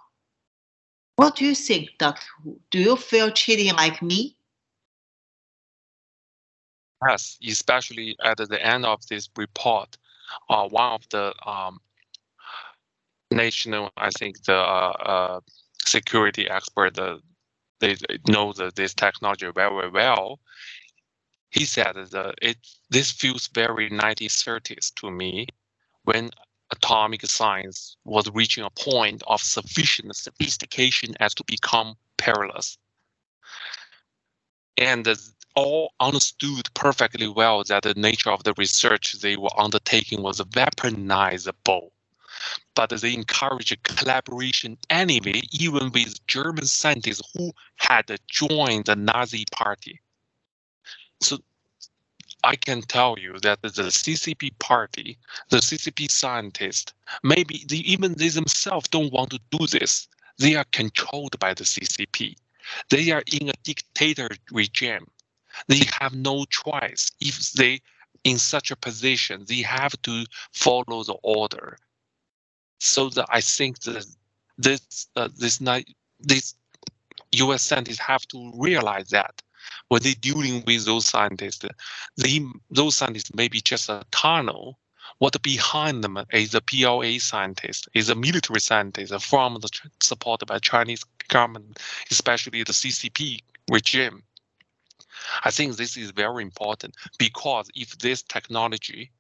What 1.15 1.35
do 1.35 1.45
you 1.45 1.55
think, 1.55 1.89
Dr. 1.97 2.25
Do 2.71 2.79
you 2.79 2.95
feel 2.95 3.31
cheating 3.31 3.73
like 3.75 4.01
me? 4.01 4.35
Yes, 7.07 7.37
especially 7.47 8.15
at 8.23 8.37
the 8.37 8.63
end 8.63 8.85
of 8.85 9.05
this 9.07 9.29
report, 9.35 9.97
uh, 10.49 10.67
one 10.67 10.93
of 10.93 11.09
the 11.09 11.33
um, 11.47 11.79
national, 13.43 13.91
I 13.97 14.09
think 14.11 14.43
the 14.43 14.55
uh, 14.55 14.93
uh, 15.15 15.39
security 15.85 16.49
expert, 16.49 16.95
they 17.79 17.95
know 18.27 18.53
the, 18.53 18.71
this 18.75 18.93
technology 18.93 19.47
very 19.53 19.89
well 19.89 20.39
he 21.51 21.65
said 21.65 21.95
that 21.95 22.35
it 22.41 22.57
this 22.89 23.11
feels 23.11 23.47
very 23.47 23.89
1930s 23.89 24.93
to 24.95 25.11
me 25.11 25.47
when 26.03 26.31
atomic 26.71 27.25
science 27.25 27.97
was 28.05 28.31
reaching 28.33 28.63
a 28.63 28.69
point 28.69 29.21
of 29.27 29.41
sufficient 29.41 30.15
sophistication 30.15 31.13
as 31.19 31.33
to 31.33 31.43
become 31.45 31.95
perilous. 32.17 32.77
And 34.77 35.05
all 35.55 35.93
understood 35.99 36.69
perfectly 36.73 37.27
well 37.27 37.63
that 37.65 37.83
the 37.83 37.93
nature 37.95 38.31
of 38.31 38.45
the 38.45 38.53
research 38.57 39.11
they 39.21 39.35
were 39.35 39.59
undertaking 39.59 40.21
was 40.21 40.39
weaponizable. 40.39 41.89
But 42.75 42.89
they 42.89 43.13
encouraged 43.13 43.83
collaboration 43.83 44.77
anyway, 44.89 45.41
even 45.51 45.91
with 45.91 46.25
German 46.27 46.65
scientists 46.65 47.21
who 47.35 47.51
had 47.75 48.09
joined 48.27 48.85
the 48.85 48.95
Nazi 48.95 49.45
party. 49.51 49.99
So 51.21 51.37
I 52.43 52.55
can 52.55 52.81
tell 52.81 53.17
you 53.19 53.39
that 53.41 53.61
the 53.61 53.69
CCP 53.69 54.57
party, 54.59 55.17
the 55.49 55.57
CCP 55.57 56.09
scientists, 56.09 56.93
maybe 57.23 57.65
they, 57.67 57.77
even 57.77 58.13
they 58.13 58.29
themselves 58.29 58.87
don't 58.87 59.13
want 59.13 59.31
to 59.31 59.39
do 59.51 59.67
this. 59.67 60.07
They 60.37 60.55
are 60.55 60.65
controlled 60.71 61.37
by 61.39 61.53
the 61.53 61.63
CCP. 61.63 62.35
They 62.89 63.11
are 63.11 63.23
in 63.31 63.49
a 63.49 63.53
dictator 63.63 64.29
regime. 64.51 65.05
They 65.67 65.81
have 65.99 66.15
no 66.15 66.45
choice. 66.45 67.11
If 67.19 67.51
they 67.51 67.81
in 68.23 68.37
such 68.37 68.71
a 68.71 68.75
position, 68.75 69.45
they 69.47 69.61
have 69.61 69.99
to 70.03 70.25
follow 70.53 71.03
the 71.03 71.17
order. 71.23 71.77
So 72.83 73.09
that 73.09 73.27
I 73.29 73.41
think 73.41 73.79
that 73.81 74.07
this 74.57 75.07
uh, 75.15 75.29
this 75.37 75.61
night 75.61 75.87
U.S. 77.33 77.61
scientists 77.61 77.99
have 77.99 78.23
to 78.29 78.51
realize 78.55 79.09
that 79.09 79.43
when 79.89 80.01
they're 80.01 80.13
dealing 80.19 80.63
with 80.65 80.85
those 80.85 81.05
scientists, 81.05 81.63
they, 82.17 82.41
those 82.71 82.95
scientists 82.95 83.35
may 83.35 83.47
be 83.47 83.61
just 83.61 83.87
a 83.87 84.03
tunnel. 84.09 84.79
What 85.19 85.39
behind 85.43 86.03
them 86.03 86.17
is 86.33 86.55
a 86.55 86.61
PLA 86.61 87.19
scientist, 87.19 87.87
is 87.93 88.09
a 88.09 88.15
military 88.15 88.59
scientist 88.59 89.13
from 89.23 89.59
the 89.61 89.69
supported 90.01 90.47
by 90.47 90.57
Chinese 90.57 91.03
government, 91.27 91.79
especially 92.09 92.63
the 92.63 92.73
CCP 92.73 93.43
regime. 93.69 94.23
I 95.43 95.51
think 95.51 95.75
this 95.75 95.97
is 95.97 96.09
very 96.09 96.41
important 96.41 96.95
because 97.19 97.69
if 97.75 97.99
this 97.99 98.23
technology 98.23 99.11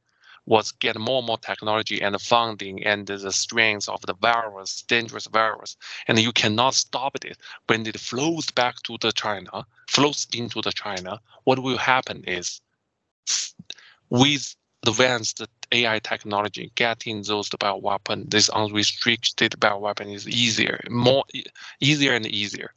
was 0.45 0.71
get 0.71 0.97
more 0.97 1.19
and 1.19 1.27
more 1.27 1.37
technology 1.37 2.01
and 2.01 2.19
funding 2.21 2.83
and 2.83 3.07
the 3.07 3.31
strength 3.31 3.87
of 3.87 4.01
the 4.01 4.15
virus, 4.15 4.81
dangerous 4.83 5.27
virus, 5.27 5.77
and 6.07 6.19
you 6.19 6.31
cannot 6.31 6.73
stop 6.73 7.15
it 7.23 7.37
when 7.67 7.85
it 7.85 7.99
flows 7.99 8.49
back 8.51 8.75
to 8.83 8.97
the 9.01 9.11
China, 9.11 9.65
flows 9.87 10.27
into 10.33 10.61
the 10.61 10.71
China. 10.71 11.19
What 11.43 11.59
will 11.59 11.77
happen 11.77 12.23
is, 12.25 12.59
with 14.09 14.55
advanced 14.85 15.45
AI 15.71 15.99
technology, 15.99 16.71
getting 16.75 17.21
those 17.21 17.49
bioweapon, 17.49 18.29
this 18.29 18.49
unrestricted 18.49 19.51
bioweapon 19.59 20.13
is 20.13 20.27
easier, 20.27 20.81
more 20.89 21.23
easier 21.79 22.13
and 22.13 22.25
easier. 22.25 22.71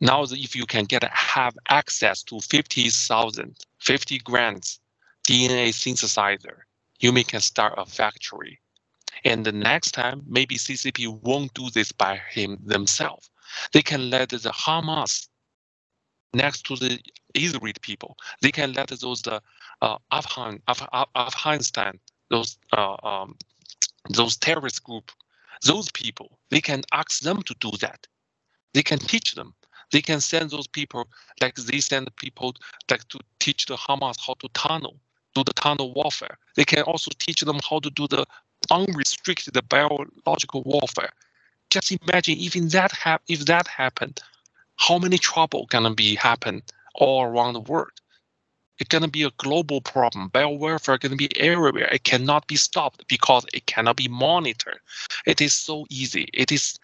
Now, 0.00 0.24
if 0.24 0.54
you 0.54 0.66
can 0.66 0.84
get 0.84 1.02
have 1.04 1.56
access 1.68 2.22
to 2.24 2.38
50,000, 2.40 3.56
50 3.78 4.18
grams 4.20 4.78
DNA 5.28 5.70
synthesizer, 5.70 6.65
you 7.00 7.12
may 7.12 7.24
can 7.24 7.40
start 7.40 7.74
a 7.78 7.86
factory. 7.86 8.60
And 9.24 9.44
the 9.46 9.52
next 9.52 9.92
time, 9.92 10.22
maybe 10.28 10.56
CCP 10.56 11.22
won't 11.22 11.54
do 11.54 11.70
this 11.70 11.92
by 11.92 12.16
him 12.30 12.58
themselves. 12.64 13.30
They 13.72 13.82
can 13.82 14.10
let 14.10 14.30
the 14.30 14.38
Hamas 14.38 15.28
next 16.34 16.64
to 16.66 16.76
the 16.76 17.00
Israeli 17.34 17.74
people. 17.82 18.16
They 18.42 18.52
can 18.52 18.72
let 18.74 18.88
those 18.88 19.22
uh, 19.26 19.98
Afghan, 20.12 20.62
Af- 20.68 20.88
Afghanistan, 21.16 21.98
those 22.30 22.58
uh, 22.72 22.96
um, 23.04 23.36
those 24.10 24.36
terrorist 24.36 24.84
group, 24.84 25.12
those 25.64 25.90
people. 25.92 26.38
They 26.50 26.60
can 26.60 26.82
ask 26.92 27.20
them 27.22 27.42
to 27.44 27.54
do 27.60 27.72
that. 27.80 28.06
They 28.74 28.82
can 28.82 28.98
teach 28.98 29.34
them. 29.34 29.54
They 29.92 30.02
can 30.02 30.20
send 30.20 30.50
those 30.50 30.68
people 30.68 31.08
like 31.40 31.56
they 31.56 31.80
send 31.80 32.14
people 32.16 32.54
like 32.90 33.06
to 33.08 33.20
teach 33.40 33.66
the 33.66 33.76
Hamas 33.76 34.16
how 34.26 34.34
to 34.40 34.48
tunnel, 34.54 35.00
do 35.36 35.44
the 35.44 35.52
tunnel 35.52 35.92
warfare. 35.92 36.38
They 36.56 36.64
can 36.64 36.82
also 36.82 37.10
teach 37.18 37.40
them 37.40 37.60
how 37.68 37.80
to 37.80 37.90
do 37.90 38.08
the 38.08 38.26
unrestricted 38.70 39.54
biological 39.68 40.62
warfare. 40.62 41.12
Just 41.70 41.92
imagine 41.92 42.36
even 42.38 42.68
that 42.68 42.92
hap- 42.92 43.22
if 43.28 43.40
that 43.46 43.66
happened, 43.66 44.20
how 44.76 44.98
many 44.98 45.18
trouble 45.18 45.66
gonna 45.66 45.94
be 45.94 46.14
happen 46.14 46.62
all 46.94 47.24
around 47.24 47.52
the 47.54 47.60
world. 47.60 47.92
It's 48.78 48.88
gonna 48.88 49.08
be 49.08 49.22
a 49.24 49.30
global 49.38 49.80
problem. 49.80 50.30
Biowarfare 50.30 51.00
gonna 51.00 51.16
be 51.16 51.30
everywhere. 51.40 51.88
It 51.92 52.04
cannot 52.04 52.46
be 52.46 52.56
stopped 52.56 53.06
because 53.08 53.46
it 53.52 53.66
cannot 53.66 53.96
be 53.96 54.08
monitored. 54.08 54.80
It 55.26 55.40
is 55.40 55.54
so 55.54 55.86
easy. 55.90 56.28
It 56.34 56.52
is 56.52 56.78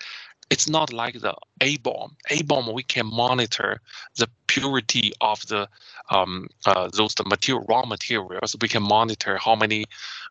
it's 0.53 0.69
not 0.69 0.93
like 0.93 1.19
the 1.21 1.35
A 1.63 1.79
bomb. 1.79 2.15
A 2.29 2.43
bomb 2.43 2.71
we 2.75 2.83
can 2.83 3.07
monitor 3.07 3.81
the 4.17 4.29
purity 4.49 5.11
of 5.23 5.47
the 5.47 5.67
um, 6.11 6.47
uh, 6.67 6.91
those 6.93 7.15
the 7.15 7.25
material 7.25 7.65
raw 7.71 7.87
materials. 7.87 8.55
We 8.61 8.69
can 8.69 8.83
monitor 8.83 9.39
how 9.39 9.57
many 9.57 9.87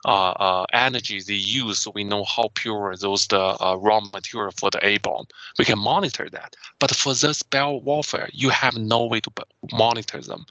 uh, 0.06 0.34
uh, 0.48 0.66
energy 0.74 1.20
they 1.22 1.42
use, 1.64 1.80
so 1.80 1.92
we 1.96 2.04
know 2.04 2.24
how 2.24 2.50
pure 2.54 2.96
those 2.96 3.26
the 3.28 3.42
uh, 3.66 3.78
raw 3.82 4.00
material 4.14 4.52
for 4.60 4.70
the 4.70 4.86
A 4.86 5.00
bomb. 5.00 5.26
We 5.58 5.66
can 5.66 5.80
monitor 5.80 6.30
that. 6.30 6.56
But 6.78 6.96
for 6.96 7.16
the 7.16 7.34
spell 7.34 7.82
warfare, 7.82 8.30
you 8.32 8.50
have 8.50 8.78
no 8.78 9.08
way 9.08 9.22
to 9.22 9.32
monitor 9.74 10.22
them. 10.22 10.46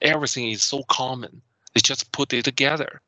Everything 0.00 0.50
is 0.50 0.64
so 0.64 0.82
common. 0.90 1.40
They 1.72 1.80
just 1.80 2.10
put 2.10 2.32
it 2.32 2.44
together. 2.44 3.00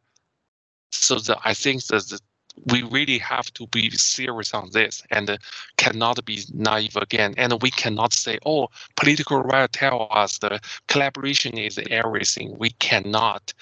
So 0.92 1.18
the, 1.18 1.36
I 1.44 1.52
think 1.52 1.84
that 1.86 2.04
the 2.10 2.20
we 2.64 2.82
really 2.82 3.18
have 3.18 3.52
to 3.54 3.66
be 3.68 3.90
serious 3.90 4.54
on 4.54 4.70
this 4.72 5.02
and 5.10 5.38
cannot 5.76 6.24
be 6.24 6.42
naive 6.52 6.96
again. 6.96 7.34
And 7.36 7.60
we 7.62 7.70
cannot 7.70 8.12
say, 8.12 8.38
oh, 8.46 8.68
political 8.96 9.42
right 9.42 9.70
tell 9.70 10.08
us 10.10 10.38
the 10.38 10.60
collaboration 10.88 11.58
is 11.58 11.78
everything. 11.90 12.56
We 12.58 12.70
cannot 12.70 13.52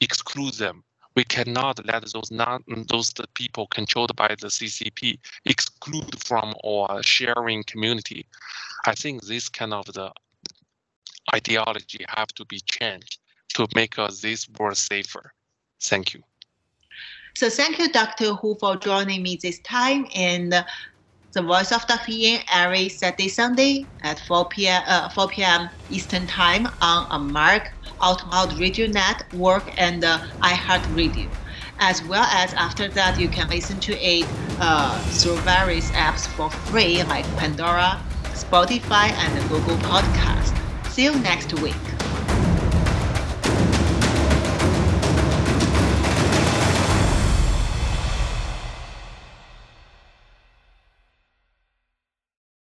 exclude 0.00 0.54
them. 0.54 0.84
We 1.16 1.24
cannot 1.24 1.84
let 1.84 2.04
those 2.12 2.30
non 2.30 2.62
those 2.88 3.12
people 3.34 3.66
controlled 3.66 4.14
by 4.14 4.28
the 4.28 4.46
CCP 4.46 5.18
exclude 5.44 6.22
from 6.22 6.54
our 6.64 7.02
sharing 7.02 7.64
community. 7.64 8.26
I 8.86 8.94
think 8.94 9.24
this 9.24 9.48
kind 9.48 9.74
of 9.74 9.86
the 9.86 10.12
ideology 11.34 12.04
have 12.08 12.28
to 12.28 12.44
be 12.44 12.60
changed 12.60 13.18
to 13.54 13.66
make 13.74 13.98
us 13.98 14.20
this 14.20 14.48
world 14.48 14.76
safer. 14.76 15.32
Thank 15.80 16.14
you. 16.14 16.22
So 17.40 17.48
thank 17.48 17.78
you, 17.78 17.90
Dr. 17.90 18.34
Hu, 18.34 18.54
for 18.56 18.76
joining 18.76 19.22
me 19.22 19.38
this 19.40 19.60
time. 19.60 20.06
And 20.14 20.52
the 21.32 21.40
Voice 21.40 21.72
of 21.72 21.86
Dr. 21.86 22.12
Yan 22.12 22.42
every 22.52 22.90
Saturday, 22.90 23.28
Sunday 23.28 23.86
at 24.02 24.20
4 24.28 24.50
p.m. 24.50 24.82
Uh, 24.86 25.08
4 25.08 25.28
p.m. 25.28 25.70
Eastern 25.88 26.26
Time 26.26 26.68
on 26.82 27.06
America 27.10 27.70
Out 28.02 28.30
Loud 28.30 28.60
Radio 28.60 28.88
Network 28.88 29.64
and 29.78 30.04
uh, 30.04 30.18
iHeartRadio. 30.42 31.30
As 31.78 32.04
well 32.04 32.24
as 32.24 32.52
after 32.52 32.88
that, 32.88 33.18
you 33.18 33.30
can 33.30 33.48
listen 33.48 33.80
to 33.80 33.94
it 33.96 34.26
uh, 34.60 34.98
through 35.04 35.36
various 35.36 35.90
apps 35.92 36.26
for 36.26 36.50
free 36.50 37.02
like 37.04 37.24
Pandora, 37.38 37.98
Spotify, 38.34 39.12
and 39.16 39.48
Google 39.48 39.78
Podcast. 39.78 40.54
See 40.90 41.04
you 41.04 41.18
next 41.20 41.58
week. 41.62 41.74